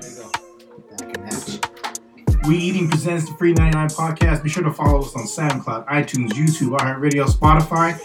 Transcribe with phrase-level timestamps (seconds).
[0.00, 0.30] There you go.
[0.96, 1.60] Back in action.
[2.48, 4.42] We Eating presents the Free 99 podcast.
[4.42, 7.98] Be sure to follow us on SoundCloud, iTunes, YouTube, iHeartRadio, Spotify,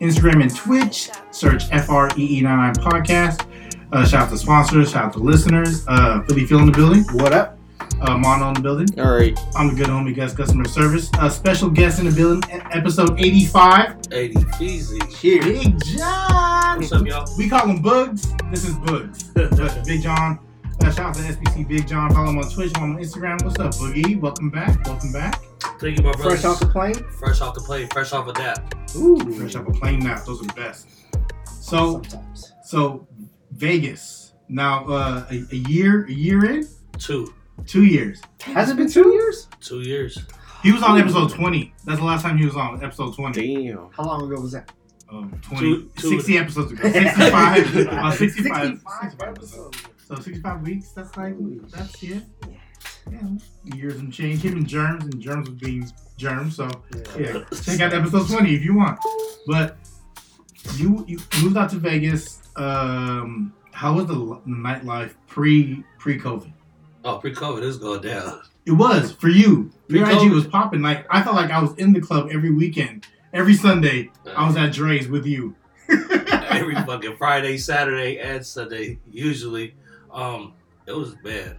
[0.00, 1.10] Instagram, and Twitch.
[1.30, 3.46] Search FREE99 podcast.
[3.92, 5.84] Uh, shout out to sponsors, shout out to listeners.
[5.88, 7.04] Uh, Philly Phil in the building.
[7.12, 7.58] What up?
[8.00, 9.00] Uh, Mono in the building.
[9.00, 9.38] All right.
[9.54, 11.10] I'm the good homie guest customer service.
[11.18, 13.96] Uh, special guest in the building, episode 85.
[14.10, 15.20] 80 Feezy.
[15.20, 15.64] Cheers.
[15.64, 16.78] Big John.
[16.78, 17.26] What's up, y'all?
[17.36, 18.32] We call him Bugs.
[18.50, 19.24] This is Bugs.
[19.24, 20.38] But Big John.
[20.94, 22.12] Shout out to SBC Big John.
[22.12, 23.42] Follow him on Twitch, follow him on Instagram.
[23.42, 24.20] What's up, Boogie?
[24.20, 24.84] Welcome back.
[24.86, 25.40] Welcome back.
[25.80, 26.30] Thank you, my brother.
[26.36, 26.94] Fresh off the plane?
[27.18, 28.74] fresh off the plane, fresh off of that.
[28.96, 29.18] Ooh.
[29.38, 30.24] Fresh off a plane nap.
[30.26, 30.88] Those are the best.
[31.62, 32.52] So, Sometimes.
[32.64, 33.06] so
[33.52, 34.34] Vegas.
[34.48, 36.68] Now, uh, a, a year, a year in,
[36.98, 37.32] Two.
[37.66, 38.20] two years.
[38.42, 39.48] Has it been two years?
[39.60, 40.18] Two years.
[40.62, 41.72] He was on episode 20.
[41.86, 43.64] That's the last time he was on episode 20.
[43.64, 43.88] Damn.
[43.92, 44.70] How long ago was that?
[45.10, 46.82] Um, 20, Two- two- 60 episodes ago.
[46.92, 47.76] 65.
[47.88, 49.78] uh, 65, 65 65 episodes.
[50.06, 50.90] So 65 weeks.
[50.90, 51.34] That's like,
[51.70, 52.22] that's it.
[52.48, 52.54] Yeah.
[53.10, 54.42] Yeah, years and change.
[54.42, 56.56] Him and germs, and germs was being germs.
[56.56, 56.68] So
[57.18, 57.18] Yeah.
[57.18, 58.98] yeah, check out episode 20 if you want.
[59.46, 59.76] But
[60.76, 62.40] you you moved out to Vegas.
[62.56, 66.52] Um, how was the l- nightlife pre pre COVID?
[67.04, 68.42] Oh, pre-COVID is going down.
[68.64, 69.72] It was for you.
[69.88, 70.34] Your IG Pre-COVID.
[70.34, 70.82] was popping.
[70.82, 74.10] Like I felt like I was in the club every weekend, every Sunday.
[74.36, 75.56] I was at Dre's with you.
[75.88, 79.00] every fucking Friday, Saturday, and Sunday.
[79.10, 79.74] Usually,
[80.12, 80.54] um,
[80.86, 81.58] it was bad.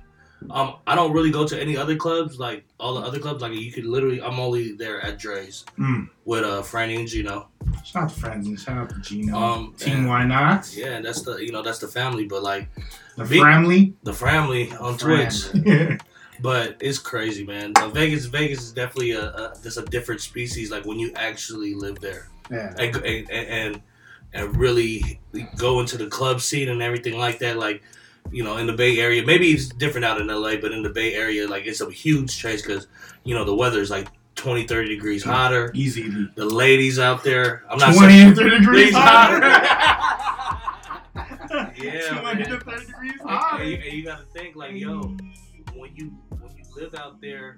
[0.51, 3.41] Um, I don't really go to any other clubs like all the other clubs.
[3.41, 6.09] Like you could literally, I'm only there at Dre's Mm.
[6.25, 7.47] with uh Franny and Gino.
[7.85, 9.37] Shout out to and shout out to Gino.
[9.37, 10.69] Um, Team and- Why Not?
[10.75, 12.67] Yeah, and that's the you know that's the family, but like
[13.15, 13.93] The Big- family.
[14.03, 15.45] the family on Twitch.
[16.41, 17.71] But it's crazy, man.
[17.77, 20.71] Uh, Vegas, Vegas is definitely a, a just a different species.
[20.71, 22.73] Like when you actually live there Yeah.
[22.79, 23.81] and and and,
[24.33, 25.21] and really
[25.57, 27.57] go into the club scene and everything like that.
[27.57, 27.81] Like
[28.31, 30.89] you know, in the Bay Area, maybe it's different out in LA, but in the
[30.89, 32.87] Bay Area, like it's a huge change because
[33.23, 35.71] you know the weather's like 20, 30 degrees hotter.
[35.73, 36.09] Easy.
[36.35, 39.39] The ladies out there, I'm not 20 saying and 30 degrees hotter.
[41.77, 42.37] yeah, 20 man.
[42.49, 43.63] to 30 degrees And, hotter.
[43.63, 45.01] and you, and you gotta think like, yo,
[45.75, 47.57] when you when you live out there,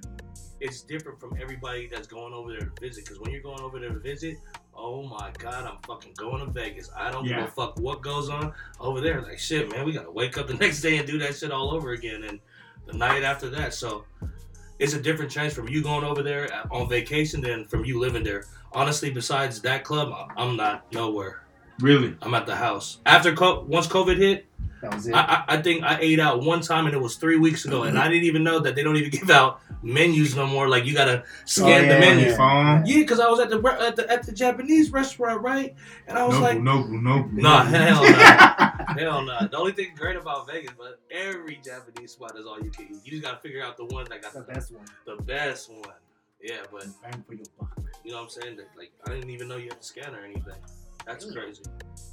[0.59, 3.05] it's different from everybody that's going over there to visit.
[3.05, 4.37] Because when you're going over there to visit,
[4.75, 6.89] oh my god, I'm fucking going to Vegas.
[6.95, 9.21] I don't give a fuck what goes on over there.
[9.21, 11.71] Like shit, man, we gotta wake up the next day and do that shit all
[11.73, 12.39] over again, and
[12.85, 13.73] the night after that.
[13.73, 14.05] So
[14.79, 18.23] it's a different change from you going over there on vacation than from you living
[18.23, 18.45] there.
[18.73, 21.41] Honestly, besides that club, I'm not nowhere.
[21.79, 22.15] Really?
[22.21, 22.99] I'm at the house.
[23.05, 24.45] After co- once COVID hit,
[24.81, 25.13] That was it.
[25.15, 27.83] I, I, I think I ate out one time and it was three weeks ago,
[27.83, 30.67] and I didn't even know that they don't even give out menus no more.
[30.67, 32.25] Like you gotta scan Oh, the menu.
[32.27, 32.85] Your phone?
[32.85, 35.75] Yeah, because I was at the, at the at the Japanese restaurant, right?
[36.07, 38.09] And I was Noble, like, no, no, Nah, hell no.
[38.99, 39.47] hell no.
[39.47, 42.97] The only thing great about Vegas, but every Japanese spot is all you can eat.
[43.03, 44.85] You just gotta figure out the one that got the the, best one.
[45.05, 45.81] the best one.
[46.41, 47.71] Yeah, but Bang for your buck.
[48.03, 48.59] you know what I'm saying?
[48.77, 50.53] Like I didn't even know you had to scan or anything.
[51.05, 51.63] That's crazy.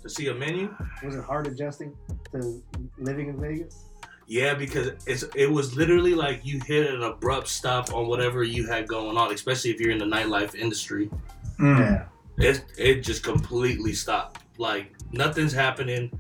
[0.03, 0.75] To see a menu.
[1.05, 1.95] Was it hard adjusting
[2.33, 2.63] to
[2.99, 3.85] living in Vegas?
[4.27, 8.67] Yeah, because it's it was literally like you hit an abrupt stop on whatever you
[8.67, 11.11] had going on, especially if you're in the nightlife industry.
[11.59, 11.79] Mm.
[12.39, 12.49] Yeah.
[12.49, 14.43] It it just completely stopped.
[14.59, 16.11] Like nothing's happening,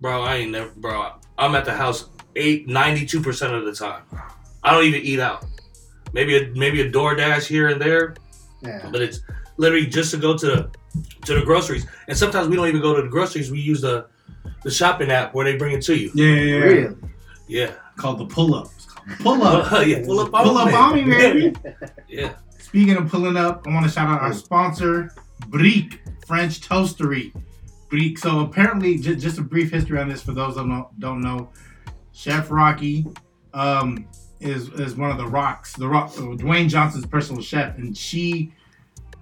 [0.00, 0.22] bro.
[0.22, 1.12] I ain't never, bro.
[1.38, 4.02] I'm at the house eight ninety two percent of the time.
[4.62, 5.44] I don't even eat out.
[6.12, 8.14] Maybe a maybe a DoorDash here and there,
[8.62, 8.88] Yeah.
[8.92, 9.20] but it's
[9.56, 10.70] literally just to go to the
[11.24, 11.86] to the groceries.
[12.08, 13.50] And sometimes we don't even go to the groceries.
[13.50, 14.06] We use the
[14.62, 16.10] the shopping app where they bring it to you.
[16.14, 16.58] Yeah, yeah, yeah.
[16.58, 16.96] Really?
[17.48, 18.68] Yeah, Called the pull up.
[18.76, 19.86] It's called the pull up.
[19.86, 20.04] yeah.
[20.04, 21.00] Pull up, pull on up me.
[21.02, 21.56] on me, baby.
[22.08, 22.34] Yeah.
[22.58, 25.12] Speaking of pulling up, I want to shout out our sponsor,
[25.48, 27.32] Brique French Toastery.
[27.88, 28.18] Brique.
[28.18, 31.50] So apparently, j- just a brief history on this for those that don't, don't know.
[32.12, 33.06] Chef Rocky
[33.54, 34.06] um,
[34.38, 38.52] is is one of the rocks, the rock, Dwayne Johnson's personal chef, and she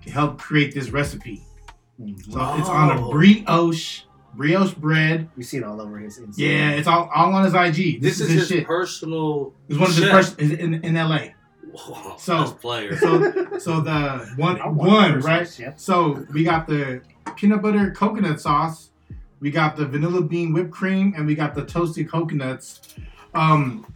[0.07, 1.43] helped create this recipe.
[1.99, 3.11] So it's on a Oh.
[3.11, 4.03] brioche
[4.35, 5.29] brioche bread.
[5.37, 6.35] We see it all over his Instagram.
[6.37, 8.01] Yeah, it's all, all on his IG.
[8.01, 8.67] This, is his his shit.
[8.67, 9.53] personal.
[9.69, 10.13] It's one of his chef.
[10.13, 11.29] first in, in LA.
[11.73, 12.97] Whoa, So- that's player.
[12.97, 15.49] So so the one I want one first right.
[15.49, 15.79] chef.
[15.81, 17.01] So we got the
[17.37, 18.91] peanut butter coconut sauce,
[19.41, 22.95] we got the vanilla bean whipped cream, and we got the toasted coconuts.
[23.35, 23.93] Um,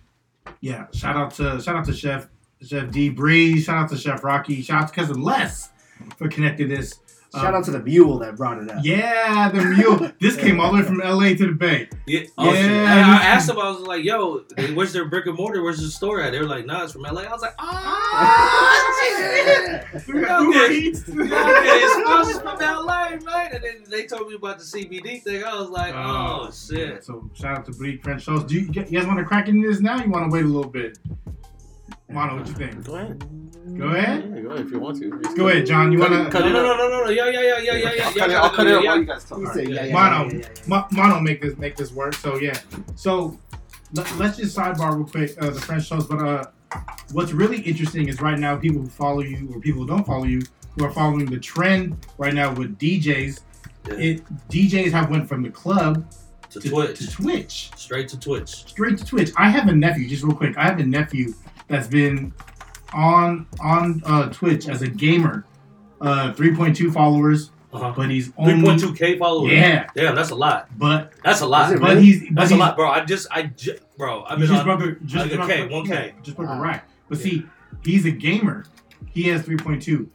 [0.60, 0.86] yeah.
[0.92, 2.26] Shout out to shout out to Chef
[2.62, 3.64] Chef D Breeze.
[3.64, 4.60] Shout out to Chef Rocky.
[4.62, 5.70] Shout out to cousin Les
[6.16, 6.98] for connecting this.
[7.34, 8.84] Shout out to the mule that brought it up.
[8.84, 10.10] Yeah, the mule.
[10.20, 11.88] This came all the way from LA to the Bay.
[12.06, 12.24] Yeah.
[12.36, 12.60] Oh, yeah.
[12.60, 13.58] I, I asked them.
[13.58, 14.44] I was like, "Yo,
[14.74, 15.62] where's their brick and mortar?
[15.62, 19.00] Where's the store at?" They were like, "Nah, it's from LA." I was like, "Ah,
[19.00, 20.74] shit." Uber Okay.
[20.92, 23.54] It's sponsors from LA, man.
[23.54, 25.42] And then they told me about the CBD thing.
[25.42, 26.76] I was like, "Oh, yeah.
[26.92, 28.46] shit." So shout out to Brique French Toast.
[28.46, 29.96] Do you, you guys want to crack into this now?
[30.02, 30.98] You want to wait a little bit?
[32.10, 32.84] Mono, what you think?
[32.84, 33.41] Go ahead.
[33.78, 34.32] Go ahead.
[34.34, 35.22] Yeah, go ahead if you want to.
[35.22, 35.92] Just Go ahead, John.
[35.92, 36.24] You Cut wanna?
[36.24, 36.78] No, cut no, it no, up.
[36.78, 37.10] no, no, no.
[37.10, 38.04] Yeah, yeah, yeah, yeah, yeah, yeah.
[38.06, 38.34] I'll cut it.
[38.36, 39.38] I'll cut it up while you guys talk.
[39.38, 39.68] He said, right.
[39.68, 39.92] yeah, yeah,
[40.26, 40.42] Mono.
[40.66, 42.14] Mo- Mono make this make this work.
[42.14, 42.58] So yeah.
[42.96, 43.38] So
[43.94, 45.40] let, let's just sidebar real quick.
[45.40, 46.44] Uh, the French Toast, but uh,
[47.12, 50.24] what's really interesting is right now people who follow you or people who don't follow
[50.24, 50.42] you
[50.76, 53.40] who are following the trend right now with DJs.
[53.88, 53.94] Yeah.
[53.94, 56.10] It DJs have went from the club
[56.50, 56.98] To to, Twitch.
[56.98, 57.70] to Twitch.
[57.76, 58.48] Straight to Twitch.
[58.66, 59.30] straight to Twitch.
[59.36, 60.56] I have a nephew, just real quick.
[60.58, 61.34] I have a nephew
[61.68, 62.32] that's been
[62.94, 65.44] on on uh, Twitch as a gamer.
[66.00, 67.92] Uh, 3.2 followers, Uh-huh.
[67.96, 69.52] but he's only 3.2k followers.
[69.52, 70.66] Yeah, Damn, that's a lot.
[70.76, 71.72] but That's a lot.
[71.72, 72.02] Is but really?
[72.04, 72.90] he's but That's a lot, bro.
[72.90, 74.24] I just, I just, bro.
[74.24, 74.78] I've been just on.
[74.78, 76.22] broke a just like a broke K, a- 1K.
[76.24, 76.88] just broke a rack.
[77.08, 77.24] But Yeah.
[77.24, 77.46] see,
[77.84, 78.64] he's a gamer.
[79.12, 80.08] He has 3.2,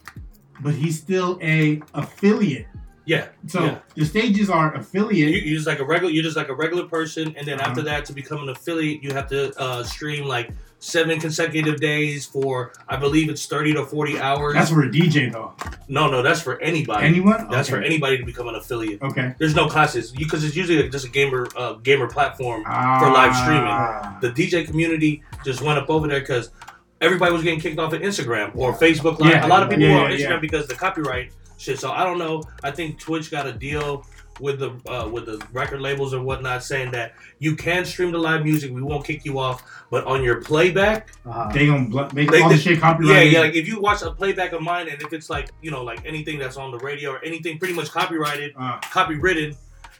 [0.60, 2.66] but he's still a affiliate.
[3.06, 3.28] Yeah.
[3.46, 3.78] So Yeah.
[3.94, 5.42] the stages are You, affiliate.
[5.46, 6.12] you're just like a regular.
[6.12, 7.70] You're just like a regular person, and then Uh-huh.
[7.70, 12.24] after that, to become an affiliate, you have to uh, stream like seven consecutive days
[12.26, 14.54] for, I believe it's thirty to forty hours.
[14.54, 15.52] That's for a DJ though.
[15.88, 17.06] no, no, that's for anybody.
[17.06, 17.48] Anyone?
[17.50, 19.02] That's for anybody to become an affiliate.
[19.02, 19.34] Okay.
[19.38, 22.64] There's no classes because it's usually just a gamer uh, gamer platform.
[22.66, 24.34] Ah, live streaming.
[24.34, 26.50] The DJ community just went up over there because
[27.00, 29.30] everybody was getting kicked off of Instagram or Facebook Live.
[29.30, 29.46] Yeah.
[29.46, 30.38] a lot of people Yeah, were on Instagram yeah.
[30.38, 31.78] because the copyright shit.
[31.78, 32.42] So I don't know.
[32.62, 34.04] I think Twitch got a deal
[34.40, 38.18] with the uh, with the record labels and whatnot, saying that you can stream the
[38.18, 38.72] live music.
[38.72, 41.50] We won't kick you off, but on your playback, Uh-huh.
[41.52, 43.32] They gonna bl- make They- all the they- shit copyrighted.
[43.32, 43.38] yeah.
[43.38, 43.44] Yeah.
[43.46, 46.00] Like if you watch a playback of mine, and if it's like you know like
[46.06, 49.56] anything that's on the radio or anything pretty much copyrighted, Uh, copywritten,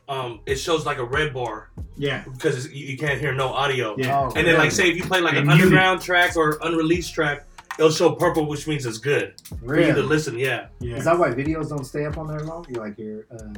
[0.09, 2.23] um, it shows like a red bar yeah.
[2.33, 3.95] because you you can't hear no audio.
[3.99, 4.19] Yeah.
[4.21, 5.63] Oh, And then, like, say if you play like They an mute it.
[5.65, 7.45] underground track or unreleased track,
[7.79, 9.35] it'll show purple, which means it's good
[9.67, 10.39] for you to listen.
[10.39, 10.69] Yeah.
[10.81, 10.97] Yeah.
[10.97, 12.65] Is that why videos don't stay up on there long?
[12.71, 13.55] You like your um,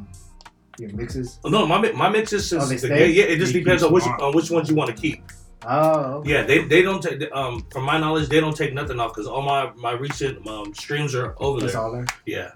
[0.81, 1.39] your mixes?
[1.45, 3.11] Oh, no, my my mixes Oh, is they the, stay?
[3.11, 3.25] yeah.
[3.25, 4.21] It just They depends on which on.
[4.21, 5.23] on which ones you want to keep.
[5.67, 6.31] Oh, okay.
[6.31, 9.27] Yeah, they they don't take um from my knowledge they don't take nothing off because
[9.27, 11.83] all my my recent um, streams are over That's there.
[11.83, 12.07] all there.
[12.25, 12.53] Yeah.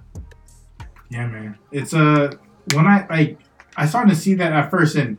[1.11, 1.59] Yeah, man.
[1.71, 2.33] It's uh
[2.73, 3.39] when I like
[3.77, 5.19] I started to see that at first, and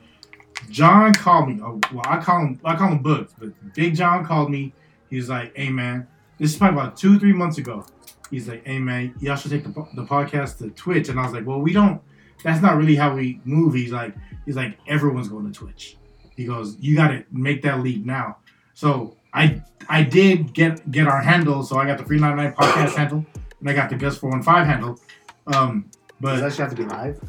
[0.70, 1.60] John called me.
[1.62, 4.74] Oh, well, I call him I call him Books, but Big John called me.
[5.10, 6.08] He was like, "Hey, man,
[6.40, 7.86] this is probably about two three months ago."
[8.32, 11.34] He's like, "Hey, man, y'all should take the, the podcast to Twitch." And I was
[11.34, 12.02] like, "Well, we don't.
[12.44, 14.16] That's not really how we move." He's like,
[14.46, 15.98] "He's like everyone's going to Twitch."
[16.36, 18.38] He goes, "You got to make that leap now."
[18.74, 21.64] So I I did get get our handle.
[21.64, 23.26] So I got the Free Ninety Nine podcast handle,
[23.60, 25.00] and I got the Gus Four One Five handle.
[25.48, 27.20] Um, Does but that shit have to be live?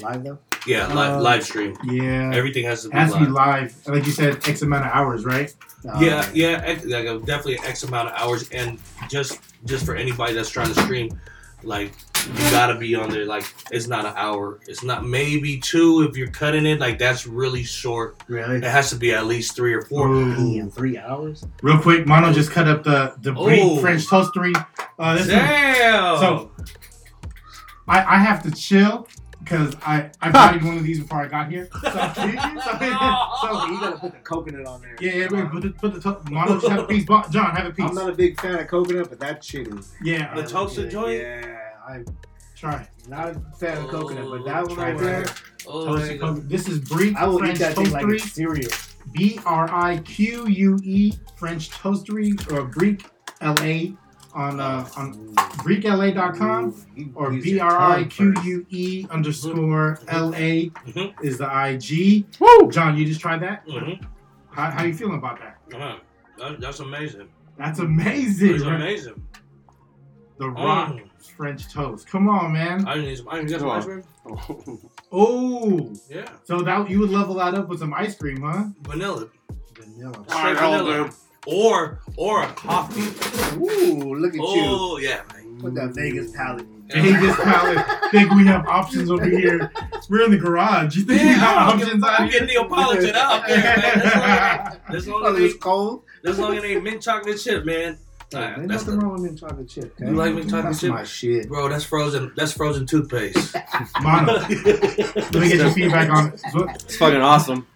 [0.00, 0.38] Live though?
[0.66, 1.76] Yeah, live, Uh, live stream.
[1.84, 3.74] yeah, Everything has to be it has to be live.
[3.86, 3.94] live.
[3.96, 5.52] Like you said, X amount of hours, right?
[5.88, 6.30] Oh, Yeah, okay.
[6.34, 8.78] yeah, ex- like uh, definitely X amount of hours, and
[9.08, 11.18] just just for anybody that's trying to stream,
[11.64, 11.94] like
[12.26, 13.24] you gotta be on there.
[13.24, 16.78] Like it's not an hour, it's not maybe two if you're cutting it.
[16.80, 18.16] Like that's really short.
[18.28, 18.56] Really?
[18.56, 20.08] It has to be at least three or four.
[20.08, 21.44] Damn, three hours?
[21.62, 23.44] Real quick, Mono just cut up the the Oh.
[23.44, 24.52] Brie French toastery.
[24.98, 26.18] Uh, this is, Damn.
[26.18, 26.50] So-
[27.88, 29.08] I I have to chill
[29.40, 31.68] because I I bought one of these before I got here.
[31.72, 31.90] So, so,
[32.22, 32.26] So
[33.66, 34.96] you gotta put the coconut on there.
[35.00, 37.04] yeah, yeah, wait, put the put the to- Mono just have a piece.
[37.30, 37.88] John, have a piece.
[37.88, 39.92] I'm not a big fan of coconut, but that shit is.
[40.02, 41.20] yeah, The toasted joint?
[41.20, 42.04] Yeah, I'm
[42.56, 42.86] try.
[43.08, 45.24] not a fan of coconut, but Oh, that one right there,
[45.66, 46.20] oh, Toasted nigga.
[46.20, 46.48] coconut.
[46.48, 48.70] This is Brie I will French eat that thing like it's cereal.
[49.12, 53.04] B R I Q U E French toastery or Brique
[53.40, 53.92] L A
[54.32, 61.14] on uh on BriqueLA.com or B R I Q U E underscore L A Mhm.
[61.22, 62.26] is the I G.
[62.38, 62.70] Woo!
[62.70, 63.66] John, you just tried that?
[63.66, 64.04] Mhm.
[64.50, 65.58] How, how you feeling about that?
[65.74, 65.96] Uh-huh.
[66.38, 67.28] That- that's amazing.
[67.58, 68.52] That's amazing.
[68.52, 68.76] That's right?
[68.76, 69.26] amazing.
[70.38, 71.08] The Rock Mm.
[71.36, 72.08] French toast.
[72.08, 72.86] Come on, man.
[72.86, 73.28] I need some.
[73.28, 74.02] I need some ice cream.
[75.14, 78.64] Oh, Yeah, so that you would level that up with some ice cream, huh?
[78.80, 79.28] vanilla
[79.76, 80.24] Vanilla.
[80.28, 81.10] Straight vanilla.
[81.46, 83.02] or or a coffee.
[83.58, 84.42] Ooh, look at you.
[84.46, 85.58] Oh yeah, man.
[85.58, 86.64] With that Vegas palate.
[86.88, 88.10] Vegas palate.
[88.10, 89.70] Think we have options over here.
[90.08, 90.96] We're in the garage.
[90.96, 92.40] You think we Man, have I'm options I'm here?
[92.40, 94.80] getting Neapolitan out there, man.
[94.96, 96.04] As long Oh, as, it's cold.
[96.24, 97.98] ain't, as long as it ain't mint chocolate chip, man.
[98.32, 99.94] Hey, Alright, ain't that's nothing the- wrong with mint chocolate chip.
[100.00, 100.10] Okay?
[100.10, 100.90] You like mint chocolate That's chip?
[100.90, 101.48] my shit.
[101.48, 102.32] Bro, that's frozen.
[102.36, 103.54] That's frozen toothpaste.
[104.02, 104.32] Mono.
[104.34, 106.40] Let me get your feedback on it.
[106.84, 107.66] It's fucking awesome.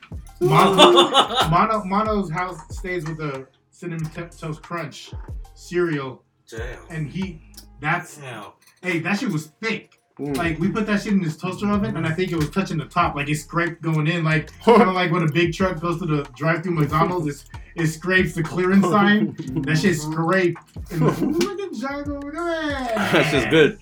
[0.40, 0.76] Mono,
[1.50, 5.12] Mono, Mono's house stays with the cinnamon T- toast crunch
[5.54, 6.78] cereal, Damn.
[6.90, 7.40] and he,
[7.80, 8.52] that's, Damn.
[8.82, 9.95] hey, that shit was thick.
[10.18, 10.36] Mm.
[10.36, 12.78] Like we put that shit in this toaster oven, and I think it was touching
[12.78, 15.78] the top, like it scraped going in, like kind of like when a big truck
[15.80, 17.44] goes to the drive-through McDonald's, it's,
[17.74, 19.36] it scrapes the clearance sign.
[19.66, 20.58] That shit scraped.
[20.90, 22.92] And look at Django over there.
[23.12, 23.78] That's just good.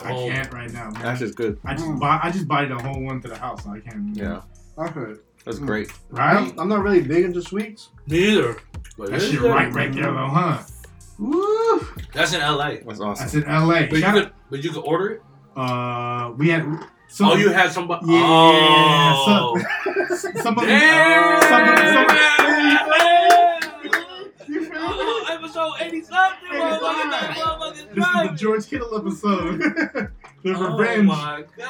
[0.00, 1.02] I can't right now, man.
[1.02, 1.58] That's just good.
[1.64, 4.14] I just bought, I just bought the whole one to the house, so I can't.
[4.14, 4.42] Yeah,
[4.76, 5.20] I heard.
[5.44, 5.90] that's great.
[6.10, 6.36] Right?
[6.36, 7.88] I'm, I'm not really big into sweets.
[8.06, 8.58] Me either.
[8.98, 9.50] But That it's shit good.
[9.50, 10.62] right, right there though, huh?
[11.18, 11.80] Woo!
[12.12, 12.76] That's in LA.
[12.86, 13.24] That's awesome.
[13.24, 13.86] That's in LA.
[13.86, 15.22] But you could, but you could order it.
[15.58, 16.62] Uh, we had.
[17.10, 18.06] Some, oh, you had somebody.
[18.06, 19.56] Yeah, oh.
[20.42, 21.42] Some of Damn.
[21.42, 21.78] Some of
[24.48, 24.76] You feel me?
[24.76, 26.48] Oh, episode 80 something.
[26.50, 27.74] motherfucker.
[27.94, 28.34] This is the.
[28.36, 29.58] George Kittle episode.
[30.42, 31.10] the Oh revenge.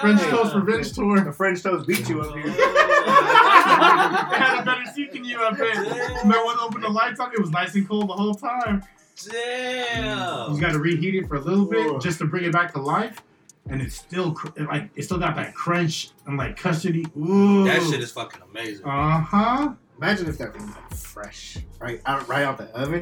[0.00, 1.21] French Toast Revenge Tour.
[1.21, 2.45] The French toast beat you up here.
[2.47, 5.76] I had a better seat than you, I bet.
[6.23, 7.33] Remember when I opened the lights on?
[7.33, 8.83] It was nice and cold the whole time.
[9.30, 10.54] Damn.
[10.54, 12.80] You got to reheat it for a little bit just to bring it back to
[12.80, 13.23] life.
[13.70, 17.04] And it's still cr- like it still got that crunch and like custardy.
[17.16, 17.64] Ooh.
[17.64, 18.87] That shit is fucking amazing.
[18.87, 19.72] Uh huh.
[19.98, 23.00] Imagine if that was like fresh, right out, right out the oven.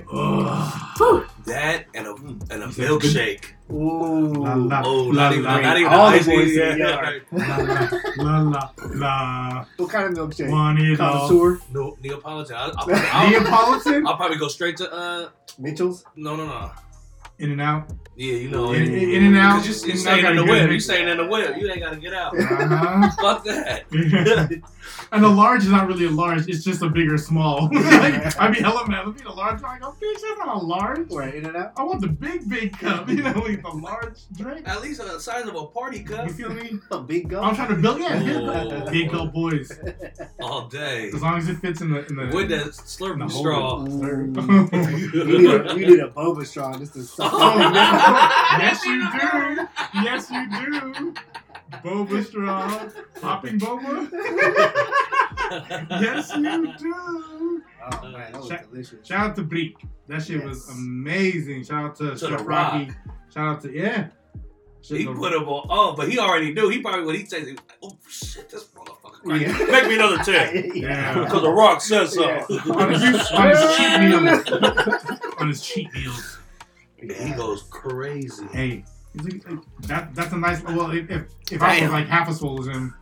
[1.45, 2.15] That and a
[2.53, 3.45] and a said milkshake.
[3.71, 4.33] Ooh.
[4.33, 6.31] La, la, Oh, la, not even la, not even All the icy.
[6.37, 7.23] boys in Yeah, the yard.
[7.33, 8.01] yeah.
[8.17, 9.65] la, la, la, la.
[9.77, 10.51] What kind of milkshake?
[10.51, 11.29] Want it all.
[11.29, 11.61] Connoisseur?
[11.73, 12.57] No, Neapolitan.
[12.57, 14.07] I'll, I'll, I'll, Neapolitan?
[14.07, 15.29] I'll probably go straight to uh.
[15.59, 16.05] Mitchell's?
[16.17, 16.71] No, no, no.
[17.39, 17.91] In and out.
[18.17, 18.73] Yeah, you know.
[18.73, 19.67] In, in, in and out.
[19.67, 20.63] You, In you and staying in the got a whip.
[20.63, 20.85] You mix.
[20.85, 21.57] staying in the whip.
[21.59, 22.39] You ain't gotta get out.
[22.39, 23.11] Uh-huh.
[23.21, 23.85] Fuck that.
[25.13, 27.69] and the large is not really a large, it's just a bigger small.
[27.73, 29.57] like, I mean, hella man, let me the large.
[29.57, 31.11] I'm like, oh, bitch, that's not a large.
[31.11, 31.73] Right, in and out?
[31.77, 34.67] I want the big, big cup, you know, like the large drink.
[34.67, 36.27] At least the size of a party cup.
[36.27, 36.79] You feel me?
[36.91, 37.45] A big gum?
[37.45, 38.91] I'm trying to build, yeah, Oh.
[38.91, 39.79] big cup boys.
[40.41, 41.11] All day.
[41.15, 42.27] As long as it fits in the in the.
[42.35, 43.41] With that the slurping hole.
[43.41, 43.85] straw.
[43.85, 47.33] you, need a, you need a boba straw just to suck
[48.59, 49.69] yes, you do.
[50.03, 51.15] Yes, you do.
[51.83, 52.89] Boba straw,
[53.21, 54.09] popping boba.
[56.01, 57.63] yes, you do.
[57.93, 59.07] Oh man, that was Shout- delicious.
[59.07, 59.77] Shout out to Brique.
[60.09, 61.65] That shit was amazing.
[61.65, 62.91] Shout out to, To Chef The Rocky.
[63.35, 64.09] Shout out to yeah.
[64.83, 65.67] Shit, He the- put him on.
[65.69, 66.69] Oh, but he already knew.
[66.69, 69.41] He probably when he says, he like, "Oh shit, this motherfucker.
[69.41, 69.67] Yeah.
[69.73, 70.71] make me another ten.
[70.77, 71.15] Yeah.
[71.25, 72.25] Because the Rock says so.
[72.29, 72.45] Yeah.
[72.73, 75.33] on his, on his cheat meals.
[75.41, 76.36] on his cheat meals.
[77.01, 78.47] He goes crazy.
[78.53, 78.85] Hey,
[79.15, 80.63] like- like, that that's a nice.
[80.63, 82.95] Well, if if, if I was like half as full as him,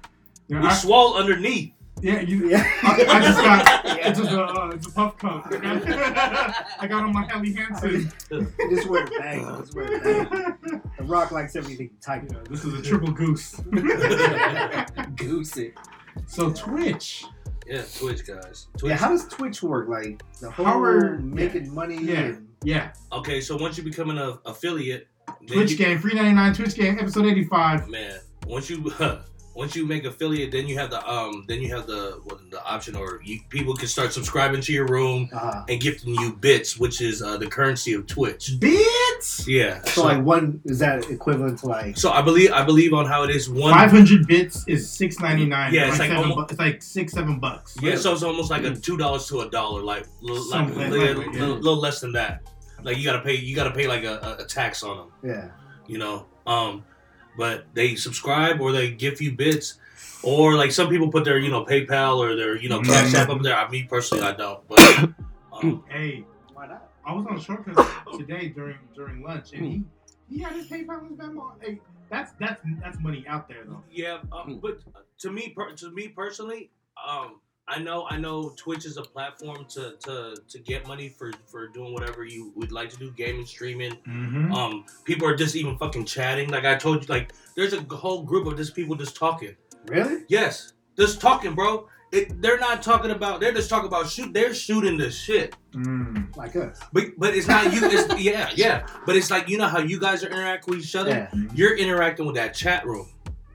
[0.49, 1.73] you know, We I, swole underneath.
[2.03, 2.49] yeah, you.
[2.51, 2.65] Yeah.
[2.83, 3.85] I, I just got.
[3.95, 4.09] Yeah.
[4.11, 5.47] It's just a, uh, it's a puff cup.
[5.51, 8.11] I got, on my Helly Hansen.
[8.71, 9.41] Just wear a bag.
[9.61, 10.81] Just wear a bag.
[10.99, 12.25] The Rock likes everything tight.
[12.31, 13.55] Yeah, this is a triple goose.
[15.17, 15.73] Goosey.
[16.27, 17.25] so Twitch.
[17.67, 18.67] Yeah, Twitch guys.
[18.77, 18.91] Twitch.
[18.91, 19.89] Yeah, how does Twitch work?
[19.89, 21.99] Like the whole How are- making money.
[22.03, 22.19] Yeah.
[22.21, 25.09] And, Yeah, okay, so once you become an uh, affiliate,
[25.47, 26.55] Twitch you, game, free ninety nine.
[26.55, 27.89] Twitch game, episode eighty five.
[27.89, 28.93] man, once you
[29.55, 32.63] once you make affiliate, then you have the um, then you have the what, the
[32.65, 36.79] option, or you, people can start subscribing to your room uh, and gifting you bits,
[36.79, 38.59] which is uh, the currency of Twitch.
[38.59, 39.47] Bits.
[39.47, 39.83] Yeah.
[39.85, 43.23] so like one is that equivalent to like So I believe I believe on how
[43.23, 43.73] it is one.
[43.73, 45.73] Five hundred bits is six ninety nine.
[45.73, 47.77] Yeah, it's like, like seven almo- bu- it's like six seven bucks.
[47.81, 51.23] Yeah, so it's almost like a two dollars to a dollar, like like a little,
[51.23, 51.41] yeah.
[51.41, 52.43] little, little less than that.
[52.85, 55.49] Like you gotta pay, you gotta pay like a, a, a tax on them, yeah.
[55.87, 56.27] you know.
[56.47, 56.85] Um,
[57.37, 59.79] but they subscribe or they give you bits,
[60.23, 63.19] or like some people put their you know PayPal or their you know Cash Mhm.
[63.19, 63.57] App up there.
[63.57, 64.79] I me personally, I don't, but
[65.53, 66.89] um, Hey, Why not?
[67.07, 69.83] I was on shortcuts today during during lunch, and he
[70.29, 71.53] he had his PayPal and his Venmo.
[71.61, 73.83] Hey, that's that's that's money out there though.
[73.91, 74.19] yeah.
[74.31, 74.81] Um, but
[75.21, 76.71] to me, per, to me personally,
[77.09, 81.33] um, I know I know Twitch is a platform to to to get money for
[81.47, 83.93] for doing whatever you would like to do, gaming, streaming.
[84.09, 84.53] Mm-hmm.
[84.53, 88.23] um people are just even fucking chatting like i told you like there's a whole
[88.23, 89.55] group of just people just talking
[89.87, 90.25] Really?
[90.29, 94.55] yes just talking bro it, they're not talking about they're just talking about shoot they're
[94.55, 96.37] shooting the shit Mm.
[96.37, 96.79] Like us?
[96.93, 99.99] but but it's not you it's yeah yeah but it's like you know how you
[99.99, 101.29] guys are interacting with each other Yeah.
[101.55, 103.09] you're interacting with that chat room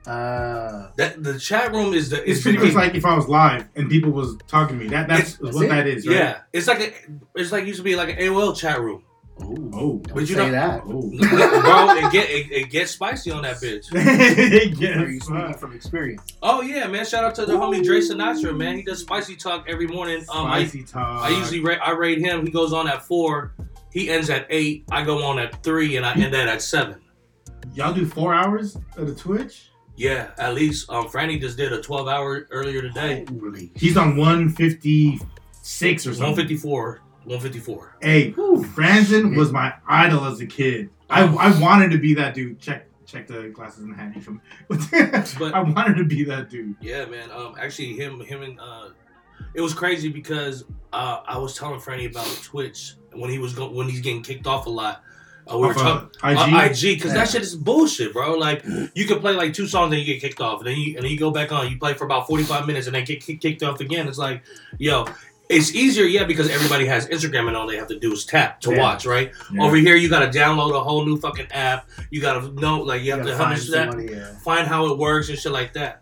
[0.06, 3.28] Uh, that the chat room is the It's is pretty much like if I was
[3.28, 4.90] live and people was talking to me.
[4.90, 6.06] That that's It's- what that's that is.
[6.06, 6.16] Right?
[6.16, 6.92] yeah it's like a
[7.34, 9.02] it's like used to be like an AOL chat room
[9.42, 9.98] ooh, Oh.
[9.98, 10.82] don't But you say know- that.
[10.86, 11.00] Oh.
[11.60, 15.60] bro it get it, it gets spicy on that bitch Are you yes.
[15.60, 16.22] from experience?
[16.42, 19.66] oh yeah man shout out to the homie Dre Sinatra man he does spicy talk
[19.68, 21.24] every morning um I, Spicy talk.
[21.24, 22.46] I usually rate, I rate him.
[22.46, 23.52] He goes on at four.
[23.92, 24.84] He ends at eight.
[24.90, 27.00] I go on at three, and I end that at seven.
[27.74, 29.69] y'all do four hours of the Twitch.
[30.00, 30.88] Yeah, at least.
[30.88, 33.26] Um, Franny just did a twelve hour earlier today.
[33.28, 35.20] Holy He's on one fifty
[35.60, 36.36] six or One something.
[36.36, 37.02] fifty four.
[37.24, 37.96] One fifty four.
[38.00, 40.88] Hey, Franzen was my idol as a kid.
[41.10, 42.58] I, I wanted to be that dude.
[42.60, 44.14] Check check the glasses and hat.
[44.16, 44.40] You feel me?
[44.68, 46.76] But- I wanted to be that dude.
[46.80, 47.30] Yeah, man.
[47.30, 48.88] Um, actually, him, him, and uh,
[49.52, 50.64] it was crazy because
[50.94, 54.46] uh, I was telling Franny about Twitch when he was go- when he's getting kicked
[54.46, 55.02] off a lot.
[55.52, 56.36] Uh, we were talking IG.
[56.38, 57.18] uh, IG because Yeah.
[57.18, 58.34] that shit is bullshit, bro.
[58.34, 58.64] Like
[58.94, 61.04] you can play like two songs and you get kicked off, and then you and
[61.04, 61.70] then you go back on.
[61.70, 64.08] You play for about forty five minutes and then get kicked off again.
[64.08, 64.42] It's like,
[64.78, 65.06] yo.
[65.52, 68.60] It's easier, yeah, because everybody has Instagram and all they have to do is tap
[68.60, 68.78] to Yeah.
[68.78, 69.32] watch, right?
[69.52, 69.64] Yeah.
[69.64, 71.88] Over here, you got to download a whole new fucking app.
[72.12, 74.38] You got to know, like, you have gotta find understand, somebody, yeah.
[74.44, 75.99] find how it works and shit like that.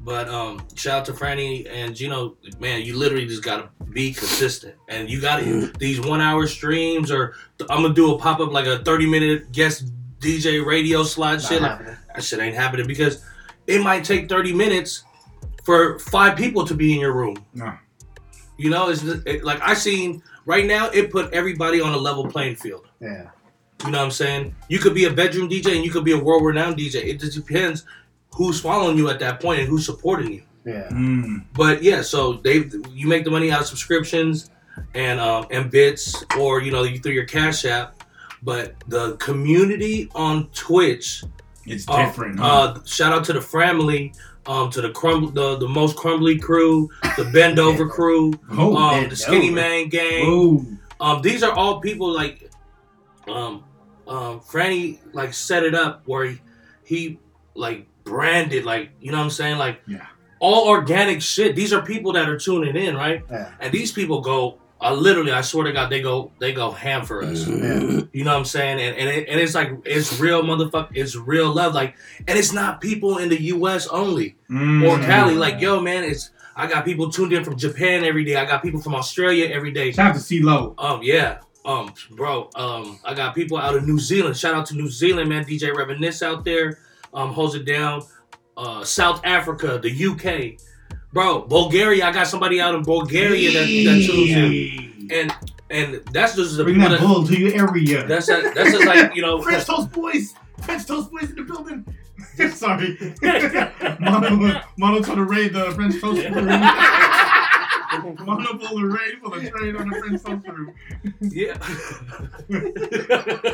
[0.00, 2.36] But um, shout out to Franny and Gino.
[2.58, 7.34] Man, you literally just gotta be consistent, and you gotta these one hour streams, or
[7.70, 11.42] I'm gonna do a pop up like a 30 minute guest DJ radio slot Not
[11.42, 11.62] shit.
[11.62, 11.96] Like, happening.
[12.14, 13.24] that shit ain't happening because
[13.66, 15.04] it might take 30 minutes
[15.64, 17.36] for five people to be in your room.
[17.54, 17.74] No.
[18.56, 20.88] You know, it's it, like I seen right now.
[20.90, 22.86] It put everybody on a level playing field.
[23.00, 23.28] Yeah.
[23.84, 24.54] You know what I'm saying?
[24.68, 27.04] You could be a bedroom DJ and you could be a world renowned DJ.
[27.04, 27.84] It just depends
[28.34, 30.42] who's following you at that point and who's supporting you.
[30.66, 30.88] Yeah.
[30.90, 31.44] Mm.
[31.54, 34.50] But yeah, so they you make the money out of subscriptions
[34.94, 38.02] and um, and bits, or you know you through your Cash App.
[38.42, 41.24] But the community on Twitch,
[41.66, 42.38] It's uh, different.
[42.38, 42.74] huh?
[42.76, 44.12] uh, shout out to the family,
[44.46, 49.08] um, to the crumble, the, the most crumbly crew, the bend over crew, oh, um,
[49.08, 49.54] the skinny Over.
[49.56, 50.24] man gang.
[50.26, 50.66] oh,
[51.00, 52.50] Um, these are all people like,
[53.26, 53.64] um,
[54.06, 56.40] um, Franny like set it up where he,
[56.84, 57.18] he
[57.54, 60.06] like branded like you know what I'm saying like Yeah.
[60.40, 61.56] all organic shit.
[61.56, 63.24] These are people that are tuning in, right?
[63.30, 63.52] Yeah.
[63.60, 64.58] And these people go.
[64.80, 67.46] Uh, literally, I swear to God, they go, they go ham for us.
[67.46, 68.00] Yeah.
[68.12, 68.80] You know what I'm saying?
[68.80, 71.72] And and, it, and it's like it's real motherfucker, it's real love.
[71.74, 71.94] Like,
[72.28, 73.86] and it's not people in the U.S.
[73.86, 74.86] only Mm.
[74.86, 75.36] or Cali.
[75.36, 78.36] Like, yo, man, it's I got people tuned in from Japan every day.
[78.36, 79.90] I got people from Australia every day.
[79.90, 80.74] Shout out to CeeLo.
[80.76, 81.38] Um, yeah.
[81.64, 84.36] Um, bro, um, I got people out of New Zealand.
[84.36, 85.46] Shout out to New Zealand, man.
[85.46, 86.78] DJ Reminisce out there.
[87.14, 88.02] Um, holds it down.
[88.56, 90.60] Uh, South Africa, the UK.
[91.12, 92.06] Bro, Bulgaria.
[92.06, 95.08] I got somebody out in Bulgaria that, that tunes in.
[95.12, 95.32] And
[95.70, 98.06] and that's just the Bring people that that, bull to your area.
[98.06, 100.34] that's a, that's just like, you know, French Toast Boys.
[100.62, 101.84] French Toast Boys in the building.
[102.54, 102.96] Sorry.
[104.00, 106.42] Mono, Mono trying to raid the French Toast crew.
[108.24, 110.74] Mono pulled a raid for the trade on the French Toast crew.
[111.20, 111.58] yeah.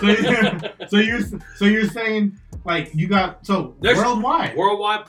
[0.00, 1.20] So, yeah, so you're
[1.56, 4.56] so you're saying like you got so There's- worldwide.
[4.56, 5.06] Worldwide,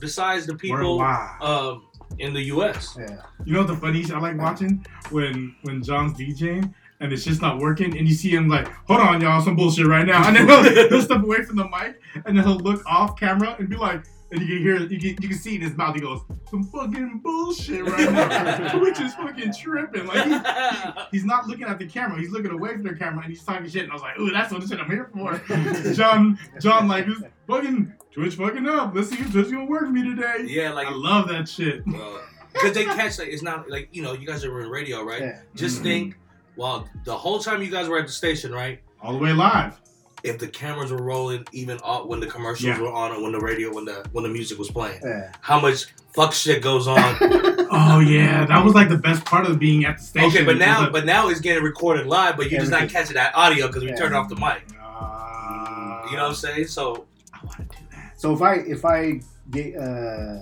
[0.00, 1.86] besides the people um,
[2.18, 2.96] in the U.S.
[2.98, 3.22] Yeah.
[3.44, 7.42] You know the funny shit I like watching when when John's DJing and it's just
[7.42, 10.36] not working and you see him like, hold on y'all, some bullshit right now, and
[10.36, 13.68] then he'll, he'll step away from the mic and then he'll look off camera and
[13.68, 16.00] be like, and you can hear you can you can see in his mouth he
[16.00, 20.06] goes, some fucking bullshit right now, which is fucking tripping.
[20.06, 23.30] Like he, he's not looking at the camera, he's looking away from the camera and
[23.32, 25.38] he's talking shit, and I was like, ooh, that's what the shit I'm here for.
[25.94, 28.94] John John like this fucking Twitch fucking up.
[28.94, 30.44] Let's see if Twitch gonna work for me today.
[30.46, 31.84] yeah, like I love that shit.
[31.84, 35.20] because they catch like it's not like you know you guys are in radio, right?
[35.22, 35.40] Yeah.
[35.54, 35.82] Just Mhm.
[35.84, 36.18] think,
[36.56, 38.80] well, the whole time you guys were at the station, right?
[39.02, 39.80] All the way live.
[40.24, 42.80] If the cameras were rolling, even off when the commercials Yeah.
[42.80, 45.32] were on, or when the radio, when the when the music was playing, Yeah.
[45.40, 47.16] how much fuck shit goes on?
[47.74, 50.28] Oh yeah, that was like the best part of being at the station.
[50.28, 53.00] okay, but now, the- but now it's getting recorded live, but you're just not Everything.
[53.02, 53.96] catching that audio because we Yeah.
[53.96, 54.62] turned off the mic.
[54.78, 56.66] Uh, You know what I'm saying?
[56.66, 58.12] So I want to do that.
[58.20, 60.40] So if I if I get uh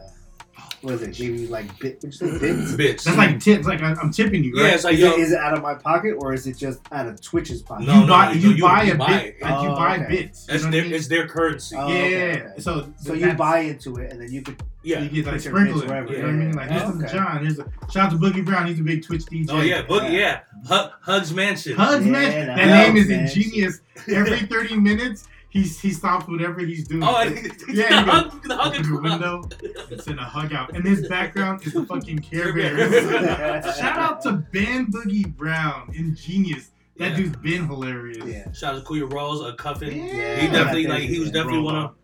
[0.83, 1.15] what is it?
[1.15, 2.03] Gave you like bit?
[2.03, 3.05] What you say bits?
[3.05, 3.19] That's mm-hmm.
[3.19, 3.67] like tips.
[3.67, 5.63] Like I, I'm tipping you, yeah, it's like Is, yo, it, is it out of
[5.63, 7.87] my pocket or is it just out of Twitch's pocket?
[7.87, 9.27] No, you buy no, you, you- buy you a buy bit.
[9.27, 9.43] it.
[9.43, 10.07] Like you Oh, buy okay.
[10.09, 10.47] bits.
[10.49, 10.95] You it's their I mean?
[10.95, 11.77] it's their currency.
[11.77, 11.95] Oh, yeah.
[11.95, 12.61] okay, okay.
[12.61, 15.01] So So you buy into it and then you could yeah.
[15.01, 15.89] You get like Put your sprinkle bits it.
[15.89, 16.53] wherever, You know what I mean?
[16.53, 16.91] Like yeah.
[16.91, 17.45] this is John.
[17.45, 18.67] Here's a shout out to Boogie Brown.
[18.67, 19.49] He's a big Twitch DJ.
[19.51, 20.41] Oh yeah, Boogie, yeah.
[20.67, 21.77] Hug, Hugs Mansion.
[21.77, 23.81] Hugs Yeah, man, that that name is Hugs ingenious.
[24.09, 27.03] Every 30 minutes, he's he stops whatever he's doing.
[27.05, 27.37] Oh, and
[27.69, 29.43] Yeah, the you hug, the hug Open the window
[29.91, 30.75] and send a hug out.
[30.75, 33.77] And his background is the fucking Care Bears.
[33.79, 36.71] Shout out to Ben Boogie Brown, ingenious.
[36.97, 37.17] That Yeah.
[37.17, 38.25] dude's been hilarious.
[38.27, 38.51] yeah.
[38.53, 39.91] Shout out to Kuya Rose, a cuffin.
[39.97, 40.37] Yeah.
[40.41, 41.35] He definitely like he was yeah.
[41.35, 41.95] definitely one of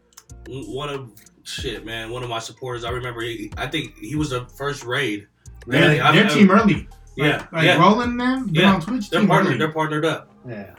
[0.69, 1.11] one of
[1.43, 2.11] shit, man.
[2.11, 2.85] One of my supporters.
[2.85, 3.21] I remember.
[3.23, 5.27] He, I think he was the first raid.
[5.67, 6.01] They're, Really?
[6.01, 6.89] I- they're I- team early.
[7.17, 7.79] Yeah, Like, like yeah.
[7.81, 8.75] Roland them, they're Yeah.
[8.75, 9.09] on Twitch.
[9.09, 9.53] They're partnered.
[9.55, 9.59] early.
[9.59, 10.31] They're partnered up.
[10.47, 10.75] Yeah.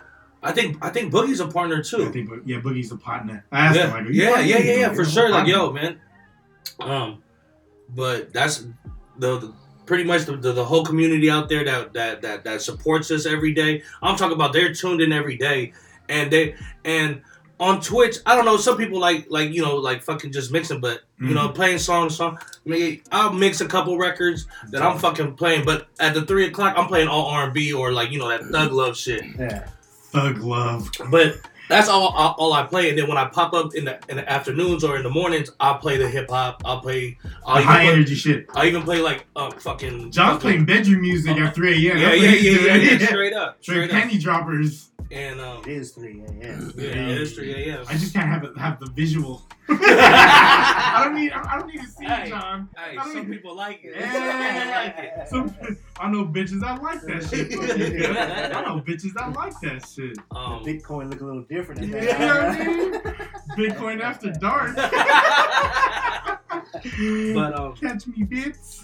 [0.48, 0.78] I think.
[0.84, 2.06] I think Boogie's a partner too.
[2.06, 3.46] I think, yeah, Boogie's a partner.
[3.52, 5.30] I asked Yeah, him, like, yeah, yeah, yeah, yeah, for sure.
[5.30, 6.00] Like, yo, man.
[6.80, 7.24] Um,
[7.90, 8.66] but that's
[9.18, 9.54] the, the
[9.86, 13.26] pretty much the, the, the whole community out there that, that that that supports us
[13.26, 13.84] every day.
[14.02, 15.74] I'm talking about they're tuned in every day,
[16.10, 16.56] and they
[16.86, 17.22] and
[17.60, 18.58] on Twitch, I don't know.
[18.58, 22.10] Some people like like you know like fucking just mixing, but you know playing song
[22.10, 22.38] song.
[22.66, 26.46] I mean, I'll mix a couple records that I'm fucking playing, but at the three
[26.46, 29.24] o'clock, I'm playing all R and B or like you know that thug love shit.
[29.40, 29.68] Yeah.
[30.18, 30.90] Thug love.
[31.12, 32.90] But That's all, all all I play.
[32.90, 35.52] And then when I pop up in the in the afternoons or in the mornings,
[35.60, 36.62] I'll play the hip hop.
[36.66, 37.18] I'll play.
[37.46, 38.46] I'll high play, energy shit.
[38.56, 40.12] I'll even play like uh fucking.
[40.12, 41.98] John's fucking- playing bedroom music at 3 a.m.
[41.98, 44.02] Yeah, yeah, yeah, yeah, yeah, Straight up, Straight straight up.
[44.04, 44.90] penny droppers.
[45.10, 46.74] And um, It is 3 a.m.
[46.78, 47.86] yeah, it is 3 a.m.
[47.88, 49.42] I just can't have it, have the visual.
[49.70, 51.32] I don't need.
[51.32, 52.68] I don't need to see it, John.
[52.78, 53.96] Hey, I don't some even- people like it.
[53.96, 55.26] Yeah.
[55.30, 55.78] Some people like it.
[55.78, 57.52] Some, I know bitches that like that shit.
[58.56, 60.18] I know bitches that like that shit.
[60.32, 61.82] Um, Bitcoin look a little different.
[61.82, 63.70] at You that know what I mean?
[63.72, 64.76] Bitcoin after dark.
[67.34, 68.84] but um, Catch me, bits.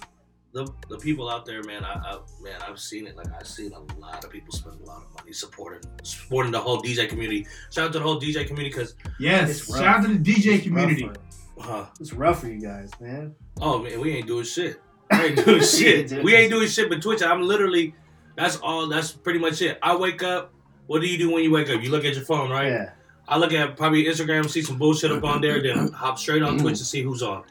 [0.54, 3.18] The the people out there, man, I, I man, I've seen it.
[3.18, 6.60] Like I've seen a lot of people spend a lot of money supporting supporting the
[6.60, 7.48] whole DJ community.
[7.72, 9.50] Shout out to the whole DJ community because, Yes.
[9.50, 11.06] It's Shout out to the DJ It's community.
[11.08, 11.16] rough
[11.58, 13.36] for- uh, It's rough for you guys, man.
[13.62, 14.80] oh man, we ain't doing shit.
[15.12, 16.24] We ain't doing shit.
[16.24, 17.22] We ain't doing shit but Twitch.
[17.24, 17.94] I'm literally,
[18.36, 18.88] that's all.
[18.88, 19.78] That's pretty much it.
[19.82, 20.52] I wake up.
[20.88, 21.82] What do you do when you wake up?
[21.82, 22.68] You look at your phone, right?
[22.68, 22.90] Yeah.
[23.28, 26.58] I look at probably Instagram, see some bullshit up on there, then hop straight on
[26.60, 27.44] Twitch to see who's on.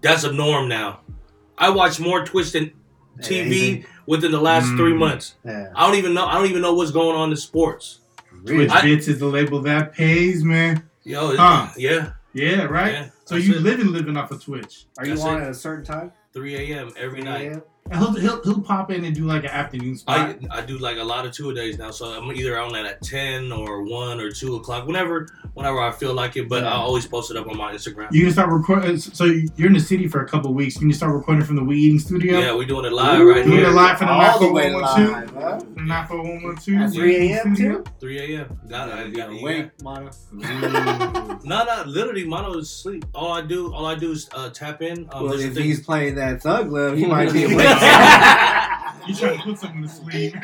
[0.00, 1.00] That's a norm now.
[1.58, 2.72] I watch more Twitch than
[3.20, 3.86] TV Anything.
[4.06, 4.76] within the last Mm.
[4.76, 5.34] three months.
[5.44, 5.68] Yeah.
[5.74, 6.26] I don't even know.
[6.26, 8.00] I don't even know what's going on in sports.
[8.30, 8.66] Really?
[8.66, 10.82] Twitch I- bits is the label that pays, man.
[11.04, 11.68] Yo, Huh.
[11.76, 12.92] yeah, Yeah, right?
[12.92, 13.08] yeah.
[13.24, 13.62] So you it.
[13.62, 14.86] living living off of Twitch.
[14.98, 15.44] Are you That's on it.
[15.44, 16.12] at a certain time?
[16.34, 16.90] 3 a.m.
[16.96, 17.62] every 3 night.
[17.90, 18.02] a.m.?
[18.14, 20.36] And he'll, he'll he'll pop in and do like an afternoon spot.
[20.50, 22.84] I do like a lot of two a days now, so I'm either on that
[22.86, 26.48] at ten or one or two o'clock, whenever whenever I feel like it.
[26.48, 26.70] But Yeah.
[26.70, 28.08] I always post it up on my Instagram.
[28.12, 28.96] you can start recording.
[28.98, 30.76] So you're in the city for a couple weeks.
[30.76, 32.38] Can you start recording from the We Eating Studio?
[32.38, 33.68] Yeah, we're doing it live right Doing here.
[33.68, 35.34] it live from the All the way 112.
[35.34, 35.60] live, huh?
[35.76, 36.82] The Napa 112.
[36.82, 37.56] At 3 a.m.
[37.56, 37.84] Too?
[38.00, 38.60] 3 a.m.
[38.68, 38.94] Got it.
[38.94, 39.42] I got it.
[39.42, 40.10] Wait, Mono.
[41.44, 43.04] No, no, literally, mono is sleep.
[43.14, 45.08] All I do, all I do is uh, tap in.
[45.12, 47.56] Um, Well, if thing- he's playing that thug love, he might be awake.
[49.06, 50.34] You trying to put someone to sleep?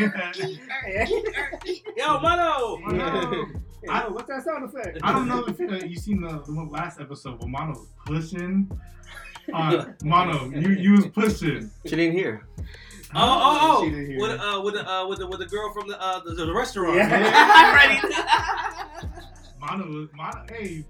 [1.97, 2.77] Yo, mono.
[2.79, 3.47] Mono.
[3.90, 4.99] I what's that sound effect?
[5.03, 8.71] I don't know if uh, you seen the, the last episode where Mono was pushing.
[9.53, 11.68] Uh, Mono, you you was pushing.
[11.85, 12.47] She didn't hear.
[13.12, 13.83] Oh, oh, oh!
[13.83, 16.55] With uh, with the uh, with the with the girl from the uh the, the
[16.55, 16.95] restaurant.
[16.95, 17.33] Yeah.
[17.35, 17.99] I'm ready.
[19.61, 20.45] Mono Mono.
[20.49, 20.85] Hey,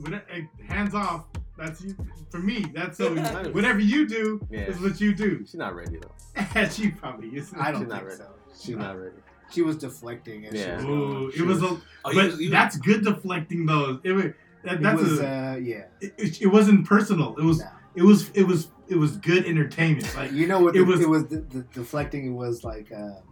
[0.00, 1.26] with hey, hands off.
[1.62, 1.96] That's you
[2.30, 2.64] for me.
[2.74, 3.14] That's so.
[3.52, 4.62] Whatever you do Yeah.
[4.62, 5.40] is what you do.
[5.40, 6.64] She's not ready though.
[6.70, 7.52] she probably is.
[7.58, 8.16] I don't She's not think ready.
[8.22, 8.28] so.
[8.60, 9.16] She's not ready.
[9.52, 10.46] She was deflecting.
[10.46, 10.80] And Yeah.
[10.80, 11.66] She was Ooh, going, it she was a.
[11.66, 14.00] Oh, But you- you- that's good deflecting though.
[14.02, 14.24] It was.
[14.64, 15.84] That, It was, a, uh, yeah.
[16.00, 17.34] it, it, it wasn't personal.
[17.36, 17.58] It was.
[17.60, 17.66] No.
[17.96, 18.30] It was.
[18.30, 18.68] It was.
[18.88, 20.14] It was good entertainment.
[20.16, 20.74] Like You know what?
[20.76, 22.26] it The, was- it was the, the deflecting.
[22.26, 23.31] It was like, uh, not right now.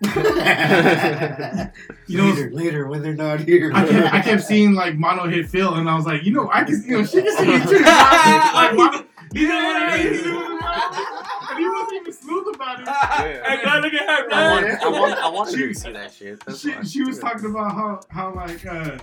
[2.06, 3.70] You know, later, later when they're not here.
[3.74, 6.48] I kept, I kept seeing like Mono hit Phil, and I was like, you know,
[6.50, 7.04] I can see him.
[7.06, 7.84] She can see it too.
[7.84, 12.88] like Mono, he did what he did, and he wasn't even smooth about it.
[12.88, 14.62] Hey, man, look at her, I man.
[14.64, 16.42] want, I want, I want She- to see that shit.
[16.46, 16.84] That's She, fine.
[16.86, 18.96] she was talking about how how like uh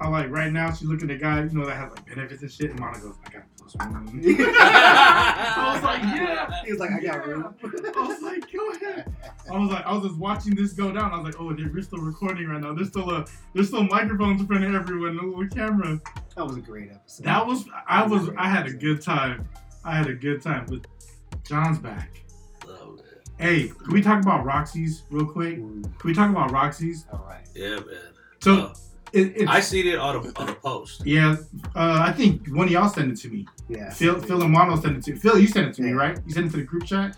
[0.00, 2.50] how like right now she's looking at guys you know that has like benefits and
[2.50, 4.20] shit, and Mono goes, I got plus one.
[4.24, 6.62] I was like, yeah.
[6.64, 7.54] He was like, I got room.
[7.64, 9.14] I was like, go ahead.
[9.52, 11.12] I was like, I was just watching this go down.
[11.12, 12.74] I was like, oh, they're, we're still recording right now.
[12.74, 16.00] There's still a, there's still microphones in front of everyone, and a little camera.
[16.36, 17.24] That was a great episode.
[17.24, 19.48] That was, I That was was, I had a good time.
[19.84, 20.66] I had a good time.
[20.68, 20.86] But
[21.44, 22.10] John's back.
[22.66, 23.04] Oh, man.
[23.38, 25.58] Hey, can we talk about Roxy's real quick?
[25.58, 27.06] Ooh, Can we talk about Roxy's?
[27.12, 27.46] all right.
[27.54, 27.86] Yeah, man.
[28.40, 28.74] So Uh,
[29.12, 31.02] it, it's, I seen it on a on a post.
[31.06, 31.36] yeah,
[31.74, 33.46] uh, I think one of y'all sent it to me.
[33.68, 33.90] Yeah.
[33.90, 35.38] Phil, Phil and Mono sent it to Phil.
[35.38, 36.18] You sent it to me, right?
[36.26, 37.16] You sent it to the group chat.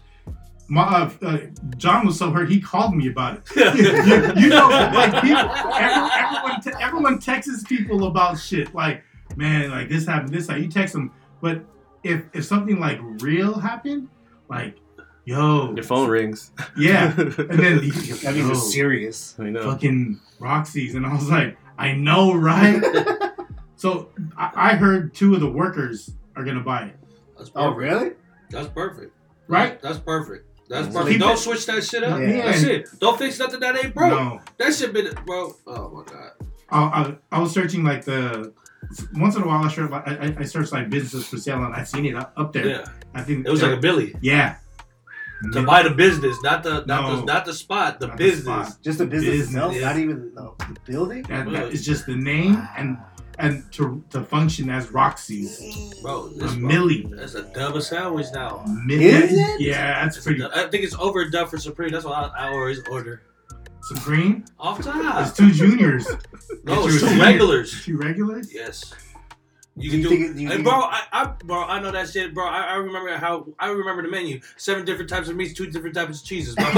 [0.68, 1.38] Ma, uh, uh,
[1.78, 3.42] John was so hurt he called me about it.
[4.36, 8.72] you, you know, like people, every, everyone, te- everyone texts people about shit.
[8.72, 9.02] Like,
[9.36, 10.66] man, like this happened, this happened.
[10.66, 11.64] You text them, but
[12.04, 14.08] if if something like real happened,
[14.48, 14.76] like,
[15.24, 16.52] yo, Your phone rings.
[16.78, 19.34] yeah, and then he- That means it's serious.
[19.40, 19.64] I know.
[19.72, 22.82] fucking Roxy's, and I was like, I know, right?
[23.76, 26.96] so I, I heard two of the workers are gonna buy it,
[27.38, 27.92] That's oh, perfect.
[27.92, 28.10] Oh, really?
[28.50, 29.12] That's perfect.
[29.48, 29.80] right?
[29.80, 30.46] That's perfect.
[30.68, 31.20] That's Keep perfect.
[31.20, 32.20] Don't it- switch that shit up.
[32.20, 32.42] Yeah.
[32.44, 32.88] That's it.
[33.00, 34.10] Don't fix nothing that ain't broke.
[34.12, 35.54] No, That shit been bro.
[35.66, 36.30] Oh my god.
[36.70, 38.52] I, I, I was searching like the
[39.14, 41.64] once in a while I search like I, I- I search like businesses for sale
[41.64, 42.66] and I seen it up, up there.
[42.68, 42.84] Yeah.
[43.14, 44.14] I think It was like a Billy.
[44.20, 44.56] yeah.
[45.52, 47.16] To buy the business, not the not No.
[47.20, 48.68] the not the spot, the Not the business.
[48.68, 48.82] spot.
[48.82, 49.48] Just a business, Business.
[49.54, 51.22] itself, not even no, the building.
[51.24, 52.98] That, that is just the name and
[53.38, 55.58] and to to function as Roxy's.
[56.02, 57.10] Bro, A this bro, milli.
[57.16, 58.62] That's a double sandwich now.
[58.84, 59.60] Mi- Is it?
[59.62, 60.44] Yeah, that's It's pretty.
[60.44, 61.90] I think it's over a dub for Supreme.
[61.90, 63.22] That's what I, I always order.
[63.82, 64.44] Supreme.
[64.58, 64.94] Off top.
[65.26, 65.36] It's top.
[65.38, 66.06] two juniors.
[66.64, 67.84] No, It's it's two two regulars.
[67.84, 68.52] Two regulars.
[68.52, 68.92] Yes.
[69.76, 70.74] You Do can you do, think do you hey, think bro.
[70.80, 72.44] I, I, bro, I know that shit, bro.
[72.46, 74.40] I, I remember how I remember the menu.
[74.56, 76.54] Seven different types of meats, two different types of cheeses.
[76.54, 76.64] bro.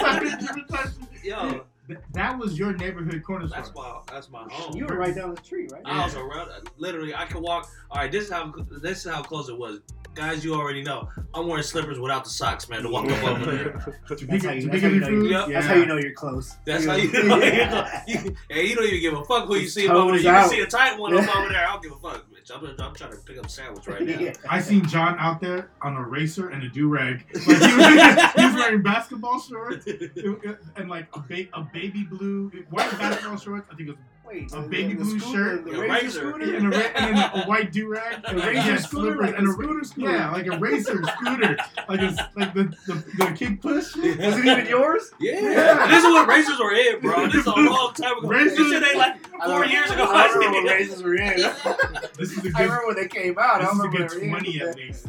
[0.00, 0.96] Seven different types.
[0.96, 1.64] of- Yo,
[2.12, 3.58] That was your neighborhood corner store.
[3.60, 4.76] that's my that's my home.
[4.76, 5.82] You were right down the street, right?
[5.84, 6.50] I was around.
[6.76, 7.68] Literally, I could walk.
[7.90, 9.80] All right, this is how this is how close it was.
[10.14, 11.08] Guys, you already know.
[11.32, 13.94] I'm wearing slippers without the socks, man, to walk up over there.
[14.08, 15.30] To That's how you- that's how you know you- food.
[15.30, 15.46] Yeah.
[15.48, 16.56] That's how you know you're close.
[16.64, 17.36] That's how you know.
[17.38, 18.02] Yeah.
[18.08, 20.20] you, and you don't even give a fuck who you see Toes over there.
[20.22, 20.40] You out.
[20.42, 21.64] can see a tight one up over there.
[21.64, 22.50] I don't give a fuck, bitch.
[22.52, 24.18] I'm, I'm trying to pick up a sandwich right now.
[24.18, 24.32] Yeah.
[24.50, 27.24] I seen John out there on a racer and a do rag.
[27.34, 32.48] Like he, was, he was wearing basketball shorts and like a, ba- a baby blue
[32.70, 33.68] white basketball shorts.
[33.70, 35.64] I think it was Wait, A the- baby blue scooter- shirt.
[35.64, 36.18] The Yeah, razor razor.
[36.30, 36.56] scooter.
[36.56, 38.20] and a, ra- and a white do rag.
[38.26, 40.10] A razor scooter, like and a a scooter scooter.
[40.12, 41.56] Yeah, like a racer scooter,
[41.88, 43.96] like a, like the, the the kick push.
[43.96, 45.10] Was it even yours?
[45.18, 45.40] Yeah.
[45.40, 45.86] Yeah.
[45.88, 47.26] This is what razors were in, bro.
[47.26, 48.28] This is a long time ago.
[48.28, 50.04] Razors- This shit ain't like four years ago.
[50.04, 51.38] I remember when razors were in.
[52.18, 52.54] This is a I good.
[52.58, 53.62] remember when they came out.
[53.62, 54.68] I This don't is a remember good when they were in.
[54.68, 55.06] 20 at least.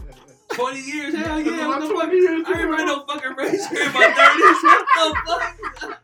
[0.51, 1.13] 20 years.
[1.15, 1.67] Hell This is yeah.
[1.67, 2.11] What about the 20 fuck?
[2.13, 2.71] years I ain't ago.
[2.71, 4.63] ride no fucking razor in my 30s.
[4.63, 6.01] What the fuck?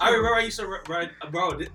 [0.00, 1.52] I remember I used to ri- ride, uh, bro.
[1.58, 1.70] th-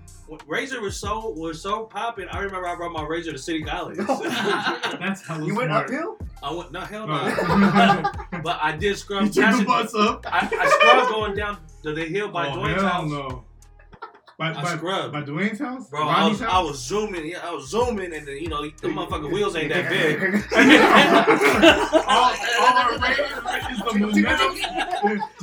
[0.47, 2.27] Razor was so was so popping.
[2.29, 3.97] I remember I brought my Razor to City College.
[3.97, 5.85] That's hella You went smart.
[5.85, 6.17] uphill?
[6.41, 7.35] I went no hell no, No.
[7.37, 8.11] Oh.
[8.43, 9.23] but I did scrub.
[9.25, 10.25] you took the bus up.
[10.27, 13.11] I, I scrubbed going down the, the hill by oh, Dwayne's hell house.
[13.11, 13.43] no.
[14.37, 15.13] By, I by, scrubbed.
[15.13, 15.89] by Dwayne's house?
[15.89, 18.89] Bro, I was, I was zooming, yeah, I was zooming, and then, you know, the
[18.89, 20.21] motherfucking wheels ain't that big.
[22.05, 22.95] all, all our
[23.71, 24.55] is the momentum.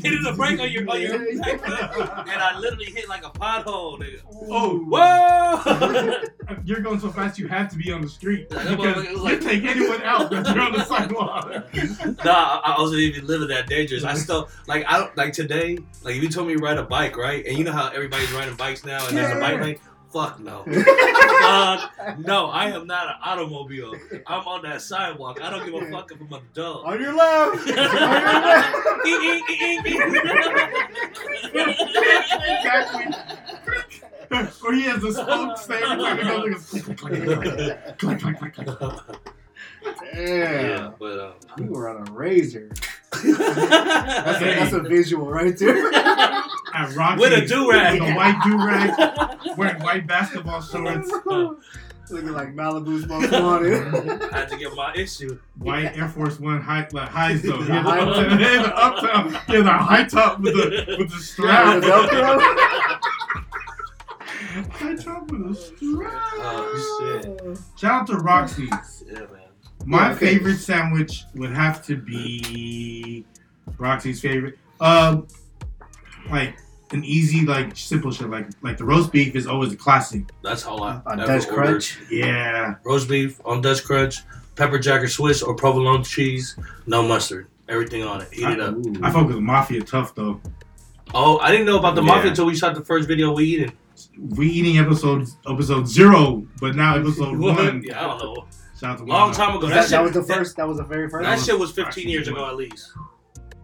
[0.03, 4.21] Hitting the brake on your, on your and I literally hit like a pothole, nigga.
[4.51, 6.59] Oh, oh Whoa!
[6.65, 8.51] You're going so fast you have to be on the street.
[8.51, 8.69] Because
[9.09, 11.49] you like- take anyone out, but you're on the sidewalk.
[12.25, 14.05] nah, I, I wasn't even living that dangerous.
[14.05, 15.79] I still like I don't like today.
[16.03, 17.45] Like if you told me to ride a bike, right?
[17.47, 19.79] And you know how everybody's riding bikes now, and there's a bike lane.
[20.13, 20.65] Fuck no.
[20.67, 22.47] Fuck no.
[22.47, 23.95] I am not an automobile.
[24.27, 25.41] I'm on that sidewalk.
[25.43, 26.85] I don't give a fuck if I'm an adult.
[26.85, 27.67] On your left.
[27.69, 27.89] On your
[31.55, 31.91] left.
[32.45, 33.07] exactly.
[34.65, 37.13] or he has a spoke say every time he goes, like,
[39.85, 40.17] Damn.
[40.17, 42.71] yeah, but um, You were on a razor.
[43.13, 45.93] That's, a, that's a visual right there.
[46.75, 48.01] At Rocky, With a do-rag.
[48.01, 51.11] a white do rag, wearing white basketball shorts,
[52.11, 53.75] Looking like Malibu's most wanted.
[54.33, 55.39] I had to get my issue.
[55.59, 57.63] white Air Force One high like highs though.
[57.63, 60.55] He has High the uptown, he has the uptown, he has a high top with
[60.55, 61.81] the with the strap.
[61.81, 61.91] the
[64.73, 66.13] high top with a strap.
[66.37, 67.59] Oh shit.
[67.79, 68.69] Shout out to Roxy.
[69.07, 69.29] Yeah, man.
[69.85, 70.27] My Yeah, okay.
[70.35, 73.25] favorite sandwich would have to be
[73.79, 74.59] Roxy's favorite.
[74.81, 75.27] Um,
[76.31, 76.57] like
[76.93, 78.29] an easy, like simple shit.
[78.31, 80.25] Like like the roast beef is always a classic.
[80.43, 81.49] That's all I On ever Dutch.
[81.49, 81.99] Crunch.
[82.11, 84.19] Yeah, Roast beef on Dutch Crunch,
[84.57, 87.49] pepper jack or Swiss or provolone cheese, no mustard.
[87.69, 88.29] Everything on it.
[88.33, 88.75] Heat it up.
[89.03, 90.41] I fuck with Mafia tough though.
[91.15, 92.09] Oh, I didn't know about the Yeah.
[92.15, 93.73] mafia until we shot the first video we eating.
[94.19, 97.83] We eating episode episode zero, but now episode one.
[97.85, 98.47] Yeah, I don't know.
[98.83, 99.69] Shout out to Long time ago.
[99.69, 100.57] that, That, shit, that was the first.
[100.57, 101.23] That was the very first.
[101.25, 102.91] That, was- shit was 15 years ago at least.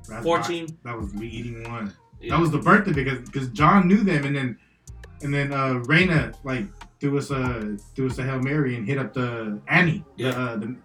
[0.09, 0.67] That's 14.
[0.67, 1.93] why- That was we eating one.
[2.21, 2.35] Yeah.
[2.37, 4.59] That was the birthday because because John knew them and then
[5.23, 6.67] and then uh Raina like
[7.01, 10.31] threw us a threw us a hail mary and hit up the Annie Yeah.
[10.31, 10.77] the, uh, the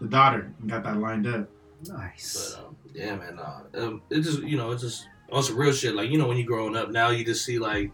[0.00, 1.48] the daughter and got that lined up.
[1.88, 2.54] Nice.
[2.56, 3.38] But, um, yeah, man.
[3.38, 5.94] Uh, um, it just you know it's just on some real shit.
[5.94, 7.92] Like you know when you growing up now you just see like,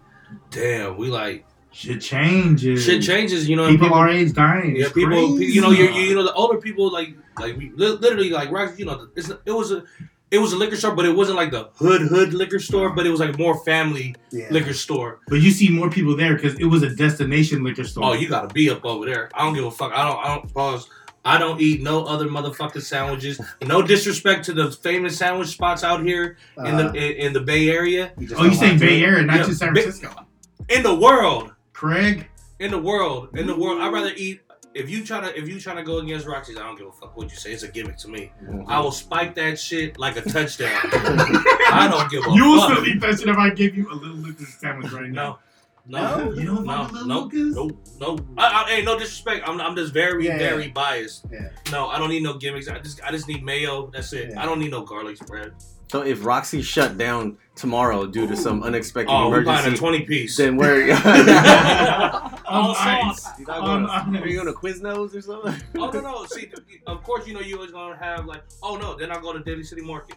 [0.51, 2.85] damn, we like Shit changes.
[2.85, 3.49] shit changes.
[3.49, 4.77] You know and People, our age dying.
[4.77, 5.11] Yeah, It's people.
[5.37, 5.47] crazy.
[5.53, 8.87] You know, you you know the older people like like we, literally like Rox, You
[8.87, 9.85] know, it's, it was a
[10.33, 13.07] it was a liquor store, but it wasn't like the hood hood liquor store, but
[13.07, 14.47] it was like more family Yeah.
[14.51, 15.21] liquor store.
[15.29, 18.05] But you see more people there because it was a destination liquor store.
[18.05, 19.31] Oh, you gotta be up over there.
[19.35, 19.93] I don't give a fuck.
[19.93, 20.19] I don't.
[20.25, 20.89] I don't pause.
[21.25, 23.41] I don't eat no other motherfucking sandwiches.
[23.63, 27.41] No disrespect to the famous sandwich spots out here in the Uh, in, in the
[27.41, 30.27] Bay Area, you oh, you don't saying Bay Area, not Yeah, just San Bay- Francisco?
[30.71, 33.81] in the world, Craig, in the world, in the world.
[33.81, 34.43] I'd rather eat.
[34.75, 36.93] If you try to if you try to go against Roxy's, I don't give a
[36.93, 37.53] fuck what you say.
[37.53, 38.31] It's a gimmick to me.
[38.45, 38.69] Mm-hmm.
[38.71, 40.79] I will spike that shit like a touchdown.
[40.93, 42.37] I don't give a fuck.
[42.37, 42.71] you will fuck.
[42.79, 45.39] still eat that shit if I give you a little Lucas sandwich right now.
[45.87, 47.57] No, no, You don't no, no, Lucas?
[47.57, 48.19] no, no.
[48.37, 49.49] I, I, hey, no disrespect.
[49.49, 50.73] I'm, I'm just very, Yeah, very yeah.
[50.73, 51.25] biased.
[51.33, 51.49] Yeah.
[51.73, 52.69] No, I don't need no gimmicks.
[52.69, 53.91] I just, I just need mayo.
[53.91, 54.37] That's it.
[54.37, 55.53] I don't need no garlic spread.
[55.91, 59.77] So if Roxy shut down tomorrow due to some unexpected Oh, we're buying a emergency,
[59.81, 60.37] twenty piece.
[60.37, 60.85] then where?
[62.47, 63.23] All On ice.
[63.23, 63.39] sauce.
[63.41, 64.23] You not On going, ice.
[64.23, 65.55] are you going to Quiznos or something?
[65.77, 66.25] Oh no, no.
[66.27, 66.49] See,
[66.87, 69.41] of course, you know you always gonna have like, oh no, then I'll go to
[69.41, 70.15] Daly City Market.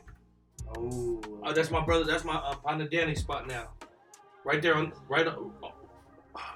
[0.77, 1.19] Oh.
[1.43, 2.03] Oh, that's my brother.
[2.03, 3.69] That's my uh, partner Danny spot now.
[4.45, 5.25] Right there on, right.
[5.25, 5.51] On,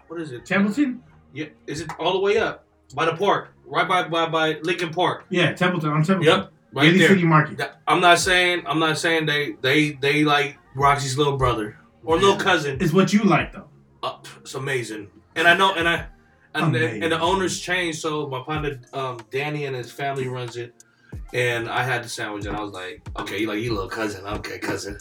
[0.09, 0.45] what is it?
[0.45, 1.01] Templeton?
[1.33, 3.55] Yeah, is it all the way up by the park?
[3.65, 5.25] Right by by by Lincoln Park.
[5.29, 5.89] Yeah, Templeton.
[5.91, 6.41] I'm Templeton.
[6.41, 6.51] Yep.
[6.73, 7.09] Right Daly there.
[7.09, 7.71] City Market.
[7.87, 12.37] I'm not saying I'm not saying they they they like Roxy's little brother or little
[12.37, 12.77] cousin.
[12.81, 13.67] It's what you like though.
[14.03, 16.05] Uh, it's amazing, and I know, and I
[16.53, 17.99] and, the, and the owners changed.
[17.99, 20.73] So my partner um, Danny and his family runs it,
[21.33, 24.25] and I had the sandwich, and I was like, okay, you like you little cousin,
[24.25, 24.97] okay, cousin.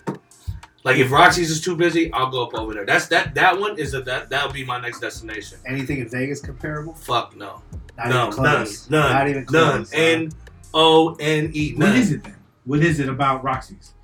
[0.85, 2.87] Like if Roxy's is too busy, I'll go up over there.
[2.87, 5.59] That's that that one is a, that that'll be my next destination.
[5.67, 6.95] Anything in Vegas comparable?
[6.95, 7.61] Fuck no,
[7.99, 8.89] Not no, even close.
[8.91, 9.85] none, none, Not even none.
[9.85, 9.93] close.
[9.93, 9.99] huh?
[10.01, 10.33] N
[10.77, 11.75] O N E.
[11.75, 12.37] What is it then?
[12.65, 13.95] What is it about Roxy's?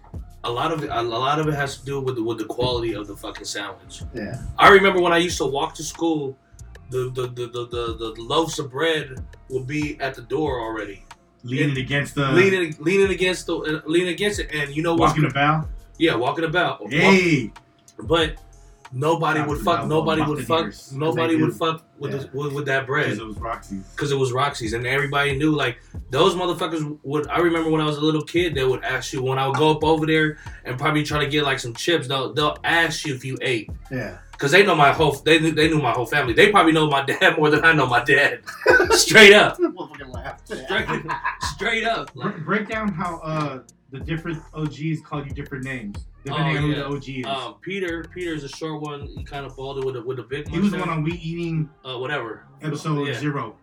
[0.45, 2.45] A lot of it, a lot of it has to do with the, with the
[2.47, 4.03] quality of the fucking sandwich.
[4.15, 4.43] yeah.
[4.59, 6.37] I remember when I used to walk to school,
[6.91, 11.05] the the the the, the, the loaves of bread would be at the door already,
[11.45, 15.09] Leaning against the leaning leaning against the uh, leaning against it, and you know what?
[15.11, 15.69] walking about.
[15.99, 16.81] Yeah, walking about.
[16.81, 17.53] Walk- Hey,
[17.99, 18.37] but
[18.93, 19.87] nobody would fuck.
[19.87, 20.73] Nobody would fuck.
[20.93, 23.07] Nobody would fuck with, the, with with that bread.
[23.07, 23.85] because it was Roxy's.
[23.89, 25.79] because it was Roxy's, and everybody knew like
[26.11, 27.29] those motherfuckers would.
[27.29, 29.57] I remember when I was a little kid, they would ask you when I would
[29.57, 32.09] go up over there and probably try to get like some chips.
[32.09, 33.71] They'll they'll ask you if you ate.
[33.91, 34.19] Yeah.
[34.39, 36.33] Cause they know my whole they knew, they knew my whole family.
[36.33, 38.41] They probably know my dad more than I know my dad.
[38.91, 39.57] Straight up,
[40.45, 40.87] straight,
[41.55, 42.13] straight up.
[42.13, 43.61] Bre- break down how uh
[43.93, 47.27] the different OGs call you different names depending Oh, on who the OG is.
[47.27, 49.07] Um, Peter, Peter's a short one.
[49.07, 50.47] He kind of balded with a with a big.
[50.47, 50.55] One.
[50.55, 50.89] He was the mustache.
[50.89, 53.15] one on We Eating uh, whatever episode Yeah.
[53.15, 53.57] zero.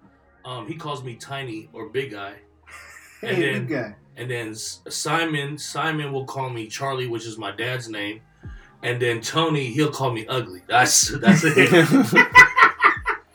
[0.46, 2.36] Um, he calls me tiny or big guy,
[3.22, 3.96] Hey, And then- good guy.
[4.18, 8.22] and then Simon Simon will call me Charlie, which is my dad's name,
[8.84, 10.62] and then Tony he'll call me ugly.
[10.68, 11.56] That's that's it.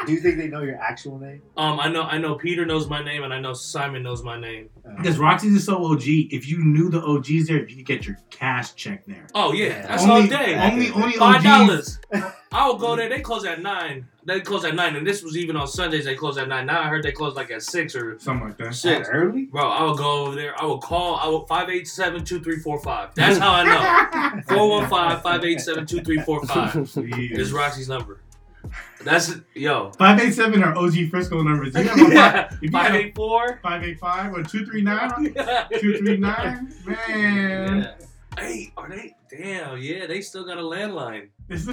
[0.07, 1.43] Do you think they know your actual name?
[1.57, 4.39] um, I know I know Peter knows my name, and I know Simon knows my
[4.39, 4.69] name.
[4.87, 6.03] Uh, Because Roxy's is so OG.
[6.07, 9.27] If you knew the OGs there, if you could get your cash check there.
[9.35, 9.87] Oh yeah, Yeah.
[9.87, 10.55] that's only, all day.
[10.59, 11.45] Only, only Five OGs.
[11.45, 11.99] dollars.
[12.53, 13.09] I will go there.
[13.09, 14.07] They close at nine.
[14.27, 16.05] They close at nine, and this was even on Sundays.
[16.05, 16.67] They close at nine.
[16.67, 18.65] Now I heard they close like at six or Something like that.
[18.69, 19.09] that six.
[19.11, 19.47] early?
[19.47, 20.55] Bro, I will go over there.
[20.61, 21.17] I will call.
[21.17, 23.13] I will five eight seven two three four five.
[23.17, 24.43] That's how I know.
[24.55, 28.21] 415-587-2345 is Roxy's number.
[29.03, 29.91] That's yo.
[29.99, 31.75] 587 are OG Frisco numbers.
[31.75, 32.31] You have a Yeah.
[32.33, 33.59] five, if you Five have eight four.
[33.63, 35.35] 585 or 239,
[35.81, 37.95] 239, man.
[38.39, 39.15] Hey, are they?
[39.31, 41.29] Damn, yeah, they still got a landline.
[41.49, 41.73] It's They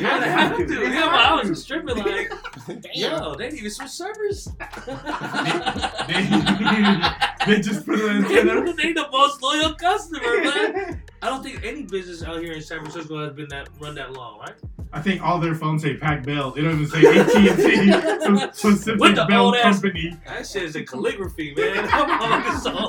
[0.00, 0.64] Yeah, they have to.
[0.66, 1.48] They Yeah, but have I to.
[1.50, 2.32] was stripping like,
[2.94, 4.48] yo, they need to switch servers.
[6.08, 6.22] they,
[7.46, 8.72] they just put an they, antenna.
[8.74, 11.02] they the most loyal customer, man.
[11.22, 14.12] I don't think any business out here in San Francisco has been that run that
[14.12, 14.54] long, right?
[14.92, 16.50] I think all their phones say Pac Bell.
[16.50, 17.92] They don't even say AT&T,
[18.24, 18.38] some
[18.72, 20.16] Pacific With the Bell old ass- Company.
[20.26, 21.86] That shit is in calligraphy, man.
[21.88, 22.88] Come on, so long.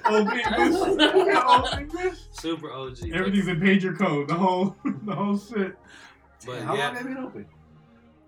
[0.06, 2.18] Old English.
[2.30, 2.96] Super OG.
[3.00, 4.28] but- Everything's in pager code.
[4.28, 5.76] The whole, the whole shit.
[6.46, 7.46] But How long have they been open?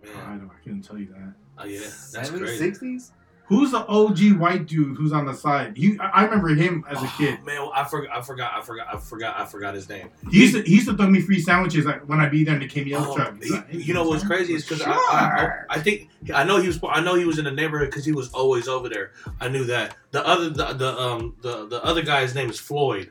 [0.05, 1.33] I, yeah, don't, I couldn't tell you that.
[1.59, 2.71] oh, yeah, that's 70s, crazy.
[2.73, 3.11] 60s?
[3.47, 5.77] Who's the OG white dude who's on the side?
[5.77, 7.39] He, I remember him as a kid.
[7.43, 10.09] Oh, man, I forgot, I forgot, I forgot, I forgot, I forgot his name.
[10.31, 12.55] He used to he used to throw me free sandwiches like when I be there
[12.55, 13.43] in the KML Oh, truck.
[13.43, 16.57] He- like, "Hey, you know what's crazy is because I, I, I think I know
[16.59, 19.13] he was I know he was in the neighborhood because he was always over there.
[19.41, 19.95] I knew that.
[20.13, 23.11] The other the, the um the the other guy's name is Floyd.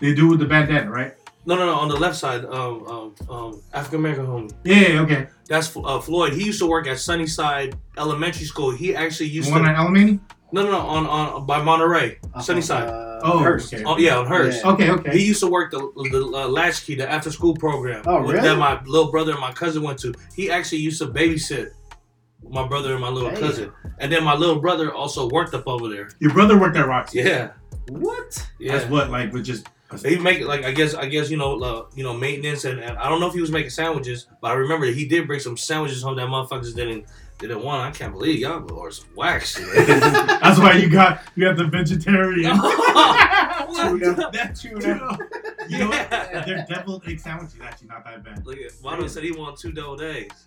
[0.00, 1.14] They do with the bandana, right?
[1.46, 1.74] No, no, no.
[1.74, 4.52] On the left side, um, um, um African American homie.
[4.64, 5.26] Yeah, yeah, okay.
[5.48, 6.32] That's uh, Floyd.
[6.32, 8.70] He used to work at Sunnyside Elementary School.
[8.70, 10.20] He actually The used one to at Alemany?
[10.52, 12.88] no, no, no, on on by Monterey, Off Sunnyside.
[12.88, 13.72] uh, Oh, Hearst.
[13.74, 13.84] okay.
[13.84, 14.60] Oh yeah, on Hearst.
[14.64, 14.72] Yeah.
[14.72, 15.18] Okay, okay.
[15.18, 15.80] He used to work the
[16.10, 18.02] the uh, latchkey, the after school program.
[18.06, 18.48] Oh, with- really?
[18.48, 20.14] That my little brother and my cousin went to.
[20.34, 21.68] He actually used to babysit
[22.48, 23.40] my brother and my little Damn.
[23.40, 26.08] cousin, and then my little brother also worked up over there.
[26.20, 27.18] Your brother worked at Roxy.
[27.20, 27.52] Yeah,
[27.88, 28.46] What?
[28.58, 28.72] yeah.
[28.78, 29.66] That's what, like, with just.
[30.04, 32.96] He make like I guess I guess you know uh, you know maintenance and, and
[32.98, 35.40] I don't know if he was making sandwiches, but I remember that he did bring
[35.40, 37.04] some sandwiches home that motherfuckers didn't
[37.38, 37.82] didn't want.
[37.82, 39.56] I can't believe y'all or some wax.
[39.56, 39.86] shit.
[39.86, 42.58] That's why you got you got the vegetarian.
[43.66, 44.32] What?
[44.32, 44.78] That's true.
[44.80, 45.16] You know,
[45.68, 46.44] Yeah.
[46.46, 48.46] their deviled egg sandwich is actually not that bad.
[48.46, 50.46] Look at Wado said he want two double eggs.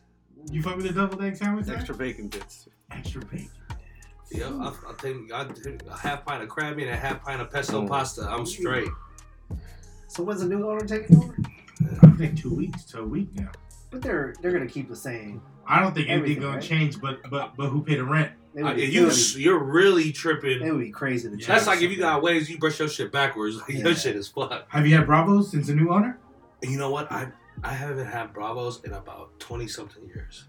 [0.51, 1.67] You fuck with the deviled egg sandwich?
[1.67, 2.67] Extra bacon bits.
[2.91, 3.49] extra bacon.
[4.31, 7.23] Yeah, I, I think I take a half pint of crab meat and a half
[7.23, 7.87] pint of pesto Mm.
[7.89, 8.29] pasta.
[8.29, 8.89] I'm straight.
[10.07, 11.35] So when's the new owner taking over?
[12.01, 13.51] I think two weeks to a week now.
[13.91, 15.41] But they're they're gonna keep the same.
[15.67, 16.63] I don't think anything Everything, gonna right?
[16.63, 18.31] change, but but but who paid the rent?
[18.53, 20.49] They Uh, you it would be, you're really tripping.
[20.51, 20.75] it tripping.
[20.75, 21.37] would be crazy to Yeah.
[21.37, 23.57] change That's like if you got waves, you brush your shit backwards.
[23.61, 23.85] Like, Yeah.
[23.85, 24.71] Your shit is fucked.
[24.71, 26.17] Have you had Bravos since the new owner?
[26.63, 27.11] You know what?
[27.11, 27.27] I
[27.63, 30.45] I haven't had Bravos in about twenty something years.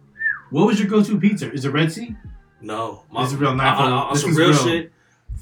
[0.51, 1.53] What was your go-to pizza?
[1.53, 2.17] Is it Red Sea?
[2.63, 4.59] No, This is real uh, not uh, uh, This some is real, real.
[4.65, 4.93] shit.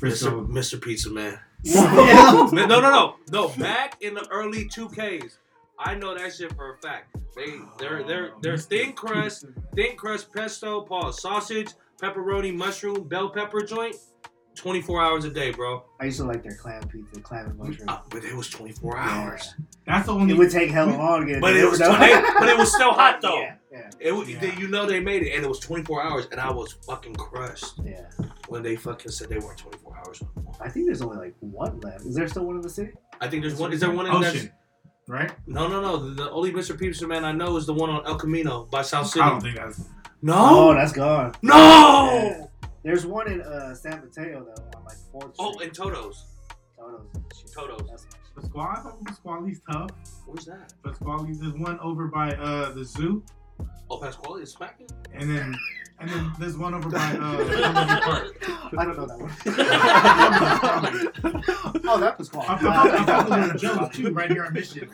[0.00, 0.46] Mr.
[0.48, 0.80] Mr.
[0.80, 1.38] Pizza Man.
[1.74, 3.48] No, no, no, no.
[3.48, 5.38] Back in the early two Ks,
[5.78, 7.16] I know that shit for a fact.
[7.34, 9.44] They they're they're they're thin crust,
[9.74, 13.96] thin crust pesto, pause, sausage, pepperoni, mushroom, bell pepper joint.
[14.56, 15.84] 24 hours a day, bro.
[16.00, 17.88] I used to like their clam pizza, clam and mushroom.
[17.88, 19.02] Uh, but it was 24 Yeah.
[19.08, 19.54] hours.
[19.86, 20.32] That's the only.
[20.34, 21.92] It would take hella long to get But it was, though.
[21.92, 23.38] hey, but it was still hot though.
[23.40, 24.58] Yeah, yeah, It, was- Yeah.
[24.58, 27.74] you know they made it, and it was 24 hours, and I was fucking crushed
[27.84, 28.06] yeah.
[28.48, 30.22] when they fucking said they weren't 24 hours.
[30.60, 32.04] I think there's only like one left.
[32.06, 32.92] Is there still one in the city?
[33.20, 33.72] I think there's one.
[33.72, 34.34] Is there one in that?
[34.34, 34.50] Ocean,
[35.06, 35.30] right?
[35.46, 35.96] No, no, no.
[35.98, 36.78] The, the only Mr.
[36.78, 39.20] Pizza man I know is the one on El Camino by South City.
[39.20, 39.80] I don't think that's.
[39.80, 39.84] Oh,
[40.22, 41.34] No, that's gone.
[41.42, 42.50] no.
[42.86, 45.54] There's one in uh, San Mateo though, on like Fourth Street.
[45.58, 46.24] Oh, and Toto's.
[46.78, 47.06] Toto's
[47.36, 47.52] shit.
[47.52, 47.80] Toto's.
[47.90, 48.06] That's
[48.36, 49.90] Pasquale, I thought Pasquale's tough.
[50.24, 50.72] Where's that?
[50.84, 53.24] Pasquale's there's one over by uh the zoo,
[53.90, 54.86] Oh, Pasquale is smacking.
[55.12, 55.56] and then
[55.98, 58.48] and then there's one over by uh Park.
[58.78, 59.32] I don't know that one.
[61.88, 62.58] oh, that was I Quan.
[62.60, 64.88] thought I thought the little Joe's too right here on Mission.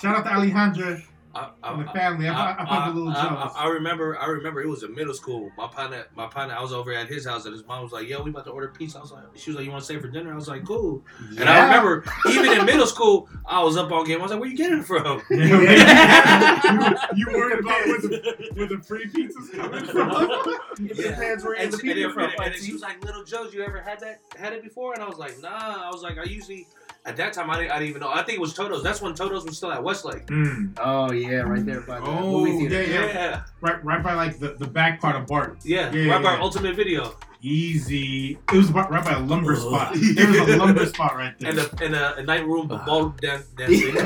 [0.00, 1.02] Shout out to Alejandra
[1.32, 2.26] I, I, and the family.
[2.28, 3.52] I, I, I thought the little I, Joe's.
[3.56, 4.18] I, I remember.
[4.18, 5.50] I remember it was in middle school.
[5.56, 8.08] My partner, my partner, I was over at his house, and his mom was like,
[8.08, 9.84] "Yo, we about to order pizza." I was like, "She was like, you want to
[9.84, 11.04] stay for dinner?" I was like, "Cool."
[11.38, 14.18] And I remember, even in middle school, I was up on game.
[14.18, 15.36] I was like, "Where you getting it from?" you,
[17.14, 20.10] you worried about where the, where the free pizza's coming from?
[20.80, 22.30] It depends where And, the and, people from.
[22.42, 24.20] and, and she was like, "Little Joe's, you ever had that?
[24.36, 25.48] Had it before?" And I was like, "Nah."
[25.86, 26.66] I was like, "I usually."
[27.06, 28.10] At that time, I didn't, I didn't even know.
[28.10, 28.82] I think it was Toto's.
[28.82, 30.26] That's when Toto's was still at Westlake.
[30.26, 30.78] Mm.
[30.78, 32.82] Oh yeah, right there by the Oh, movie theater.
[32.92, 35.58] yeah, Yeah, Right, right by like the, the back part of BART.
[35.64, 36.42] yeah, Yeah, right by yeah.
[36.42, 37.16] Ultimate Video.
[37.42, 38.38] Easy.
[38.52, 39.70] It was right right by a lumber Oh.
[39.70, 39.94] spot.
[40.14, 41.48] There was a lumber spot right there.
[41.50, 43.96] And the and a, a night room ball dan- dancing.
[43.96, 44.02] I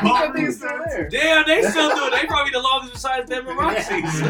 [0.00, 1.08] think that thing is still there.
[1.10, 2.10] Damn, they still do it.
[2.22, 4.22] They probably the longest besides them and Roxy's.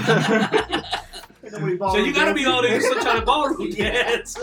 [1.53, 3.91] Nobody so you gotta be old and you still trying to ballroom Yeah.
[3.93, 4.37] dance.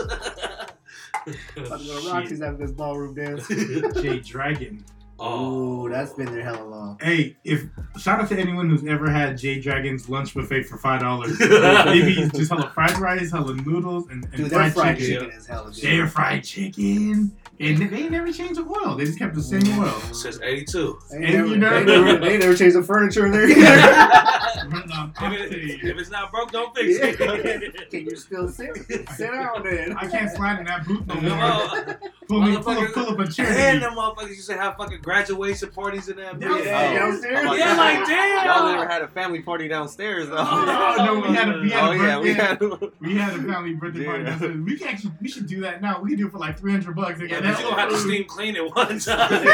[1.26, 3.46] I'm gonna go to Roxy's after this ballroom dance.
[4.02, 4.84] J Dragon.
[5.22, 6.98] Oh, that's been there hella long.
[7.02, 7.64] Hey, if
[7.98, 11.38] shout out to anyone who's ever had J Dragon's lunch buffet for five dollars.
[11.40, 15.20] Maybe it's just hella fried rice, hella noodles, and, and Dude, fried, fried chicken.
[15.24, 15.82] chicken is hella good.
[15.82, 17.36] Their fried chicken.
[17.60, 18.96] And they never changed the oil.
[18.96, 19.90] They just kept the same oil.
[20.14, 20.98] Since '82.
[21.10, 24.40] They And never, you they, never- never, they never changed the furniture in there either.
[24.62, 27.90] If, it, if it's not broke, don't fix it.
[27.90, 28.74] Can you still sit?
[28.86, 29.92] Sit down then.
[29.94, 31.84] I can't slide in that boot no oh.
[31.86, 32.00] more.
[32.28, 33.46] Pull me, pull, pull up a chair.
[33.48, 36.64] And them motherfuckers used to have fucking graduation parties in that bitch.
[36.64, 36.94] Yeah, Oh.
[37.10, 37.46] downstairs.
[37.48, 38.46] Oh, Yeah, like damn.
[38.46, 40.36] Y'all never had a family party downstairs though.
[40.38, 42.46] Oh, no, we had a, we had Oh a yeah, we birthday-
[42.78, 42.90] had.
[43.00, 44.22] We had a family birthday party.
[44.24, 44.30] Yeah.
[44.30, 44.58] yesterday.
[44.60, 46.00] We can actually we should do that now.
[46.00, 47.18] We can do it for like three hundred bucks.
[47.18, 49.44] Yeah, Again, but you gonna have to steam clean it one time.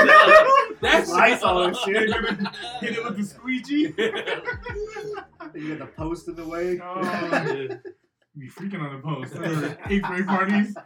[0.83, 2.13] That's Lysol and shit.
[2.81, 3.95] Hit it with the squeegee.
[5.55, 6.79] You got the post in the way.
[6.83, 7.01] Oh,
[8.39, 9.33] be freaking on the post.
[9.89, 10.77] Eighth grade parties,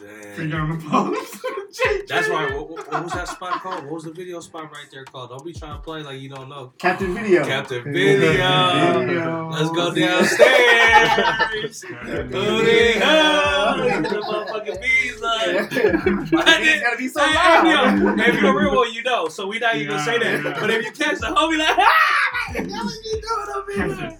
[0.00, 0.70] freaking Damn.
[0.72, 1.36] on the post.
[2.08, 2.54] That's right.
[2.54, 3.84] What, what- what was that spot called?
[3.84, 5.30] What was the video spot right there called?
[5.30, 6.72] Don't be trying to play like you don't know.
[6.78, 7.44] Captain Video.
[7.44, 8.32] Captain Video.
[8.32, 9.48] Video.
[9.50, 11.84] Let's go downstairs.
[12.30, 13.76] Booty hole.
[13.76, 15.68] The motherfucking bees like.
[15.72, 18.18] It's gotta be so Hey, hey, loud.
[18.18, 19.28] yo, if you're a real one, you know.
[19.28, 20.44] So we not even gonna say that.
[20.44, 20.56] Yeah.
[20.60, 23.66] But if you catch the homie like, ah, what you doing up
[23.98, 24.18] here?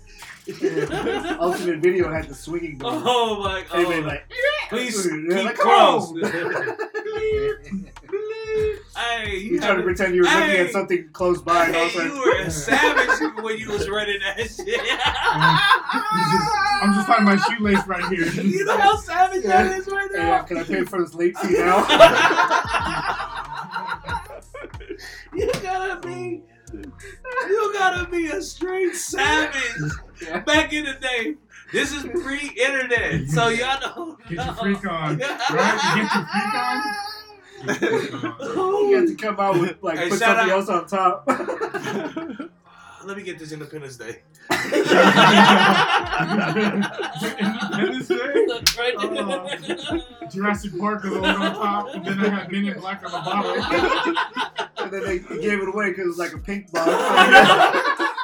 [0.49, 2.90] Ultimate Video had the swinging door.
[2.94, 3.80] Oh my god.
[3.80, 4.30] Everybody like,
[4.70, 6.12] Please They're keep like, close.
[6.14, 6.14] "Oh."
[8.96, 11.86] hey, you, You trying to pretend you were looking at something close by and all
[11.86, 14.80] of a you were a savage when you was running that shit.
[16.80, 18.26] I'm just finding my shoelace right here.
[18.44, 20.32] you know how savage that is right Hey, now.
[20.34, 21.78] uh, can I pay for this late fee now?
[25.34, 26.42] you gotta be,
[26.72, 29.90] you gotta be a straight savage.
[30.22, 30.38] Yeah.
[30.40, 31.34] Back in the day,
[31.72, 34.16] this is pre-internet, so y'all know.
[34.28, 35.78] Get your freak on, right?
[35.94, 36.82] Get your freak on.
[38.90, 41.26] you have to come out with like Hey, put shout something out- else on top.
[43.04, 44.22] Let me get this Independence Day.
[44.50, 44.88] Independence
[48.08, 48.44] Day?
[48.46, 49.48] Look right Oh.
[50.30, 53.18] Jurassic Park is over on top, and then I had Men in Black on the
[53.18, 54.67] bottom.
[54.93, 56.89] And then they, they gave it away because it was like a pink box.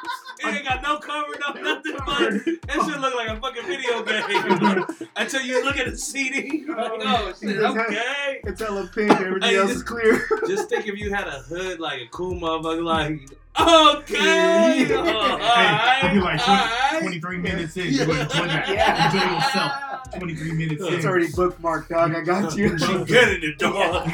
[0.47, 4.03] It ain't got no cover, no nothing, but that shit look like a fucking video
[4.03, 4.85] game.
[5.17, 8.41] Until you look at the CD, like, oh shit, okay.
[8.45, 9.11] it's hella pink.
[9.13, 10.29] Everything Hey, else this- is clear.
[10.47, 13.21] Just think if you had a hood like a cool motherfucker, like,
[13.59, 14.97] okay, Yeah.
[14.99, 17.01] oh, Hey, alright, you like alright.
[17.01, 18.69] 23 minutes in, you enjoy that.
[18.69, 19.07] Yeah.
[19.15, 19.73] Enjoy yourself.
[20.19, 20.95] 23 minutes in.
[20.95, 22.15] It's already bookmarked, dog.
[22.15, 22.77] I got you.
[22.85, 24.09] She getting it, dog.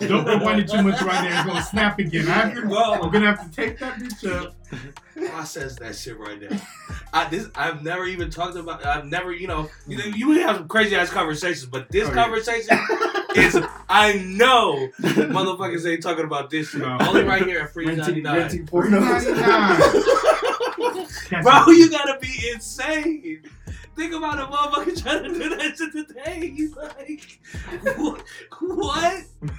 [0.00, 1.32] Don't rewind it too much right there.
[1.34, 2.28] It's gonna snap again.
[2.28, 4.54] I have to, Well, I'm gonna have to take that bitch up.
[5.30, 6.56] process that shit right now.
[7.12, 8.84] I this I've never even talked about.
[8.84, 12.08] I've never you know you know, you have some crazy ass conversations, but this Oh,
[12.08, 12.14] yeah.
[12.22, 12.78] conversation
[13.34, 13.58] is
[13.88, 16.82] I know motherfuckers ain't talking about this shit.
[16.82, 16.98] No.
[17.00, 20.24] Only right here at Free ninety renting, renting pornos.
[21.42, 23.42] Bro, you gotta be insane.
[23.96, 26.50] Think about a motherfucker trying to do that shit today.
[26.56, 27.40] He's like,
[27.96, 28.22] what?
[28.60, 29.24] What?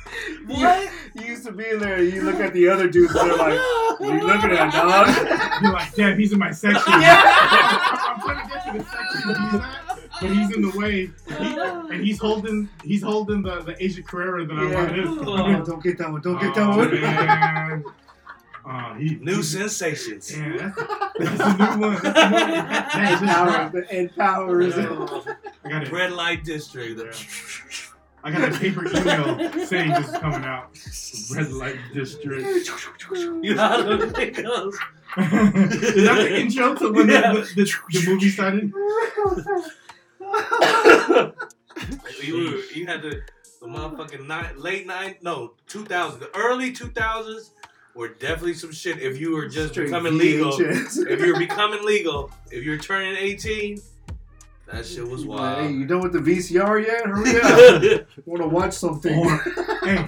[0.45, 0.89] What?
[1.15, 2.01] You used to be in there.
[2.03, 3.13] You look at the other dudes.
[3.15, 3.59] and They're like,
[3.99, 5.07] "What are you looking at, dog?"
[5.61, 6.81] You're like, damn, he's in my section.
[6.87, 11.11] I'm trying to get to the section he's at, but he's in the way.
[11.27, 14.75] He- and he's holding, he's holding the, the Asia Carrera that I Yeah.
[14.75, 15.05] wanted.
[15.07, 16.21] Oh, don't get that one.
[16.21, 17.83] Don't get that Oh, one.
[18.69, 18.85] Man.
[18.95, 20.35] Oh, he, New sensations.
[20.35, 20.71] Yeah,
[21.17, 21.99] that's, that's a new one.
[22.01, 22.65] That's a new one.
[22.95, 23.71] Ed That's powers.
[23.71, 24.77] The Ed powers.
[25.63, 25.91] I got it.
[25.91, 27.01] Red light district.
[28.23, 30.77] I got a paper email saying this is coming out.
[31.33, 32.69] Red light district.
[33.15, 34.73] You know how it goes.
[35.17, 37.33] is that the intro to when Yeah.
[37.33, 38.71] the, the, the, the movie started?
[42.21, 43.21] You, you had the,
[43.61, 47.51] the motherfucking nine, late nine, no, 2000, the early 2000s
[47.95, 48.99] were definitely some shit.
[49.01, 53.81] If you were just Straight becoming legal, if you're becoming legal, if you're turning 18,
[54.71, 55.71] that shit was Hey, wild.
[55.73, 57.05] you done with the VCR yet?
[57.05, 57.41] Hurry
[57.99, 58.07] up.
[58.25, 59.17] Want to watch something?
[59.17, 59.37] Or,
[59.83, 60.07] hey,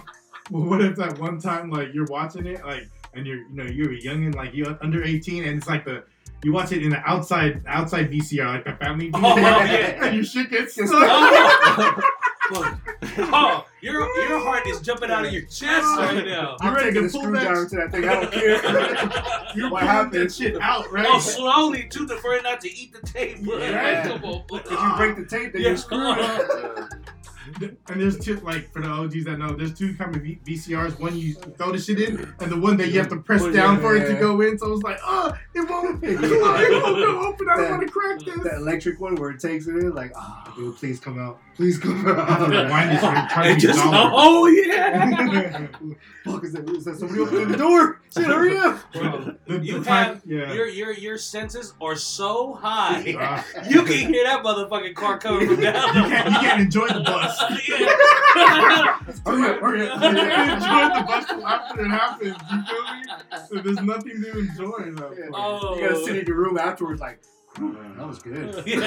[0.51, 3.63] well, what if that one time like you're watching it like and you're you know
[3.65, 6.03] you're a youngin like you're under 18 and it's like the
[6.43, 10.05] you watch it in the outside outside VCR like the family Oh, VCR yeah.
[10.05, 11.01] and your shit gets Gets stuck.
[11.03, 12.01] Oh,
[12.53, 13.17] oh, Look.
[13.33, 16.57] oh, your your heart is jumping out of your chest right now.
[16.61, 18.07] I'm You ready taking to a pull that- screwdriver to that thing.
[18.07, 19.51] I don't care.
[19.55, 20.13] You're What pulling happened?
[20.29, 21.05] that shit out right.
[21.09, 23.37] Oh, slowly too, to for it not to eat the tape.
[23.41, 24.07] Yeah.
[24.07, 25.67] Come on, if you break the tape, then Yeah.
[25.69, 27.00] you're screwed.
[27.89, 30.99] And there's two, like, for the OGs that know, there's two kind of V- VCRs.
[30.99, 33.53] One you throw the shit in, and the one that you have to press Push
[33.55, 34.19] down it, for it to yeah.
[34.19, 34.57] go in.
[34.57, 37.47] So it's like, oh, it won't, it won't, it won't go open.
[37.49, 38.39] I don't want to crack this.
[38.43, 41.39] The electric one where it takes it in, like, ah, dude, please come out.
[41.55, 42.65] Please come I have to out.
[42.65, 45.67] rewind this and try to just oh yeah.
[46.23, 48.01] Fuck, is that, is that somebody opening the door?
[48.15, 48.79] Shit, hurry up.
[48.95, 50.53] Well, the, the You time- have yeah.
[50.53, 53.13] your your your senses are so high.
[53.13, 56.61] Uh, You can hear that motherfucking car coming from down you the can't, you can't
[56.61, 57.30] enjoy the bus.
[57.67, 58.97] Yeah.
[59.25, 62.35] Hurry up, hurry You can't enjoy the bus till after it happens.
[62.51, 63.01] You feel me?
[63.49, 64.91] So there's nothing to enjoy.
[64.91, 65.11] Though.
[65.17, 65.25] Yeah.
[65.33, 65.75] Oh.
[65.75, 67.19] You gotta sit in your room afterwards, like,
[67.59, 68.55] oh, "Whew, that was good.
[68.55, 68.79] All Yeah.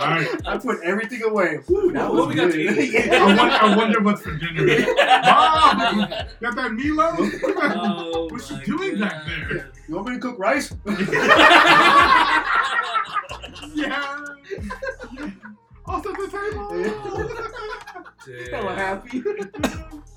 [0.00, 0.28] right.
[0.46, 1.58] I put everything away.
[1.66, 2.74] Whew, that What was we got good.
[2.74, 2.92] to eat?
[2.92, 3.16] Yeah.
[3.22, 4.62] I wonder, I wonder what's for dinner.
[4.96, 6.08] Mom,
[6.40, 7.16] got that Milo?
[7.18, 9.08] Oh, oh What's she doing God.
[9.10, 9.70] back there?
[9.88, 10.72] You want me to cook rice?
[13.74, 14.16] Yeah.
[15.16, 15.32] Also
[15.88, 16.68] at the table.
[18.50, 18.76] Hella Damn.
[18.76, 19.22] happy.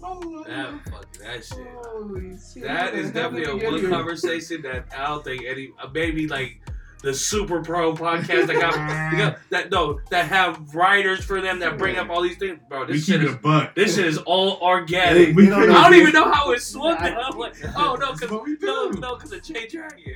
[0.07, 1.68] Oh, That fucking that shit.
[1.84, 2.63] Holy shit.
[2.63, 6.61] That is definitely a one conversation that I don't think any uh, maybe like
[7.06, 11.60] the super pro podcast that got, that got that no that have writers for them
[11.60, 12.82] that bring up all these things, bro.
[12.86, 13.76] we This keep shit it is a buck.
[13.76, 15.36] this shit is all organic.
[15.36, 17.22] We don't know I don't if even know how it swung I- down.
[17.24, 18.66] I'm like, oh no, cause we do.
[18.66, 20.01] no, no, cause of Jay Dragon.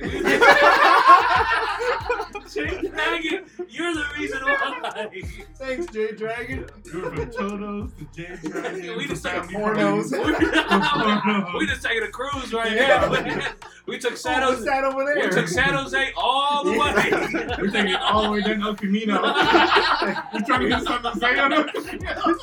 [2.52, 5.08] Jay Dragon, you're the reason why.
[5.54, 6.66] Thanks, Jay Dragon.
[6.92, 8.96] We were from Toto's to J Dragon.
[9.00, 10.10] We just took a family pornos.
[10.10, 11.58] Pornos.
[11.58, 13.08] we just taking a cruise right Yeah.
[13.08, 13.46] now.
[13.86, 14.64] We took San Oh, Jose.
[14.64, 15.24] that over there?
[15.24, 16.78] We took San Jose all the way.
[16.80, 19.22] We're taking oh, it all the way down El Camino.
[19.22, 22.38] We're trying to get something to say on El Camino.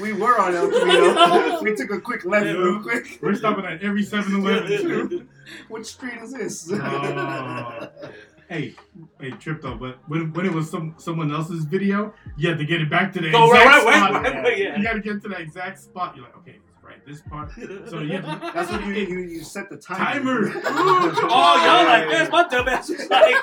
[0.00, 1.62] We were on El Camino.
[1.62, 3.18] we took a quick left real quick.
[3.20, 5.28] We're stopping at every 7 Eleven, too.
[5.68, 6.70] Which street is this?
[6.72, 7.90] Oh.
[8.48, 8.76] Hey,
[9.20, 12.64] hey, Trip though, but when, when it was some someone else's video, you had to
[12.64, 14.12] get it back to the Go exact right, right, spot.
[14.12, 14.76] right, right, right, yeah.
[14.76, 16.14] You got to get to that exact spot.
[16.14, 16.60] You're like, okay, right,
[17.06, 17.50] this part.
[17.88, 20.50] So you That's what you you, you set the timer.
[20.50, 20.62] Timer.
[21.28, 22.30] Oh, y'all like this?
[22.30, 23.34] My dumb ass was like,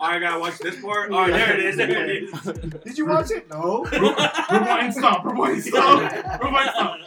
[0.00, 1.10] I gotta watch this part.
[1.10, 1.76] Oh, there it is.
[1.76, 2.42] There it is.
[2.84, 3.48] Did you watch it?
[3.50, 3.84] No.
[3.90, 6.98] rewind, stop, rewind, stop, rewind, stop,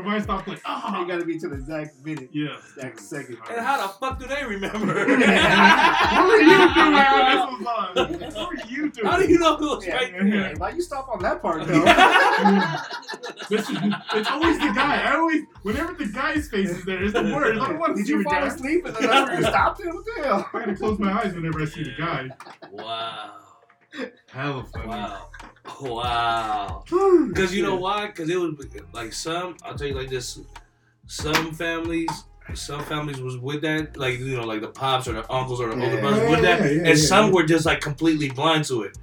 [0.00, 0.46] rewind, stop.
[0.46, 2.56] Like, You ah, gotta be to the exact minute, yeah.
[2.58, 3.38] exact second.
[3.50, 4.94] And how the fuck do they remember?
[5.08, 8.34] What were you doing when this was on?
[8.34, 9.06] What were you doing?
[9.06, 9.96] How do you know it was Yeah.
[9.96, 10.54] right Hey, there?
[10.56, 11.84] why you stop on that part though?
[13.50, 15.02] Listen, it's always the guy.
[15.02, 17.60] I always, whenever the guy's face is there, it's the worst.
[17.60, 18.46] I don't want to Did you fall guy.
[18.46, 19.86] asleep and then that's where you stopped it?
[19.94, 20.50] What the hell?
[20.52, 22.28] I gotta close my eyes whenever I see the guy.
[22.70, 23.32] Wow.
[24.30, 24.86] Hella funny.
[24.88, 25.30] Wow.
[25.80, 26.84] Wow.
[27.28, 28.06] Because you know why?
[28.06, 28.54] Because it was
[28.92, 30.40] like some, I'll tell you like this,
[31.06, 32.10] some families,
[32.54, 35.68] some families was with that, like, you know, like the pops or the uncles or
[35.68, 36.00] the older Yeah.
[36.00, 36.60] brothers with that.
[36.60, 37.32] Yeah, yeah, and yeah, some yeah.
[37.32, 38.96] were just like completely blind to it.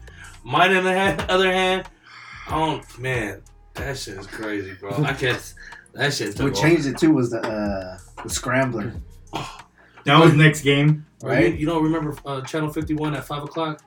[0.44, 1.88] Mine, on the ha- other hand,
[2.50, 3.42] oh man,
[3.74, 4.92] that shit is crazy, bro.
[5.04, 5.54] I can't,
[5.94, 8.94] that shit took What changed it too was the uh, the scrambler,
[10.04, 11.06] That was next game.
[11.24, 11.54] Right?
[11.54, 13.82] You, you don't remember uh, Channel 51 at 5 o'clock?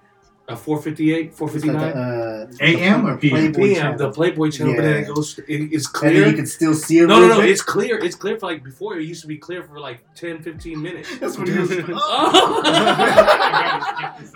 [0.49, 1.77] A 458, It's like 459.
[1.77, 3.53] the, uh, AM or PM?
[3.53, 5.39] PM, the Playboy channel, but then it goes.
[5.39, 6.27] It, it's And then clear.
[6.29, 7.07] you can still see it.
[7.07, 7.41] no, no, no.
[7.41, 7.99] It's clear.
[7.99, 8.97] It's clear for like before.
[8.99, 11.19] It used to be clear for like 10, 15 minutes.
[11.19, 11.71] That's what he was.
[11.93, 12.63] oh.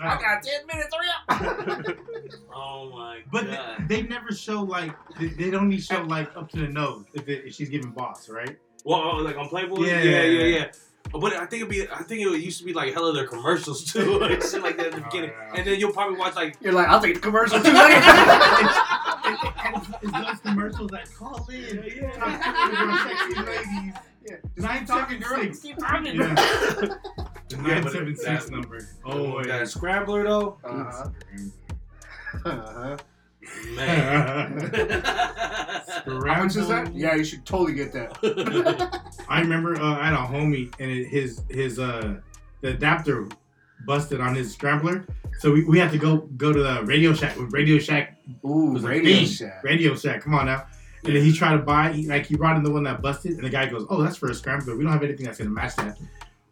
[0.01, 0.89] I got ten minutes.
[0.93, 1.07] Hurry
[1.89, 1.97] up.
[2.55, 3.87] oh my But god.
[3.87, 7.05] they, they never show like they, they don't need show like up to the nose
[7.13, 8.57] if, it, if she's giving boss, right?
[8.85, 9.85] Well, oh, like on Playboy.
[9.85, 10.01] Yeah.
[10.03, 10.45] yeah, yeah.
[10.57, 10.65] yeah.
[11.13, 11.87] But I think it'd be.
[11.89, 14.87] I think it used to be like hella their commercials too, and shit like that
[14.87, 15.29] in the Oh, beginning.
[15.29, 15.53] yeah.
[15.55, 16.57] And then you'll probably watch like.
[16.59, 17.71] You're like, I'll take the commercial too.
[19.25, 21.83] It's, it's those commercials that call in.
[21.85, 23.93] Yeah, Talk to the sexy ladies.
[24.29, 24.35] Yeah.
[24.57, 25.43] Nine talking, seven girl.
[25.45, 25.59] six.
[25.61, 26.15] Keep talking.
[26.15, 26.33] Yeah.
[26.35, 26.99] The
[27.51, 28.87] Yeah, nine but seven six number.
[29.05, 31.09] Oh, that scrambler though, Uh-huh.
[32.45, 32.97] Uh-huh.
[33.75, 34.71] Man.
[36.05, 36.93] How much is that?
[36.93, 39.11] Yeah, you should totally get that.
[39.29, 42.15] I remember uh, I had a homie and it, his his uh
[42.61, 43.27] the adapter
[43.85, 45.05] busted on his scrambler,
[45.39, 48.77] so we, we had to go go to the Radio Shack with Radio Shack Ooh,
[48.77, 49.25] Radio thing.
[49.25, 49.63] Shack.
[49.63, 50.21] Radio Shack.
[50.21, 50.65] Come on now.
[51.05, 53.33] And then he tried to buy, he, like he brought in the one that busted,
[53.33, 54.77] and the guy goes, "Oh, that's for a scrambler.
[54.77, 56.05] We don't have anything that's gonna match that." I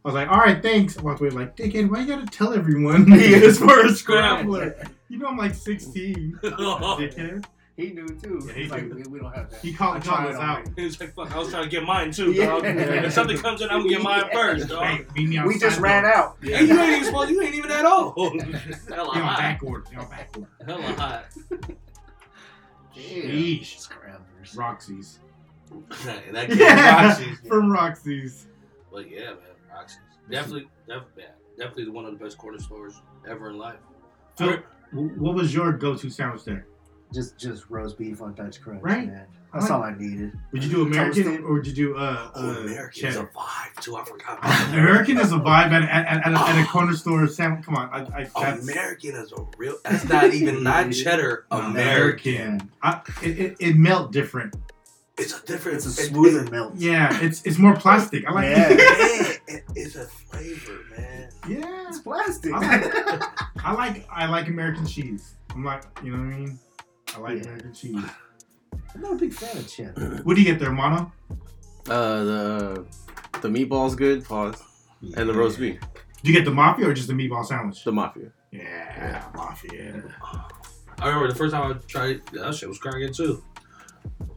[0.03, 3.05] was like, "All right, thanks." I walked away like, "Dickhead, why you gotta tell everyone
[3.11, 4.75] it's for a scrambler?"
[5.11, 6.39] You know I'm like 16.
[6.43, 7.45] Dickhead.
[7.75, 8.41] He knew too.
[8.47, 8.95] Yeah, he He's like, knew.
[8.95, 9.59] we, we don't have that.
[9.61, 10.67] He called, I called us out.
[10.67, 10.69] it.
[10.75, 12.45] He was like, "Fuck, I was trying to get mine too, Yeah.
[12.47, 12.63] dog.
[12.65, 14.33] If something comes in, I'm gonna get mine Yeah.
[14.33, 16.09] first, dog." Hey, meet me We just ran though.
[16.09, 16.37] out.
[16.43, 17.29] And you ain't even supposed.
[17.31, 18.15] You ain't even that old.
[18.41, 19.37] Hella You're on hot.
[19.39, 19.83] back order.
[19.91, 20.49] You're on back order.
[20.65, 21.25] Hella hot.
[22.95, 23.77] Sheesh.
[23.79, 24.55] Scramblers.
[24.55, 25.19] Roxy's.
[25.71, 27.39] And that kid Yeah, Roxy's.
[27.47, 28.47] from Roxy's.
[28.91, 29.37] But yeah, man,
[29.73, 29.99] Roxy's
[30.29, 31.25] definitely, def- yeah,
[31.57, 33.79] definitely one of the best corner stores ever in life.
[34.37, 34.63] So, w-
[34.93, 36.65] what was your go-to sandwich there?
[37.13, 39.07] Just just roast beef on Dutch crust, Right.
[39.07, 39.25] man.
[39.53, 40.31] That's all I needed.
[40.53, 41.41] Would you do American Toasted.
[41.43, 43.97] or would you do uh, Oh, uh American is a vibe too.
[43.97, 44.39] I forgot.
[44.69, 47.65] American is a vibe at, at, at, at, a, at a corner store sandwich.
[47.65, 49.75] Come on, I, I, that's American is a real.
[49.83, 51.47] That's not even not cheddar.
[51.51, 52.71] American.
[52.81, 54.55] I, it, it, it melt different.
[55.17, 55.79] It's a different.
[55.79, 56.75] It's a it- smoother melt.
[56.77, 58.25] Yeah, it's it's more plastic.
[58.25, 59.30] I like Yeah.
[59.47, 61.29] it- it- it's a flavor, man.
[61.47, 61.87] yeah.
[61.87, 62.51] It's plastic.
[62.53, 63.27] I
[63.63, 65.35] I like I like American cheese.
[65.53, 66.59] I'm like, you know what I mean?
[67.15, 67.43] I like Yeah.
[67.43, 68.03] American cheese.
[68.95, 70.21] I'm not a big fan of cheddar.
[70.23, 71.11] What do you get there, Mono?
[71.89, 72.85] Uh, the
[73.41, 74.23] the meatballs good.
[74.25, 74.61] Pause.
[75.17, 75.79] And the roast beef.
[76.23, 77.83] Do you get the mafia or just the meatball sandwich?
[77.83, 78.31] The mafia.
[78.51, 80.03] Yeah, mafia.
[80.99, 83.43] I remember the first time I tried that shit was cracking too.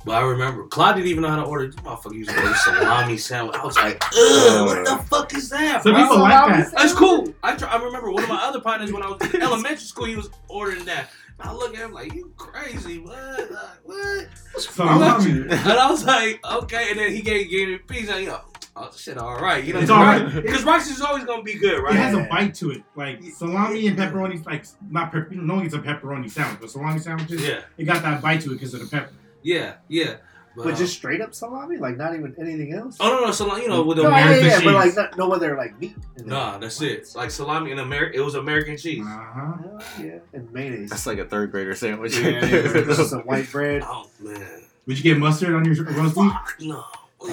[0.04, 1.66] But I remember Claude didn't even know how to order.
[1.66, 3.56] This motherfucker used to order salami sandwich.
[3.56, 5.82] I was like, ugh, what the fuck is that?
[5.82, 6.72] Some people like that.
[6.72, 7.32] That's cool.
[7.42, 10.04] I, tr- I remember one of my other partners when I was in elementary school,
[10.04, 11.08] he was ordering that.
[11.40, 13.50] I look at him like, you crazy, what?
[13.50, 14.28] Like, what?
[14.58, 15.40] Salami.
[15.48, 16.90] And I was like, okay.
[16.90, 18.08] And then he gave, gave me a piece.
[18.08, 18.40] And, you know,
[18.76, 19.64] oh, shit, all right.
[19.64, 20.32] You know, It's all right.
[20.32, 21.94] Because Roxy's always going to be good, right?
[21.94, 22.82] It has a bite to it.
[22.94, 25.34] Like salami and pepperoni, like not pepper.
[25.34, 28.50] No one gets a pepperoni sandwich, but salami sandwiches, Yeah, it got that bite to
[28.52, 29.12] it because of the pepper.
[29.44, 30.16] Yeah, yeah.
[30.56, 32.96] But just straight up salami, like not even anything else.
[33.00, 33.32] Oh, no, no.
[33.32, 34.64] Salami, you know, with the no, yeah, American yeah, yeah, cheese.
[34.66, 35.96] but like not, no other like meat.
[36.24, 37.08] Nah, that's it.
[37.16, 39.04] Like salami in America, it was American cheese.
[39.04, 39.52] Uh huh.
[39.64, 40.90] Oh, yeah, and mayonnaise.
[40.90, 42.16] That's like a third grader sandwich.
[42.16, 42.94] yeah, right there.
[42.94, 43.82] some white bread.
[43.86, 46.30] Oh man, Would you get mustard on your roast beef?
[46.32, 46.84] fuck no.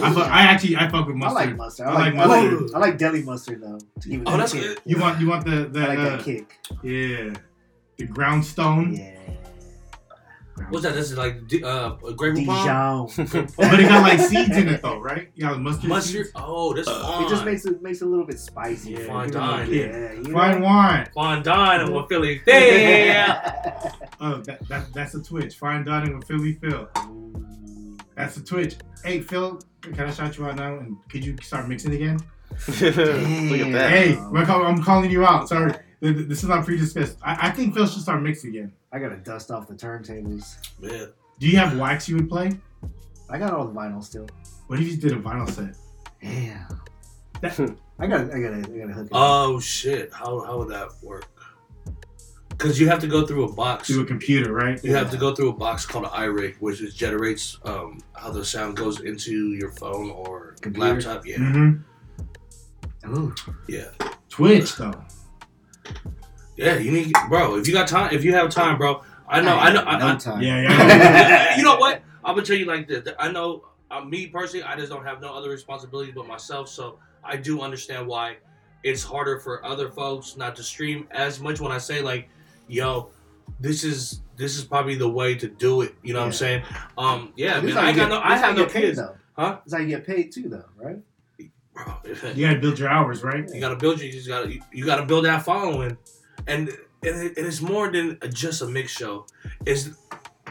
[0.01, 1.49] I, fu- I actually I fuck with mustard.
[1.49, 1.85] I mustard.
[1.85, 1.87] like mustard.
[1.87, 2.61] I, I like, like mustard.
[2.61, 2.75] mustard.
[2.75, 3.79] I like deli mustard though.
[4.07, 4.61] Even Oh, that that's kick.
[4.63, 4.79] good.
[4.85, 6.57] You want you want the the I like uh, that kick.
[6.81, 7.33] yeah
[7.97, 8.95] the ground stone.
[8.95, 9.11] Yeah.
[10.69, 10.93] What's that?
[10.95, 13.07] This is like di- uh, Grey Poupon.
[13.15, 13.47] Dijon.
[13.57, 15.29] But it got like seeds in it though, right?
[15.35, 15.89] You got mustard.
[15.89, 16.25] Mustard.
[16.27, 16.31] seeds?
[16.35, 17.23] Oh, that's fine.
[17.25, 18.91] It just makes it makes it a little bit spicy.
[18.91, 19.69] Yeah, Fine Give it a dine.
[19.69, 20.11] little- Yeah.
[20.13, 20.65] You Fine know?
[20.67, 21.09] wine.
[21.15, 22.41] fine dining with Philly.
[22.47, 23.91] Yeah.
[24.23, 25.55] Oh, that, that that's a Twitch.
[25.55, 26.87] Fine dining with Philly Phil.
[28.15, 28.75] That's a Twitch.
[29.03, 30.77] Hey Phil, can I shout you out now?
[30.77, 32.19] And could you start mixing again?
[32.67, 32.95] Look at
[33.71, 33.89] that.
[33.89, 35.49] Hey, I'm, calling you out.
[35.49, 37.17] Sorry, Th- th- this is not pre-discussed.
[37.23, 38.73] I, I think Phil should start mixing again.
[38.91, 40.57] I gotta dust off the turntables.
[40.79, 41.09] Man.
[41.39, 42.51] Do you have wax you would play?
[43.29, 44.27] I got all the vinyl still.
[44.67, 45.75] What if you did a vinyl set?
[46.21, 46.81] Damn.
[47.41, 47.59] That-
[47.99, 49.13] I gotta, I gotta, I gotta hook it.
[49.13, 49.21] up.
[49.21, 50.11] Oh shit.
[50.13, 51.25] How how would that work?
[52.49, 53.87] Because you have to go through a box.
[53.87, 54.83] Through a computer, right?
[54.83, 58.29] You have to go through a box called an iRig, which is generates um, how
[58.29, 60.93] the sound goes into your phone or Computer?
[60.95, 61.25] laptop.
[61.25, 63.15] Yeah, Mm-hmm.
[63.17, 63.33] Ooh.
[63.67, 63.85] yeah,
[64.29, 64.93] Twitch though.
[66.61, 66.77] Yeah.
[66.77, 67.55] You need, bro.
[67.57, 69.03] If you got time, if you have time, bro.
[69.27, 70.41] I know, I know, I, no I, time.
[70.41, 71.55] Yeah, yeah.
[71.57, 72.01] you know what?
[72.23, 73.07] I'm gonna tell you like this.
[73.17, 76.67] I know uh, me personally, I just don't have no other responsibilities but myself.
[76.69, 78.37] So I do understand why
[78.83, 81.61] it's harder for other folks not to stream as much.
[81.61, 82.27] When I say like,
[82.67, 83.09] yo,
[83.59, 85.95] this is this is probably the way to do it.
[86.03, 86.63] You know what I'm saying?
[86.97, 87.85] Um, yeah, This man.
[87.85, 88.17] I you got get- no.
[88.19, 89.15] I is have you no paid, kids, though.
[89.37, 89.57] huh?
[89.63, 90.99] That's how you get paid too, though, right?
[91.73, 91.93] Bro,
[92.35, 93.47] You gotta build your hours, right?
[93.53, 93.99] you gotta build.
[93.99, 94.51] your, You just gotta.
[94.53, 95.97] You, you gotta build that following,
[96.47, 96.69] and
[97.03, 99.25] and, it, it's more than just a mix show.
[99.65, 99.95] Is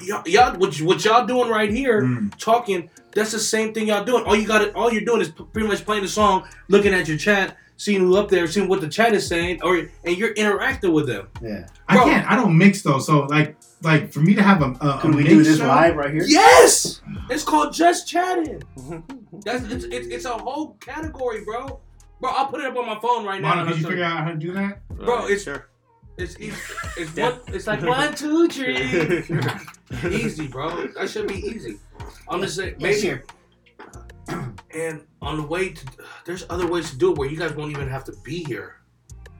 [0.03, 2.03] y'all, y'all what, y- what y'all doing right here?
[2.03, 2.36] Mm.
[2.38, 2.91] Talking.
[3.12, 4.24] That's the same thing y'all doing.
[4.24, 4.74] All you got, it.
[4.74, 8.16] all you're doing is pretty much playing the song, looking at your chat, seeing who
[8.16, 11.28] up there, seeing what the chat is saying, or and you're interacting with them.
[11.43, 11.66] Yeah.
[11.88, 12.30] Bro, I can't.
[12.30, 12.99] I don't mix though.
[13.01, 15.66] So like, like for me to have a, a, a we mix do this show,
[15.66, 16.24] live right here?
[16.26, 18.62] Yes, it's called just chatting.
[19.45, 21.80] That's it's, it's, it's a whole category, bro.
[22.20, 23.55] Bro, I'll put it up on my phone right now.
[23.55, 24.86] Mona, and you I'll figure show out how to do that?
[24.91, 25.70] Bro, it's- sure.
[26.21, 26.57] It's easy.
[26.97, 27.41] It's one.
[27.49, 28.77] It's like one, two, three.
[30.16, 30.87] easy, bro.
[30.89, 31.79] That should be easy.
[32.29, 33.21] I'm just saying, Yes, maybe.
[33.21, 33.23] sir.
[34.73, 35.87] And on the way to,
[36.25, 38.77] there's other ways to do it where you guys won't even have to be here.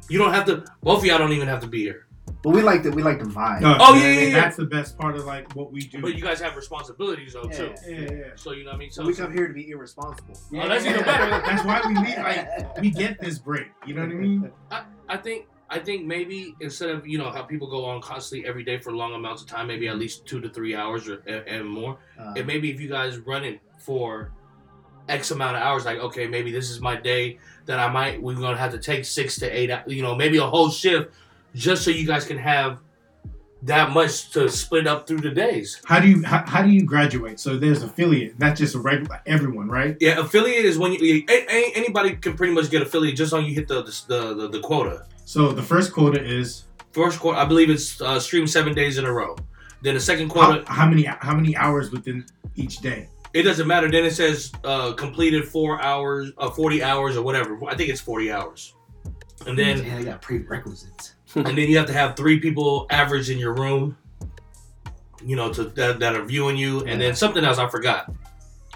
[0.09, 0.65] You don't have to.
[0.83, 2.07] Both of y'all don't even have to be here.
[2.43, 3.61] But we like the we like the vibe.
[3.61, 4.41] No, Oh, oh that- yeah, yeah, yeah.
[4.41, 6.01] That's the best part of like what we do.
[6.01, 7.73] But you guys have responsibilities though too.
[7.87, 7.93] Yeah.
[8.01, 8.25] yeah, yeah.
[8.35, 8.91] So you know what I mean.
[8.91, 10.35] So, we come here to be irresponsible.
[10.55, 11.31] Oh, that's even better.
[11.31, 12.19] That's why we leave.
[12.19, 13.69] Like we get this break.
[13.87, 14.51] You know what I mean?
[15.09, 18.65] I think I think maybe instead of you know how people go on constantly every
[18.65, 21.67] day for long amounts of time, maybe at least two to three hours or and,
[21.67, 21.97] more.
[22.19, 24.33] Uh, And maybe if you guys run it for
[25.09, 28.35] X amount of hours, like okay, maybe this is my day that I might we're
[28.35, 31.15] gonna have to take six to eight, you know, maybe a whole shift,
[31.55, 32.81] just so you guys can have
[33.63, 35.81] that much to split up through the days.
[35.85, 37.39] How do you how, how do you graduate?
[37.39, 39.97] So there's affiliate, not just a regular everyone, right?
[40.01, 43.69] Yeah, affiliate is when you anybody can pretty much get affiliate just on you hit
[43.69, 45.07] the the the, the quota.
[45.31, 49.05] So the first quarter is First quarter, I believe it's uh, stream seven days in
[49.05, 49.37] a row.
[49.81, 52.27] Then the second quarter, how many how many hours within
[52.57, 53.09] each day?
[53.33, 53.89] it doesn't matter.
[53.89, 57.57] Then it says uh, completed four hours, uh, forty hours or whatever.
[57.69, 58.75] I think it's forty hours.
[59.47, 61.15] And then yeah, they got prerequisites.
[61.37, 63.97] and then you have to have three people average in your room.
[65.25, 68.13] You know, to that, that are viewing you, and then something else I forgot.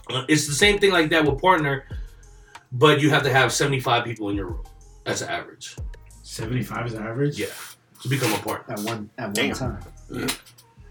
[0.09, 1.85] Uh, It's the same thing like that with partner,
[2.71, 4.65] but you have to have seventy five people in your room.
[5.05, 5.75] That's the average
[6.35, 7.39] Seventy five is average.
[7.39, 7.47] Yeah.
[8.03, 8.64] to become a part.
[8.68, 9.55] At one at one Damn.
[9.55, 9.78] time.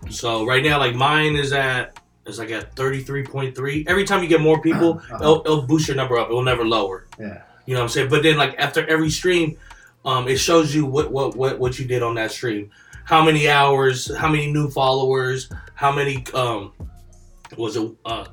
[0.09, 3.83] So right now, like mine is at is like at thirty three point three.
[3.87, 5.17] Every time you get more people, Uh-huh.
[5.21, 6.29] it'll, it'll boost your number up.
[6.29, 7.07] It will never lower.
[7.19, 7.41] Yeah.
[7.65, 8.09] You know what I'm saying?
[8.09, 9.57] But then like after every stream,
[10.05, 12.71] um, it shows you what what what what you did on that stream,
[13.03, 16.71] how many hours, how many new followers, how many um
[17.57, 18.25] was it uh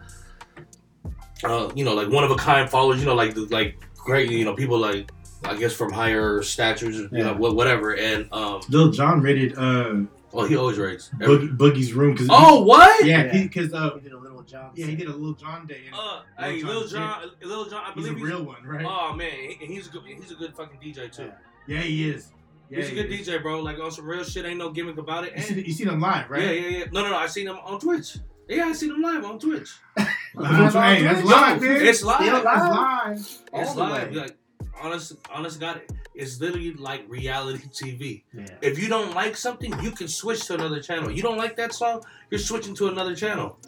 [1.44, 3.00] uh you know like one of a kind followers.
[3.00, 5.10] You know like the like great you know people like
[5.44, 7.32] I guess from higher statures you Yeah.
[7.32, 9.94] wha- whatever and um Lil Jon rated uh
[10.32, 11.10] well he always rates.
[11.20, 13.04] every- Boogie, Boogie's room because Oh what?
[13.06, 13.42] yeah Yeah.
[13.42, 14.72] because uh We did a little job.
[14.74, 17.22] yeah he did a Lil Jon day and Uh, Lil hey, Jon Lil is John,
[17.42, 19.90] Lil Jon, I believe he's a believe real one right Oh man, he- he's a
[19.90, 21.30] good, he's a good fucking DJ too.
[21.66, 22.28] yeah he is
[22.70, 23.18] yeah, he's a good he.
[23.18, 23.60] DJ, bro.
[23.60, 25.30] Like on some real shit, ain't no gimmick about it.
[25.30, 26.84] You And- see, you see them live right Yeah, yeah, yeah.
[26.92, 27.16] No, no, no.
[27.16, 28.18] I seen him on Twitch.
[28.48, 29.70] Yeah, I seen him live on Twitch.
[29.96, 30.14] That's-
[30.74, 32.20] hey, that's live man It's live.
[32.20, 32.70] Still It's live.
[32.70, 33.18] live
[33.54, 34.10] It's the live.
[34.10, 34.16] way.
[34.20, 34.36] Like,
[34.80, 35.82] honest, honest God,
[36.14, 38.22] it's literally like reality TV.
[38.32, 38.46] Yeah.
[38.62, 41.10] If you don't like something, you can switch to another channel.
[41.10, 43.58] You don't like that song, you're switching to another channel.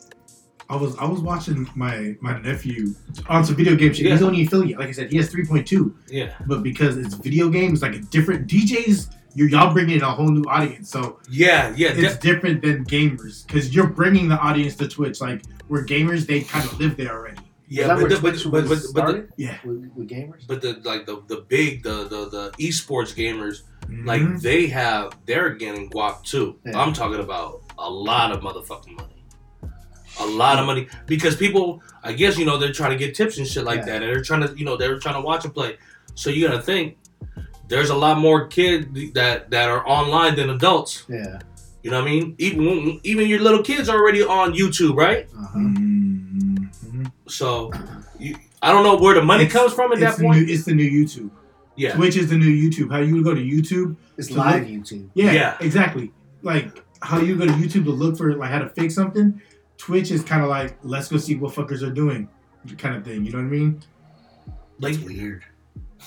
[0.68, 2.94] I was I was watching my my nephew
[3.28, 4.06] on some video game shit.
[4.06, 4.78] He's only affiliate.
[4.78, 5.94] Like I said, he has three point two.
[6.08, 10.10] Yeah, But because it's video games, like a different DJs, you're y'all bringing in a
[10.10, 10.88] whole new audience.
[10.88, 11.92] So yeah, yeah.
[11.94, 15.20] it's de- different than gamers because you're bringing the audience to Twitch.
[15.20, 17.42] Like where gamers, they kind of live there already.
[17.76, 19.28] Yeah, but the, but, but, but, but, the.
[19.36, 19.58] Yeah.
[19.64, 20.46] With, with gamers?
[20.46, 23.56] but the like the the big the the the esports gamers
[23.88, 24.06] Mhm.
[24.06, 26.46] like they have they're getting guap too.
[26.64, 26.78] Yeah.
[26.80, 29.18] I'm talking about a lot of motherfucking money.
[30.20, 33.38] A lot of money because people, I guess you know they're trying to get tips
[33.38, 33.86] and shit like Yeah.
[33.86, 35.78] that, and they're trying to you know they're trying to watch and play.
[36.14, 36.96] So you gotta think
[37.68, 41.04] there's a lot more kids that that are online than adults.
[41.08, 41.38] Yeah.
[41.82, 42.34] You know what I mean?
[42.38, 45.26] Even even your little kids are already on YouTube, right?
[45.36, 45.58] Uh-huh.
[47.04, 47.12] Mhm.
[47.28, 47.70] So
[48.18, 50.46] you, I don't know where the money It's- comes from at that point.
[50.46, 51.30] new, it's the new YouTube.
[51.76, 52.90] yeah, Twitch is the new YouTube.
[52.92, 53.96] How you would go to YouTube?
[54.16, 55.08] It's So live look- YouTube.
[55.14, 55.56] Yeah, Yeah.
[55.60, 56.12] exactly.
[56.42, 59.40] Like how you go to YouTube to look for like how to fix something.
[59.78, 62.28] Twitch is kind of like let's go see what fuckers are doing,
[62.78, 63.24] kind of thing.
[63.24, 63.80] You know what I mean?
[64.78, 65.44] like That's weird.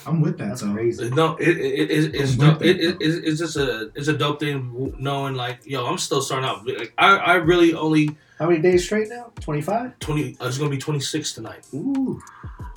[0.06, 0.50] I'm with that.
[0.50, 0.72] That's so.
[0.74, 1.10] crazy.
[1.10, 2.60] No, it, it, it, it's I'm dope.
[2.60, 5.98] with It, it, it's it's just a it's a dope thing knowing like yo I'm
[5.98, 6.66] still starting out.
[6.68, 9.31] Like, I I really only How many days straight now?
[9.41, 9.99] 25?
[9.99, 10.38] twenty.
[10.41, 11.65] uh, It's gonna be twenty six tonight.
[11.73, 12.21] Ooh.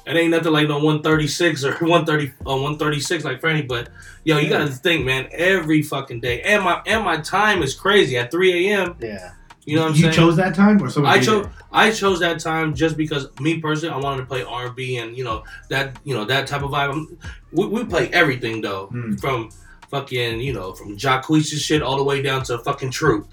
[0.06, 3.24] It ain't nothing like no one thirty six or one thirty uh, one thirty six
[3.24, 3.66] like Franny.
[3.66, 3.90] But
[4.24, 5.28] yo, you gotta think, man.
[5.32, 8.96] Every fucking day, and my and my time is crazy at three a.m.
[9.00, 9.32] Yeah.
[9.66, 10.04] You know what I'm saying?
[10.06, 10.26] you saying?
[10.28, 11.12] chose that time or someone?
[11.12, 11.46] I chose?
[11.70, 14.96] I chose that time just because me personally I wanted to play R and B
[14.96, 16.88] and you know that you know that type of vibe.
[16.90, 17.18] I'm-
[17.52, 19.16] We, we play everything though, Hmm.
[19.16, 19.50] from
[19.90, 23.26] fucking you know from Jacquees's shit all the way down to fucking Truth.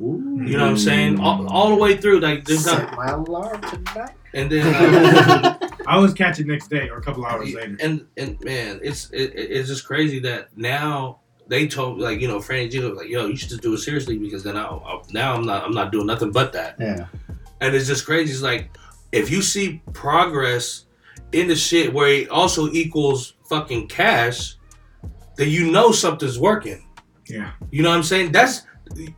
[0.00, 0.40] Ooh.
[0.44, 1.20] You know what I'm saying?
[1.20, 4.10] All, all the way through like there's Set not my alarm tonight.
[4.34, 7.76] and then uh, I was catching next day or a couple hours later.
[7.80, 12.28] and and man it's it, it- it's just crazy that now they told like you
[12.28, 14.64] know Franny G was like yo you should just do it seriously because then I,
[14.66, 17.06] I now I'm not I'm not doing nothing but that Yeah.
[17.60, 18.32] and it's just crazy.
[18.32, 18.76] It's like
[19.12, 20.84] if you see progress
[21.32, 24.56] in the shit where it also equals fucking cash,
[25.36, 26.86] then you know something's working.
[27.28, 27.52] Yeah.
[27.70, 28.32] You know what I'm saying?
[28.32, 28.62] That's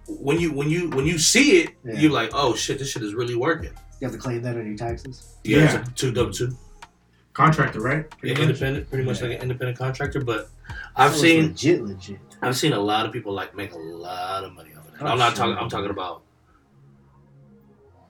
[0.07, 1.95] when you when you when you see it, Yeah.
[2.01, 3.71] you're like, oh shit, this shit is really working.
[4.01, 5.37] You have to claim that on your taxes.
[5.45, 5.65] Yeah, Yeah.
[5.81, 6.57] it's a two W two.
[7.35, 7.99] Contractor, right?
[7.99, 8.43] Yeah, Pretty much.
[8.43, 9.29] independent, pretty much Yeah.
[9.29, 10.21] like an independent contractor.
[10.25, 10.51] But
[10.97, 12.19] I've So seen legit, legit.
[12.43, 15.03] I've seen a lot of people like make a lot of money off of that.
[15.03, 15.47] Oh, I'm not sure.
[15.47, 15.63] talking.
[15.63, 16.23] I'm talking about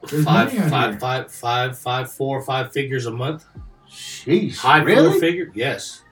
[0.09, 1.01] There's five, money out five, here.
[1.01, 3.45] five, five, five, four, five figures a month.
[3.91, 4.57] Sheesh.
[4.59, 5.11] High really?
[5.11, 5.51] four figure?
[5.55, 6.03] Yes.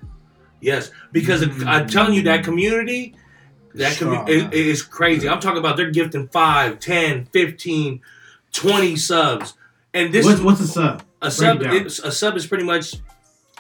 [0.61, 0.91] Yes.
[1.13, 1.67] Because Mm.
[1.67, 3.15] I'm telling you, that community,
[3.79, 4.25] that commu- huh?
[4.29, 5.29] it, it is crazy.
[5.29, 8.01] I'm talking about they're gifting 5, 10, 15,
[8.53, 9.55] 20 subs.
[9.95, 11.03] And this what's, is what's a sub?
[11.23, 11.63] a sub.
[11.63, 11.87] it.
[11.87, 12.97] A sub is pretty much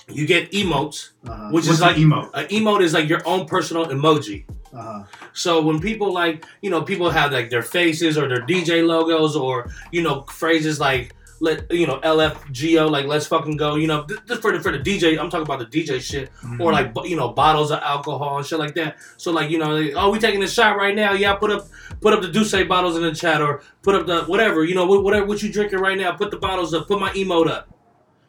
[0.08, 1.48] you get emotes, Uh-huh.
[1.50, 2.30] which What's is like an emote?
[2.34, 4.44] an emote is like your own personal emoji.
[4.72, 5.02] uh-huh.
[5.32, 9.34] So when people like, you know, people have like their faces or their DJ logos
[9.34, 14.06] or you know phrases like let you know LFGO like let's fucking go, you know,
[14.26, 15.18] just for the for the DJ.
[15.18, 16.60] I'm talking about the DJ shit Mm-hmm.
[16.62, 18.96] or like you know bottles of alcohol and shit like that.
[19.16, 21.12] So like you know, they, oh we taking a shot right now.
[21.12, 21.68] Yeah, put up
[22.00, 24.86] put up the D'ussé bottles in the chat or put up the whatever you know
[24.86, 26.12] whatever what you drinking right now.
[26.12, 26.86] Put the bottles up.
[26.88, 27.68] Put my emote up.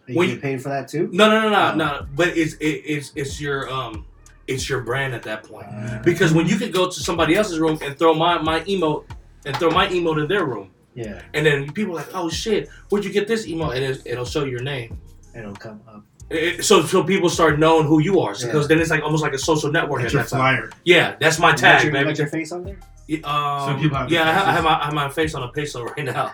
[0.07, 1.09] You When you- paid for that too?
[1.11, 1.75] No no no no Oh.
[1.75, 2.07] no.
[2.15, 4.05] But it's it, it's it's your um
[4.47, 5.67] it's your brand at that point.
[5.67, 9.05] Uh, Because when you can go to somebody else's room and throw my my emote
[9.45, 12.67] and throw my emote in their room, yeah, and then people are like, oh shit,
[12.89, 13.71] where'd you get this email?
[13.71, 14.99] And it, it'll show your name.
[15.37, 16.03] it'll come up.
[16.29, 18.33] It- so so people start knowing who you are.
[18.33, 18.67] Because Yeah.
[18.67, 20.39] then it's like almost like a social network That's at your that time.
[20.39, 20.69] flyer.
[20.83, 22.09] Yeah, that's my You got tag, your, you baby.
[22.09, 22.79] got your face on there?
[23.07, 25.33] Yeah, Um, Some people have yeah, I have, I have, my, I have my face
[25.35, 26.33] on a peso right now.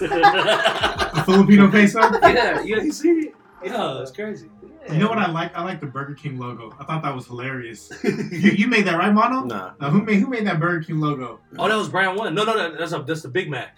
[0.00, 2.00] A Filipino peso?
[2.22, 3.34] yeah, yeah, you see it?
[3.64, 4.48] Yeah, it's crazy.
[4.90, 5.56] You know what I like?
[5.56, 6.74] I like the Burger King logo.
[6.80, 7.90] I thought that was hilarious.
[8.04, 9.44] you, you made that right, Mono?
[9.44, 9.72] Nah.
[9.80, 11.38] Now, who made who made that Burger King logo?
[11.58, 12.34] Oh, that was brand one.
[12.34, 13.76] No, no, no, that's a, that's the Big Mac,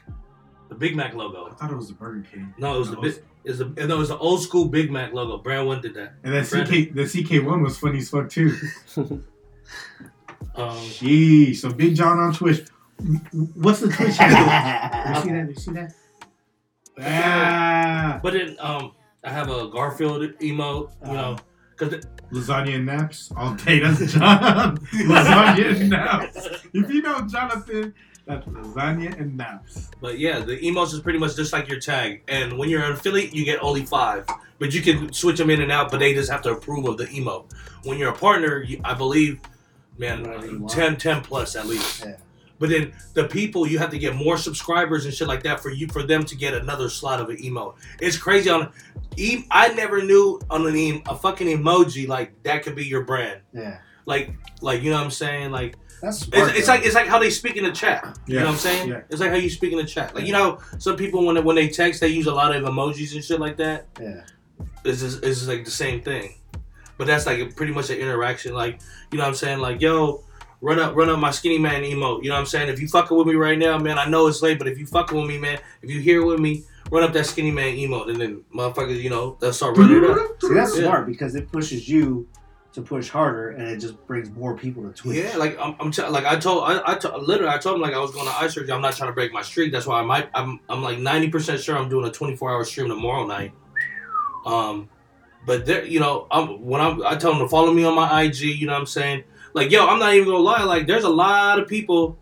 [0.69, 1.49] the Big Mac logo.
[1.51, 2.55] I thought it was the Burger King.
[2.59, 3.23] No, it was the No, big.
[3.45, 5.39] It's the no, it was the old school Big Mac logo.
[5.39, 6.15] Brand one did that.
[6.25, 6.87] And that Brandon.
[6.87, 8.57] CK the CK one was funny as fuck too.
[10.57, 11.57] Um, Jeez.
[11.57, 12.65] So Big John on Twitch.
[13.55, 14.45] What's the Twitch handle?
[15.15, 15.49] You see that?
[15.49, 15.95] You see that?
[17.01, 18.93] Ah, but then um,
[19.25, 20.93] I have a Garfield emote.
[21.05, 21.37] You know,
[21.77, 23.81] because lasagna and naps all day.
[23.81, 24.77] That's John.
[24.95, 26.47] lasagna and naps.
[26.73, 27.93] If you know Jonathan,
[28.27, 29.91] that's lasagna and naps.
[30.01, 32.23] But yeah, the emotes is pretty much just like your tag.
[32.29, 34.27] And when you're an affiliate, you get only five.
[34.59, 36.97] But you can switch them in and out, but they just have to approve of
[36.97, 37.47] the emo.
[37.83, 39.41] When you're a partner, you, I believe,
[39.99, 42.05] man, Whatever 10, 10 plus at least.
[42.05, 42.17] Yeah.
[42.61, 45.71] But then the people, you have to get more subscribers and shit like that for
[45.71, 47.75] you for them to get another slot of an emote.
[48.01, 48.49] It's crazy.
[48.49, 48.73] On
[49.17, 53.03] e- I never knew on an em- a fucking emoji like that could be your
[53.03, 53.41] brand.
[53.53, 53.79] yeah.
[54.07, 55.51] Like, like you know what I'm saying?
[55.51, 58.19] Like That's smart, it's, it's like it's like how they speak in the chat.
[58.27, 58.89] You know what I'm saying?
[58.91, 59.01] Yeah.
[59.09, 60.15] It's like how you speak in the chat.
[60.15, 62.63] Like you know, some people when they, when they text, they use a lot of
[62.63, 63.87] emojis and shit like that.
[64.01, 64.25] yeah.
[64.85, 66.35] It's just, it's just like the same thing,
[66.99, 68.53] but that's like pretty much an interaction.
[68.53, 68.81] Like
[69.11, 69.61] you know what I'm saying?
[69.61, 70.23] Like yo,
[70.61, 72.23] run up run up my skinny man emote.
[72.23, 72.69] You know what I'm saying?
[72.69, 74.85] If you fucking with me right now, man, I know it's late, but if you
[74.87, 78.11] fucking with me, man, if you here with me, run up that skinny man emote,
[78.11, 80.19] and then motherfuckers, you know, they'll start running it up.
[80.43, 80.83] See, that's Yeah.
[80.85, 82.29] smart because it pushes you
[82.75, 85.19] to push harder, and it just brings more people to Twitch.
[85.19, 87.83] Yeah, like I'm, I'm t- like I told, I, I t- literally, I told him
[87.83, 88.73] like I was going to eye surgery.
[88.73, 89.71] I'm not trying to break my streak.
[89.71, 92.65] That's why I might, I'm, I'm like 90 percent sure I'm doing a 24 hour
[92.65, 93.53] stream tomorrow night.
[94.45, 94.89] Um,
[95.47, 98.23] but there, you know, I'm when I'm, I tell them to follow me on my
[98.23, 98.41] IG.
[98.41, 99.25] You know what I'm saying?
[99.53, 100.65] Like, yo, I'm not even gonna lie.
[100.65, 102.19] Like, there's a lot of people.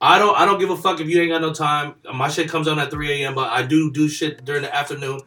[0.00, 1.96] I don't, I don't give a fuck if you ain't got no time.
[2.14, 3.34] My shit comes on at 3 a.m.
[3.34, 5.20] But I do do shit during the afternoon.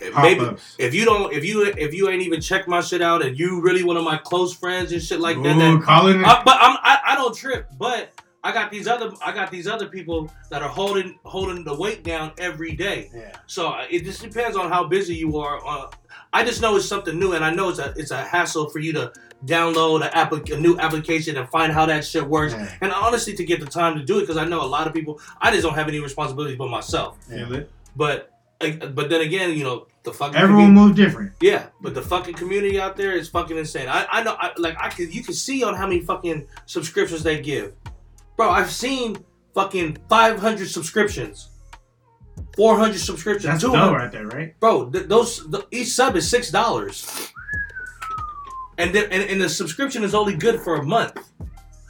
[0.00, 0.76] Maybe Pop-ups.
[0.78, 3.60] if you don't, if you, if you ain't even checked my shit out, and you
[3.60, 6.24] really one of my close friends and shit like that, that Ooh, Colin.
[6.24, 7.68] I, but I'm, I, I don't trip.
[7.78, 8.10] But
[8.46, 12.04] I got these other I got these other people that are holding holding the weight
[12.04, 13.10] down every day.
[13.12, 13.36] Yeah.
[13.46, 15.66] So uh, it just depends on how busy you are.
[15.66, 15.90] Uh,
[16.32, 18.78] I just know it's something new, and I know it's a it's a hassle for
[18.78, 19.12] you to
[19.44, 22.52] download a, applic- a new application and find how that shit works.
[22.54, 22.72] Yeah.
[22.82, 24.94] And honestly, to get the time to do it, because I know a lot of
[24.94, 25.20] people.
[25.40, 27.20] I just don't have any responsibilities but myself.
[27.24, 27.70] Feel it.
[27.96, 31.32] But but then again, you know the fucking Everyone commu- move different.
[31.40, 33.88] yeah, but the fucking community out there is fucking insane.
[33.88, 37.22] I, I know, I, like, I could, you can see on how many fucking subscriptions
[37.22, 37.74] they give,
[38.36, 38.48] bro.
[38.50, 39.18] I've seen
[39.54, 41.48] fucking five hundred subscriptions,
[42.56, 44.60] four hundred subscriptions, That's two dough hundred, right there, right?
[44.60, 44.88] bro.
[44.90, 47.30] Th- those the, each sub is six dollars,
[48.78, 51.18] and, the, and and the subscription is only good for a month.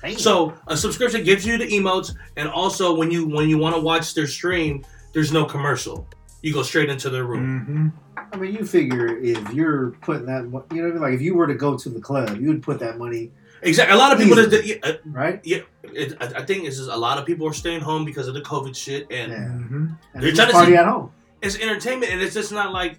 [0.03, 0.19] Damn.
[0.19, 3.81] So a subscription gives you the emotes, and also when you when you want to
[3.81, 6.09] watch their stream, there's no commercial.
[6.43, 7.93] You go straight into their room.
[8.17, 8.27] Mm-hmm.
[8.33, 11.03] I mean, you figure if you're putting that, mo- you know, what I mean?
[11.03, 13.31] like if you were to go to the club, you would put that money
[13.63, 13.95] exactly.
[13.95, 14.39] A lot of people.
[14.39, 14.51] Easy.
[14.51, 15.41] That, yeah, uh, right?
[15.45, 18.29] yeah it, I, I think it's just a lot of people are staying home because
[18.29, 19.39] of the COVID shit, and Yeah.
[19.39, 19.99] Mhm.
[20.15, 21.11] And They're trying to party see- at home.
[21.43, 22.99] it's entertainment, and it's just not like.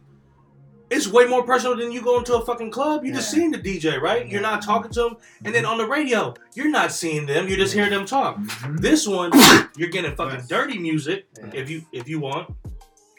[0.89, 3.03] It's way more personal than you going to a fucking club.
[3.03, 3.39] You're just Yeah.
[3.39, 4.25] seeing the DJ, right?
[4.25, 7.49] You're not talking to them, and then on the radio, you're not seeing them.
[7.49, 8.37] You're just hearing them talk.
[8.37, 8.79] Mhm.
[8.79, 9.31] This one,
[9.77, 10.47] you're getting fucking Yes.
[10.47, 11.49] dirty music Yeah.
[11.53, 12.55] if you if you want,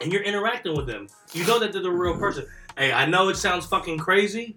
[0.01, 1.07] and you're interacting with them.
[1.33, 2.45] You know that they're the real person.
[2.77, 4.55] Hey, I know it sounds fucking crazy,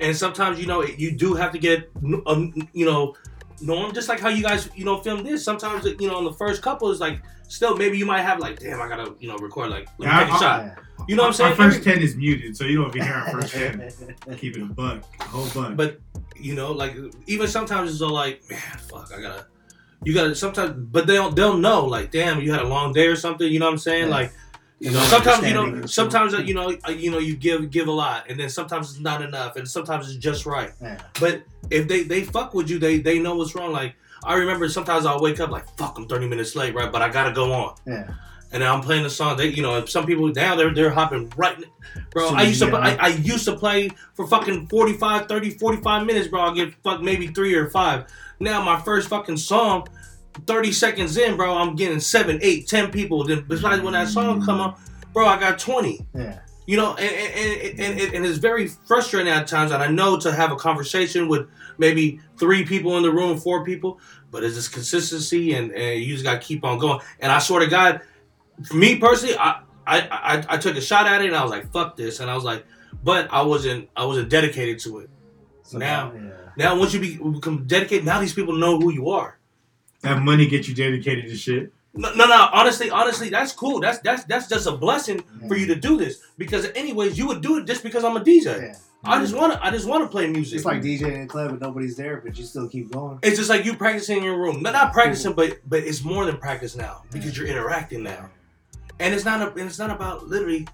[0.00, 1.90] and sometimes you know you do have to get
[2.26, 3.14] um, you know
[3.60, 5.44] norm just like how you guys you know film this.
[5.44, 8.58] Sometimes you know on the first couple is like still maybe you might have like
[8.58, 10.64] damn I gotta you know record like let me Yeah, take a shot.
[10.64, 10.74] Yeah.
[11.06, 11.50] You know what I'm saying?
[11.50, 13.92] Our first ten is muted, so you don't even hear our first ten.
[14.38, 15.76] Keep it a buck, a whole buck.
[15.76, 16.00] But
[16.36, 16.96] you know, like
[17.26, 18.58] even sometimes it's all like, man,
[18.88, 19.46] fuck, I gotta,
[20.04, 21.36] you gotta sometimes, but they don't.
[21.36, 23.50] they'll know, like, damn, you had a long day or something.
[23.50, 24.08] You know what I'm saying?
[24.08, 24.32] Like,
[24.84, 27.88] you know, sometimes you know, sometimes uh, you know, uh, you know, you give give
[27.88, 30.72] a lot, and then sometimes it's not enough, and sometimes it's just right.
[30.80, 31.00] Yeah.
[31.18, 33.72] But if they they fuck with you, they they know what's wrong.
[33.72, 36.92] Like I remember sometimes I'll wake up like, fuck, I'm 30 minutes late, right?
[36.92, 37.76] But I gotta go on.
[37.86, 38.10] Yeah.
[38.52, 39.38] And I'm playing the song.
[39.38, 41.56] They, you know, some people now they're they're hopping right.
[42.10, 42.94] Bro, Soon I used to get I.
[42.96, 46.42] I used to play for fucking 45, 30, 45 minutes, bro.
[46.42, 48.04] I get fuck maybe three or five.
[48.38, 49.88] Now my first fucking song,
[50.46, 53.24] 30 seconds in, bro, I'm getting seven, eight, ten people.
[53.24, 54.78] Then besides when that song come up,
[55.12, 56.06] bro, I got 20.
[56.14, 56.38] Yeah.
[56.66, 59.70] You know, and and, and, and, and it's very frustrating at times.
[59.70, 63.64] And I know to have a conversation with maybe three people in the room, four
[63.64, 67.00] people, but it's just consistency, and, and you just got to keep on going.
[67.20, 68.00] And I swear to God,
[68.66, 71.50] for me personally, I, I I I took a shot at it, and I was
[71.50, 72.64] like, "Fuck this," and I was like,
[73.04, 75.10] but I wasn't I wasn't dedicated to it.
[75.64, 76.30] So Now- yeah.
[76.56, 79.38] Now, once you be, become dedicated, now these people know who you are.
[80.04, 81.72] That money get you dedicated to shit.
[81.94, 82.48] No, no, no.
[82.52, 83.80] Honestly, honestly, that's cool.
[83.80, 86.18] That's that's that's just a blessing for you to do this.
[86.36, 88.60] Because anyways, you would do it just because I'm a DJ.
[88.60, 88.74] Yeah.
[89.06, 89.64] I just want to.
[89.64, 90.56] I just want to play music.
[90.56, 93.18] It's like DJing in a club and nobody's there, but you still keep going.
[93.22, 94.62] It's just like you practicing in your room.
[94.62, 98.30] No, not practicing, but but it's more than practice now because you're interacting now,
[98.98, 100.66] and it's not a, and it's not about literally,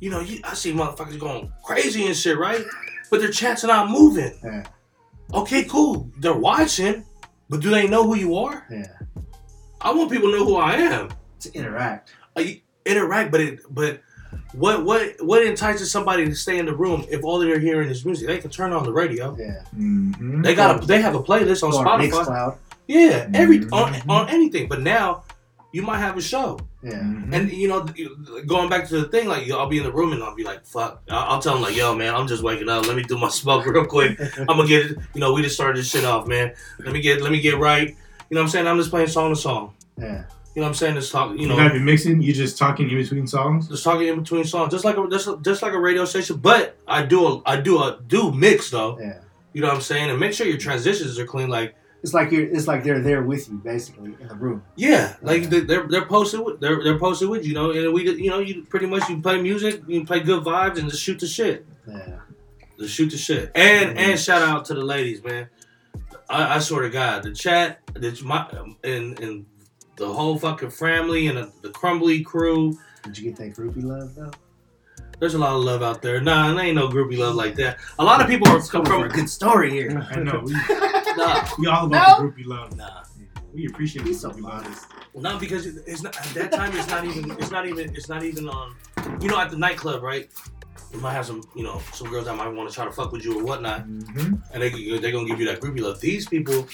[0.00, 0.20] you know.
[0.20, 2.64] You, I see motherfuckers going crazy and shit, right?
[3.08, 4.36] But they're chanting out moving.
[4.44, 4.66] Yeah.
[5.32, 6.10] Okay, cool.
[6.18, 7.04] They're watching,
[7.48, 8.66] but do they know who you are?
[8.70, 8.86] Yeah.
[9.80, 11.08] I want people to know who I am.
[11.40, 12.12] To interact.
[12.84, 14.00] Interact, but it, but
[14.52, 18.04] what what what entices somebody to stay in the room if all they're hearing is
[18.04, 18.26] music?
[18.28, 19.36] They can turn on the radio.
[19.38, 19.62] Yeah.
[19.76, 20.42] Mm-hmm.
[20.42, 22.10] They got a they have a playlist on Or Spotify.
[22.10, 22.56] Mixcloud.
[22.88, 23.72] Yeah, every Mhm.
[23.72, 24.68] on on anything.
[24.68, 25.24] But now
[25.76, 26.92] you might have a show, Yeah.
[26.92, 27.34] Mm-hmm.
[27.34, 27.80] and you know,
[28.46, 30.64] going back to the thing, like I'll be in the room and I'll be like,
[30.74, 32.86] "Fuck!" I'll I'll tell them like, "Yo, man, I'm just waking up.
[32.86, 34.18] Let me do my smoke real quick.
[34.38, 34.98] I'm gonna get it.
[35.14, 36.54] You know, we just started this shit off, man.
[36.84, 37.88] Let me get let me get right.
[37.88, 38.66] You know what I'm saying?
[38.66, 39.74] I'm just playing song to song.
[39.98, 40.24] Yeah.
[40.54, 40.94] You know what I'm saying?
[40.94, 41.30] Just talk.
[41.32, 42.22] You know, You know, not even mixing.
[42.22, 43.68] You're just talking in between songs.
[43.68, 46.38] just talking in between songs, just like a just, just like a radio station.
[46.38, 48.98] But I do a I do a do mix though.
[48.98, 49.18] Yeah.
[49.52, 50.08] You know what I'm saying?
[50.10, 51.48] And make sure your transitions are clean.
[51.50, 51.74] Like
[52.06, 52.44] It's like you're.
[52.44, 54.62] It's like they're there with you, basically, in the room.
[54.76, 58.08] Yeah, like they- they're they're posted with they're they're posted with you know, and we
[58.08, 61.18] you know you pretty much you play music, you play good vibes, and just shoot
[61.18, 62.20] the shit, Yeah.
[62.78, 65.48] just shoot the shit, and and shout out to the ladies, man.
[66.30, 68.46] I, I swear to God, the chat, the my
[68.84, 69.46] and and
[69.96, 72.78] the whole fucking family and the, the Crumbly crew.
[73.02, 74.30] Did you get that groupie love though?
[75.18, 76.20] There's a lot of love out there.
[76.20, 77.78] Nah, there ain't no groupie love like that.
[77.98, 80.06] A lot of people are come Coming from a good story here.
[80.10, 80.42] I know.
[80.44, 80.52] We,
[81.16, 82.76] nah, we all about the groupie love.
[82.76, 83.02] nah.
[83.54, 84.62] We appreciate He's the so groupie love.
[84.64, 84.86] modest.
[85.14, 86.76] No, because it's not at that time.
[86.76, 87.30] It's not even.
[87.32, 87.94] It's not even.
[87.94, 88.74] It's not even on.
[89.20, 90.28] You know, at the nightclub, right?
[90.92, 91.42] You might have some.
[91.56, 93.86] You know, some girls that might want to try to fuck with you or whatnot,
[93.88, 94.34] Mm-hmm.
[94.52, 96.02] and they they're gonna give you that groupie love.
[96.02, 96.68] These people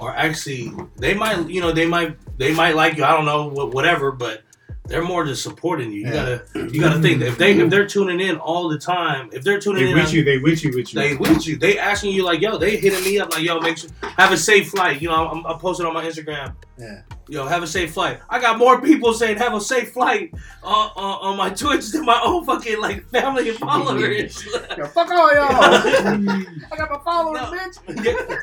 [0.00, 0.72] are actually.
[0.96, 1.48] They might.
[1.48, 2.16] You know, they might.
[2.38, 3.04] They might like you.
[3.04, 3.46] I don't know.
[3.68, 4.42] Whatever, but.
[4.86, 6.00] They're more just supporting you.
[6.00, 6.12] You Yeah.
[6.52, 9.42] gotta, you gotta think that if they if they're tuning in all the time, if
[9.42, 10.24] they're tuning They in, with on- you.
[10.24, 10.72] They with you.
[10.74, 11.00] With you.
[11.00, 11.56] they with you.
[11.56, 14.36] They asking you like, yo, they hitting me up like, yo, make sure have a
[14.36, 15.00] safe flight.
[15.00, 16.54] You know, I'm, I'm posting on my Instagram.
[16.76, 17.00] Yeah.
[17.30, 18.20] Yo, have a safe flight.
[18.28, 22.04] I got more people saying have a safe flight on, on, on my Twitch than
[22.04, 24.44] my own fucking like family and followers.
[24.76, 25.48] Yo, fuck all y'all.
[25.54, 27.94] I got my followers, No.
[27.94, 28.04] bitch.
[28.04, 28.36] Yeah.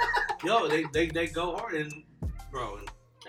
[0.43, 2.03] Yo, they, they they go hard and
[2.51, 2.79] bro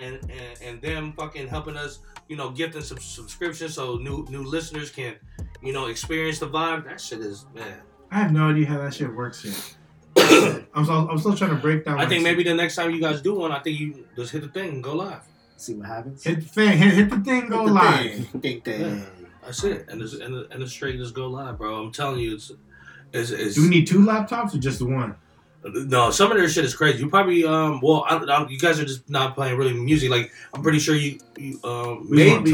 [0.00, 1.98] and, and and them fucking helping us,
[2.32, 5.16] you know, gifting some subscriptions so new new listeners can,
[5.62, 6.86] you know, experience the vibe.
[6.86, 7.74] That shit is man.
[8.10, 9.76] I have no idea how that shit works yet.
[10.74, 12.00] I'm still, I'm still trying to break down.
[12.00, 14.40] I think maybe the next time you guys do one, I think you just hit
[14.40, 15.20] the thing and go live.
[15.58, 16.24] See what happens.
[16.24, 16.78] hit the thing.
[16.78, 17.48] Hit, hit the thing.
[17.50, 18.00] Go Hit the live.
[18.30, 18.40] thing.
[18.40, 19.04] Big thing.
[19.42, 21.82] That's it, and it's, and, the, and the straight just go live, bro.
[21.84, 22.50] I'm telling you, it's
[23.12, 25.16] it's, it's Do we need two laptops or just the one?
[25.64, 26.10] No.
[26.10, 27.00] Some of their shit is crazy.
[27.00, 30.10] You probably um well, I, I, you guys are just not playing really music.
[30.10, 32.52] Like I'm pretty sure you you um maybe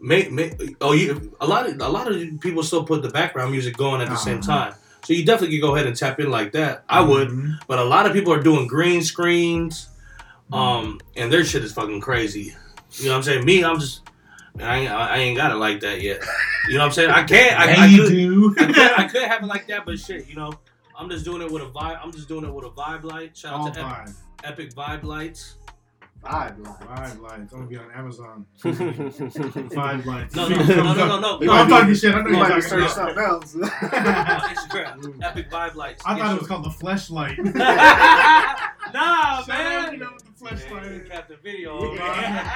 [0.00, 3.50] may, may oh you a lot of a lot of people still put the background
[3.52, 4.46] music going at the same Uh-huh.
[4.70, 4.74] time.
[5.04, 6.82] So you definitely could go ahead and tap in like that.
[6.88, 7.58] I would, Mhm.
[7.68, 9.88] but a lot of people are doing green screens,
[10.52, 12.54] um, and their shit is fucking crazy.
[12.98, 13.44] You know what I'm saying?
[13.44, 14.00] Me, I'm just,
[14.60, 16.22] I ain't, I ain't got it like that yet.
[16.68, 17.10] You know what I'm saying?
[17.10, 17.56] I can't.
[17.60, 18.54] I, I you could, do.
[18.58, 20.52] I could, I could have it like that, but shit, you know,
[20.98, 22.00] I'm just doing it with a vibe.
[22.02, 23.36] I'm just doing it with a vibe light.
[23.36, 24.16] Shout All out to Epic, five.
[24.44, 25.54] Epic Vibe Lights.
[26.22, 26.78] Five lives.
[26.84, 27.52] Five lights.
[27.52, 28.46] I'm gonna be on Amazon.
[28.60, 30.34] Five lights.
[30.34, 31.38] No, no, no, no, no, no.
[31.38, 32.12] No, I'm talking shit.
[32.14, 33.54] I know You you're be talking searching something else.
[33.54, 36.02] On Instagram, Epic Vibe Lights.
[36.04, 37.36] I Get thought it was called the fleshlight.
[37.54, 40.08] nah, Shout out, man.
[40.50, 40.82] You know, with the fleshlight.
[40.98, 41.94] Man, Captain Video.
[41.94, 42.00] Yeah.
[42.20, 42.46] man.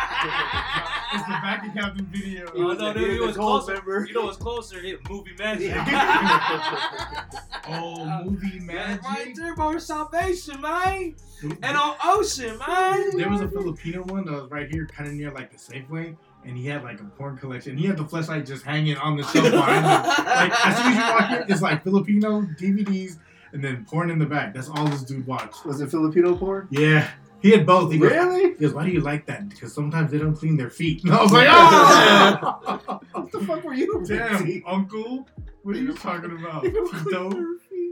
[1.13, 2.47] It's the back of Captain Video.
[2.55, 3.75] Oh, no, dude, He it was was the gold closer.
[3.75, 4.07] member.
[4.07, 4.81] You know what's closer?
[4.81, 5.75] Hit movie magic.
[7.73, 9.79] Oh, movie Man, right there, bro.
[9.79, 11.15] Salvation, man.
[11.63, 13.17] And on Ocean, man.
[13.17, 16.17] There was a Filipino one that was right here, kind of near like the Safeway,
[16.45, 17.77] and he had like a porn collection.
[17.77, 20.25] He had the flashlight just hanging on the shelf behind him.
[20.27, 23.19] Like as soon as you walk in, it's like Filipino DVDs
[23.53, 24.53] and then porn in the back.
[24.55, 25.65] That's all this dude watched.
[25.65, 26.67] Was it Filipino porn?
[26.71, 27.09] Yeah,
[27.43, 27.93] he had both.
[27.93, 28.51] He goes, Really?
[28.51, 29.49] he goes, "Why do you like that?
[29.49, 33.65] Because sometimes they don't clean their feet." And I was like, "Oh, What the fuck
[33.65, 34.05] were you?
[34.09, 34.63] damn, thinking?
[34.67, 35.29] uncle,
[35.63, 37.39] what are you talking about?" They don't clean Dope.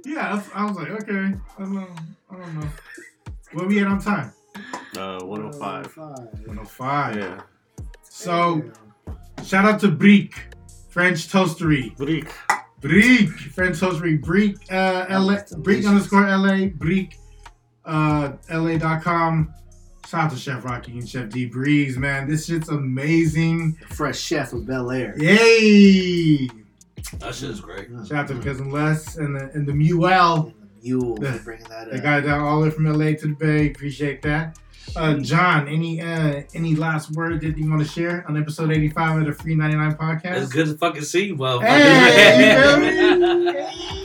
[0.05, 1.89] Yeah, I was like, okay, I don't know,
[2.31, 2.69] I don't know.
[3.53, 4.33] What we had on time?
[4.97, 5.97] uh, 105.
[5.97, 7.17] 105.
[7.17, 7.41] Yeah.
[8.03, 8.63] So
[9.45, 10.37] shout out to Brique,
[10.89, 11.97] French Toastery.
[11.97, 12.31] Brique.
[12.81, 14.21] Brique, French Toastery.
[14.23, 17.17] Brique, uh, LA, That's Brique underscore LA, Brique,
[17.89, 19.53] uh, LA.com.
[20.07, 22.29] Shout out to Chef Rocky and Chef D Breeze, man.
[22.29, 23.75] This shit's amazing.
[23.91, 25.15] Fresh chef of Bel Air.
[25.19, 26.49] Yay!
[27.19, 27.89] That shit is great.
[28.07, 30.53] Shout out to Cousin Les and the, and the Mule.
[30.83, 31.33] Mule Yeah.
[31.33, 32.03] for bringing that They up.
[32.05, 33.67] got down all the way from LA to the Bay.
[33.71, 34.59] Appreciate that.
[34.97, 39.21] Uh, John, any uh, any last word that you want to share on episode 85
[39.21, 40.43] of the Free 99 podcast?
[40.45, 41.67] It's good to fucking see you, motherfucker.
[41.67, 42.55] Hey,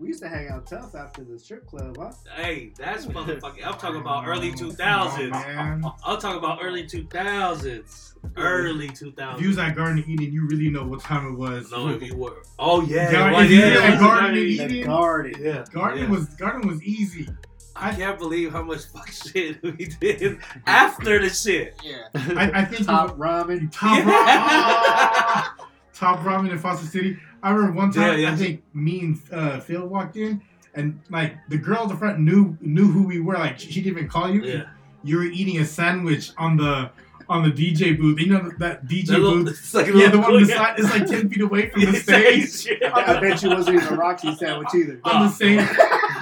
[0.00, 2.10] We used to hang out tough after the strip club, huh?
[2.34, 3.64] Hey, that's motherfucking.
[3.66, 5.30] I'm talking about early 2000s.
[5.30, 5.84] man.
[6.06, 8.14] I'm talking about early 2000s.
[8.34, 9.34] Early 2000s.
[9.36, 11.70] If you was at Garden Eden, you really know what time it was.
[11.70, 12.42] No, if you were.
[12.58, 14.86] Oh yeah, Yeah, well, if you yeah, did was garden early- Eden?
[14.86, 15.34] garden.
[15.38, 16.08] Yeah, Garden yeah.
[16.10, 17.28] was Garden was easy.
[17.76, 21.78] I can't believe how much fuck shit we did after the shit.
[21.84, 22.08] Yeah.
[22.14, 23.70] I, I think Top ramen.
[23.70, 25.44] top Yeah.
[25.44, 27.18] ramen, top ramen in Foster City.
[27.42, 28.12] I remember one time.
[28.18, 28.32] Yeah, yeah.
[28.32, 30.42] I think me and uh, Phil walked in,
[30.74, 33.34] and like the girl at the front knew knew who we were.
[33.34, 34.42] Like she, she didn't even call you.
[34.44, 34.64] Yeah,
[35.04, 36.90] You were eating a sandwich on the
[37.28, 38.18] on the DJ booth.
[38.18, 39.58] You know that DJ That little- booth.
[39.58, 41.82] it's like Yeah, the little- one on the side is like ten feet away from
[41.84, 42.76] the stage.
[42.80, 42.92] Yeah.
[42.92, 45.00] I bet you wasn't even a Rocky sandwich either.
[45.04, 45.68] On the same, It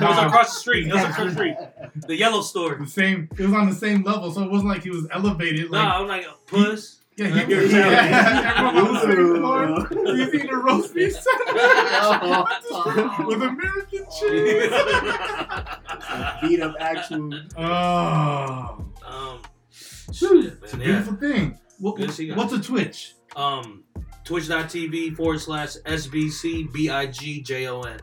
[0.01, 0.87] was across the street.
[0.87, 1.57] It was across the street.
[2.07, 2.75] The yellow store.
[2.77, 3.29] the same.
[3.39, 5.71] It was on the same level, so it wasn't like he was elevited.
[5.71, 6.98] No, I'm like a puss.
[7.19, 9.37] Yeah, he, You're yeah, everyone on the same Ooh.
[9.39, 9.89] floor.
[9.89, 12.47] He was eating a roast beef sandwich
[13.27, 14.71] with American cheese.
[16.43, 17.35] Beat up actual.
[17.57, 19.43] Oh, um,
[19.73, 20.87] shit, it's a man.
[20.87, 20.93] Yeah.
[21.03, 21.59] beautiful thing.
[21.81, 23.15] What, Good to see what's a Twitch?
[23.35, 23.83] Um,
[24.25, 27.99] twitch.tv forward slash SBC B-I-G-J-O-N.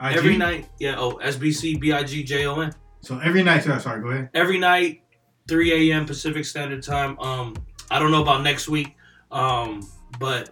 [0.00, 0.16] IG?
[0.16, 2.72] Every night, yeah, oh, SBC B-I-G-J-O-N.
[3.00, 3.62] So every night.
[3.64, 4.30] Sorry, sorry, go ahead.
[4.34, 5.02] Every night,
[5.48, 6.06] 3 a.m.
[6.06, 7.18] Pacific Standard Time.
[7.18, 7.54] Um,
[7.92, 8.96] I don't know about next week,
[9.30, 9.86] um,
[10.18, 10.50] but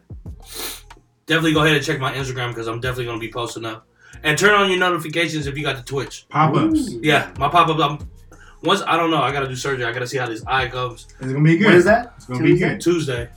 [1.27, 3.87] definitely go ahead and check my Instagram because I'm definitely going to be posting up.
[4.23, 6.27] And turn on your notifications if you got the Twitch.
[6.29, 6.93] Pop ups.
[7.01, 7.79] Yeah, my pop up.
[7.79, 8.09] I'm,
[8.63, 9.85] once I don't know, I got to do surgery.
[9.87, 11.67] I got to see how this eye goes It's gonna be good.
[11.67, 12.13] What is that?
[12.17, 12.81] It's gonna be good.
[12.81, 13.29] Tuesday.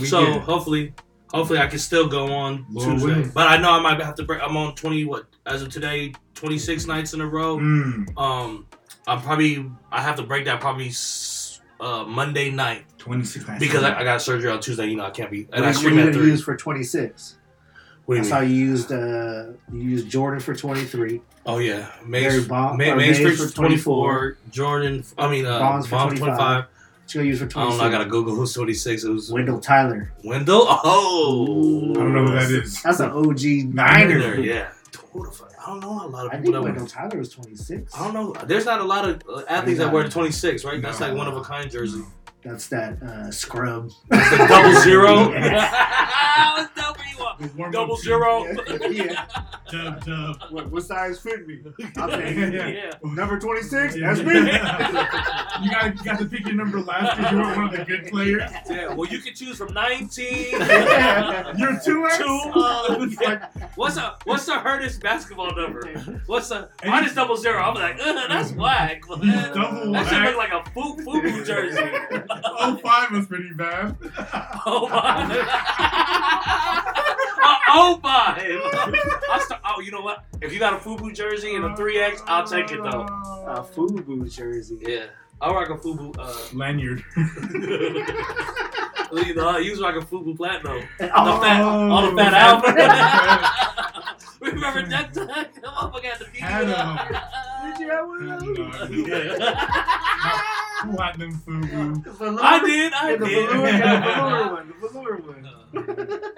[0.00, 0.40] Be So good.
[0.42, 0.94] hopefully,
[1.30, 3.06] hopefully I can still go on Lord Tuesday.
[3.06, 3.30] willing.
[3.34, 4.40] But I know I might have to break.
[4.42, 5.04] I'm on 20.
[5.04, 7.58] What as of today, 26 nights in a row.
[7.58, 8.66] Mm, Um,
[9.06, 11.37] I'm probably I have to break that probably s-
[11.80, 13.60] uh, Monday night 26 nights.
[13.60, 14.86] because I, I got surgery on Tuesday.
[14.86, 15.42] You know I can't be.
[15.42, 16.30] And What I are you stream going at to three.
[16.30, 17.36] use for 26?
[18.06, 18.50] What do I you saw mean?
[18.50, 21.20] you used uh, you used Jordan for 23.
[21.46, 24.38] Oh yeah, Barry Mays, Bond- Ma- or Mays Mays for for 24.
[24.50, 25.04] Jordan.
[25.18, 26.36] I mean uh, Bonds Bonds, for 25.
[26.38, 26.64] 25.
[26.64, 27.54] What you going to use for I 26?
[27.54, 27.84] don't know.
[27.84, 29.04] I gotta Google who's 26.
[29.04, 30.12] It was Wendell Tyler.
[30.24, 30.66] Wendell.
[30.68, 32.82] Oh, I don't know who that is.
[32.82, 33.42] That's an OG
[33.74, 34.18] Niner.
[34.18, 34.34] Niner.
[34.40, 34.70] Yeah.
[34.92, 36.88] Total fuck- I don't know a lot of I people think that Wendell wear.
[36.88, 37.94] Tyler was 26.
[37.94, 38.34] I don't know.
[38.46, 40.80] There's not a lot of uh, athletes that wear the 26, right?
[40.82, 42.02] That's like one of a kind jersey.
[42.42, 43.90] That's that uh, scrub.
[44.08, 45.32] That's the double zero.
[47.40, 47.46] Yeah.
[47.56, 48.56] What's double you want?
[48.56, 49.26] The warm-up Double yeah.
[49.70, 50.36] Dub, dub.
[50.50, 51.60] What, what size fit me?
[51.96, 52.66] I'll Yeah.
[52.66, 52.90] Yeah.
[53.02, 53.96] Number 26?
[53.96, 54.12] Yeah.
[54.14, 54.34] That's me.
[55.60, 57.84] You got, you got to pick your number last because you were one of the
[57.84, 58.42] good players.
[58.70, 58.94] Yeah.
[58.94, 60.50] Well, you can choose from 19.
[60.52, 62.18] You're two X.
[62.18, 63.06] Two, uh,
[63.74, 65.86] What's a what's the hardest basketball number?
[66.26, 67.62] What's the mine is double zero?
[67.62, 69.02] I'm like, uh, that's whack.
[69.06, 71.90] Double that should look like a foo foo jersey.
[72.44, 73.96] Oh five was pretty bad.
[74.66, 75.26] Oh my!
[77.40, 78.38] Oh, Oh five.
[79.30, 80.24] I start, oh, you know what?
[80.40, 83.02] If you got a FUBU jersey and a three X, I'll take it though.
[83.46, 84.78] A FUBU jersey.
[84.80, 85.06] Yeah,
[85.40, 86.14] I'll rock a FUBU.
[86.18, 87.04] Uh, Lanyard.
[89.26, 90.82] you know, I use like a FUBU platinum.
[90.98, 93.54] The Oh, fat, all the fat Oh.
[94.42, 94.54] Alpha.
[94.54, 95.26] Remember that time?
[95.26, 96.40] That motherfucker had the beat.
[96.40, 97.08] Had up.
[97.64, 99.08] Did you have one of those?
[99.08, 100.94] Yeah.
[100.94, 102.04] Platinum Fubu.
[102.04, 103.48] The velour- I did, I Yeah, the did.
[103.50, 104.66] velour, yeah, the velour one.
[104.80, 105.44] The velour one.
[105.46, 105.52] Uh,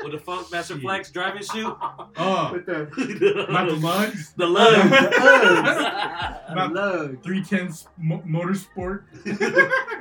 [0.02, 1.76] With the Funkmaster Flex driving shoe.
[2.16, 4.32] Oh, With the, not the the lugs.
[4.36, 4.90] the lug.
[4.90, 7.22] the Not lug.
[7.22, 9.02] 310 mo- motorsport.
[9.26, 9.38] Is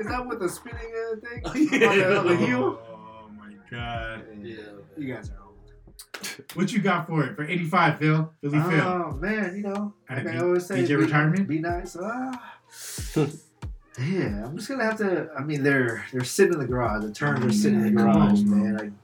[0.08, 1.42] that with the spinning uh, thing?
[1.46, 1.70] Oh, On
[2.00, 2.80] the, on the heel?
[2.90, 4.24] Oh my god.
[4.42, 4.56] yeah.
[4.98, 5.39] You guys are old.
[6.54, 7.36] What you got for it?
[7.36, 8.34] For 85, Phil?
[8.42, 8.82] Philly Phil.
[8.82, 11.48] Oh man, you know, like Had I a always say, DJ be, retirement?
[11.48, 11.96] Be nice.
[12.02, 12.56] Ah.
[14.00, 15.30] yeah, I'm just gonna have to.
[15.38, 17.04] I mean, they're they're sitting in the garage.
[17.04, 18.58] The turns are sitting in the Come on, garage, bro.
[18.58, 18.98] man.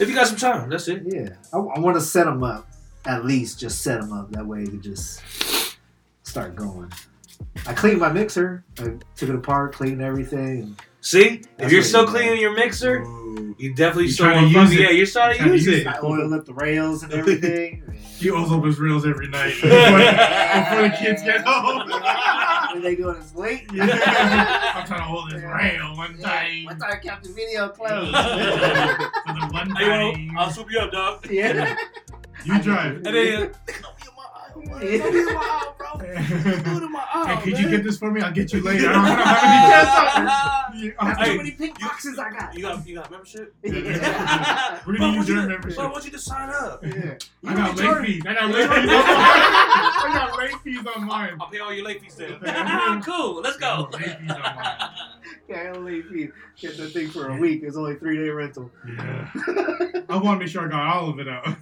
[0.00, 1.02] If you got some time, that's it.
[1.06, 2.68] yeah, I, I want to set them up.
[3.04, 4.30] At least just set them up.
[4.32, 5.22] That way they just
[6.22, 6.92] start going.
[7.66, 8.64] I cleaned my mixer.
[8.80, 10.76] I took it apart, cleaned everything.
[11.00, 12.40] See, if you're still you cleaning want.
[12.40, 13.54] your mixer, Ooh.
[13.58, 14.80] you definitely You still trying want to to use it.
[14.82, 15.86] Yeah, you're starting to to use use it.
[15.86, 15.86] it.
[15.86, 17.84] I oil up the rails and everything.
[18.18, 21.88] He oils up his rails every night before, before the kids get home.
[22.72, 23.70] when they go to sleep.
[23.72, 26.64] I'm trying to hold this rail one time.
[26.64, 28.10] One time, Captain Video closed.
[28.10, 30.38] For the one Hey, yo.
[30.38, 31.26] I'll swoop you up, dog.
[31.30, 31.76] yeah.
[32.44, 32.96] You drive.
[32.96, 33.50] And then,
[34.64, 35.98] Don't be my aisle, bro.
[35.98, 37.62] Do it my aisle, Hey, could man.
[37.62, 38.20] you get this for me?
[38.20, 38.88] I'll get you later.
[38.90, 42.54] I don't have any cash on That's Hey, how many pink you- boxes I got.
[42.54, 43.54] You got, you got membership?
[43.62, 44.80] Yeah.
[44.86, 45.76] We're Bro, gonna use want you your to- membership.
[45.78, 46.84] bro, I want you to sign up.
[46.84, 47.14] Yeah.
[47.46, 48.22] I got You late fees.
[48.26, 48.90] I got late fees.
[48.90, 51.36] I got late fees on mine.
[51.40, 53.02] I'll pay all your late fees then.
[53.02, 53.88] cool, let's go.
[53.92, 54.90] Late fees on mine.
[55.48, 57.62] Yeah, only if you get the thing for a week.
[57.62, 58.70] It's only three day rental.
[58.86, 59.30] Yeah.
[60.08, 61.56] I want to make sure I got all of it out.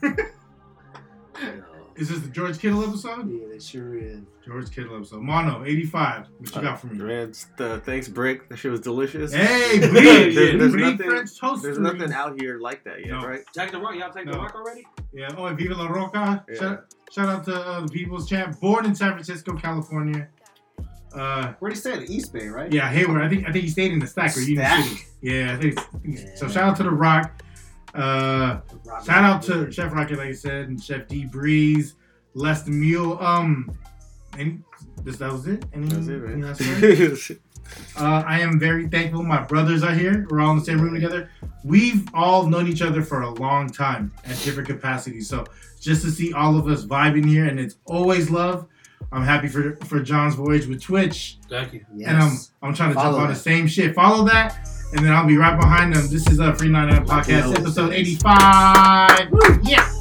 [1.97, 3.31] Is this the George Kittle episode?
[3.31, 4.21] Yeah, they sure is.
[4.45, 5.23] George Kittle episode.
[5.23, 6.27] Mono, 85.
[6.39, 6.99] What you got for me?
[7.03, 8.49] Man, just, uh, thanks, Brique.
[8.51, 9.33] That shit was delicious.
[9.33, 10.35] Hey, Yeah, Brie!
[10.35, 11.63] there's, there's Brie nothing, French toast.
[11.63, 13.27] there's nothing out here like that yet, No.
[13.27, 13.41] right?
[13.55, 14.87] Jack the Rock, y'all take the Rock already?
[15.15, 15.35] Yeah.
[15.39, 16.45] Oh, and Viva La Roca.
[16.51, 16.59] Yeah.
[16.59, 18.61] Shout, shout out to uh, the People's Champ.
[18.61, 20.29] Born in San Francisco, California.
[21.15, 21.99] Uh, Where'd he stay?
[21.99, 22.71] The East Bay, right?
[22.71, 23.23] yeah, Hayward.
[23.23, 25.01] I think I think he stayed in the stack or Union City.
[25.23, 25.79] Yeah, I think.
[25.79, 26.35] I think Yeah.
[26.35, 27.43] So shout out to the Rock.
[27.97, 28.61] Uh,
[29.05, 31.95] shout out to Chef Rocket, like I said, and Chef D Breeze,
[32.35, 33.19] Les the Mule.
[33.21, 33.77] Um,
[34.39, 34.63] and
[35.03, 35.65] this that was it.
[35.73, 36.55] Any, That's it, any man.
[37.01, 37.33] words?
[37.99, 39.25] Uh, I am very thankful.
[39.25, 40.25] My brothers are here.
[40.31, 41.31] We're all in the same room together.
[41.65, 45.29] We've all known each other for a long time at different capacities.
[45.29, 45.45] So
[45.81, 48.69] just to see all of us vibing here, and it's always love.
[49.11, 51.85] I'm happy for for John's voyage with Twitch, Thank you.
[51.97, 52.09] Yes.
[52.09, 53.35] and I'm I'm trying to Follow jump on that.
[53.35, 53.97] the same shit.
[53.97, 56.09] Follow that, and then I'll be right behind them.
[56.09, 59.31] This is a Free 99 Podcast, episode 85.
[59.31, 59.96] Woo, yeah.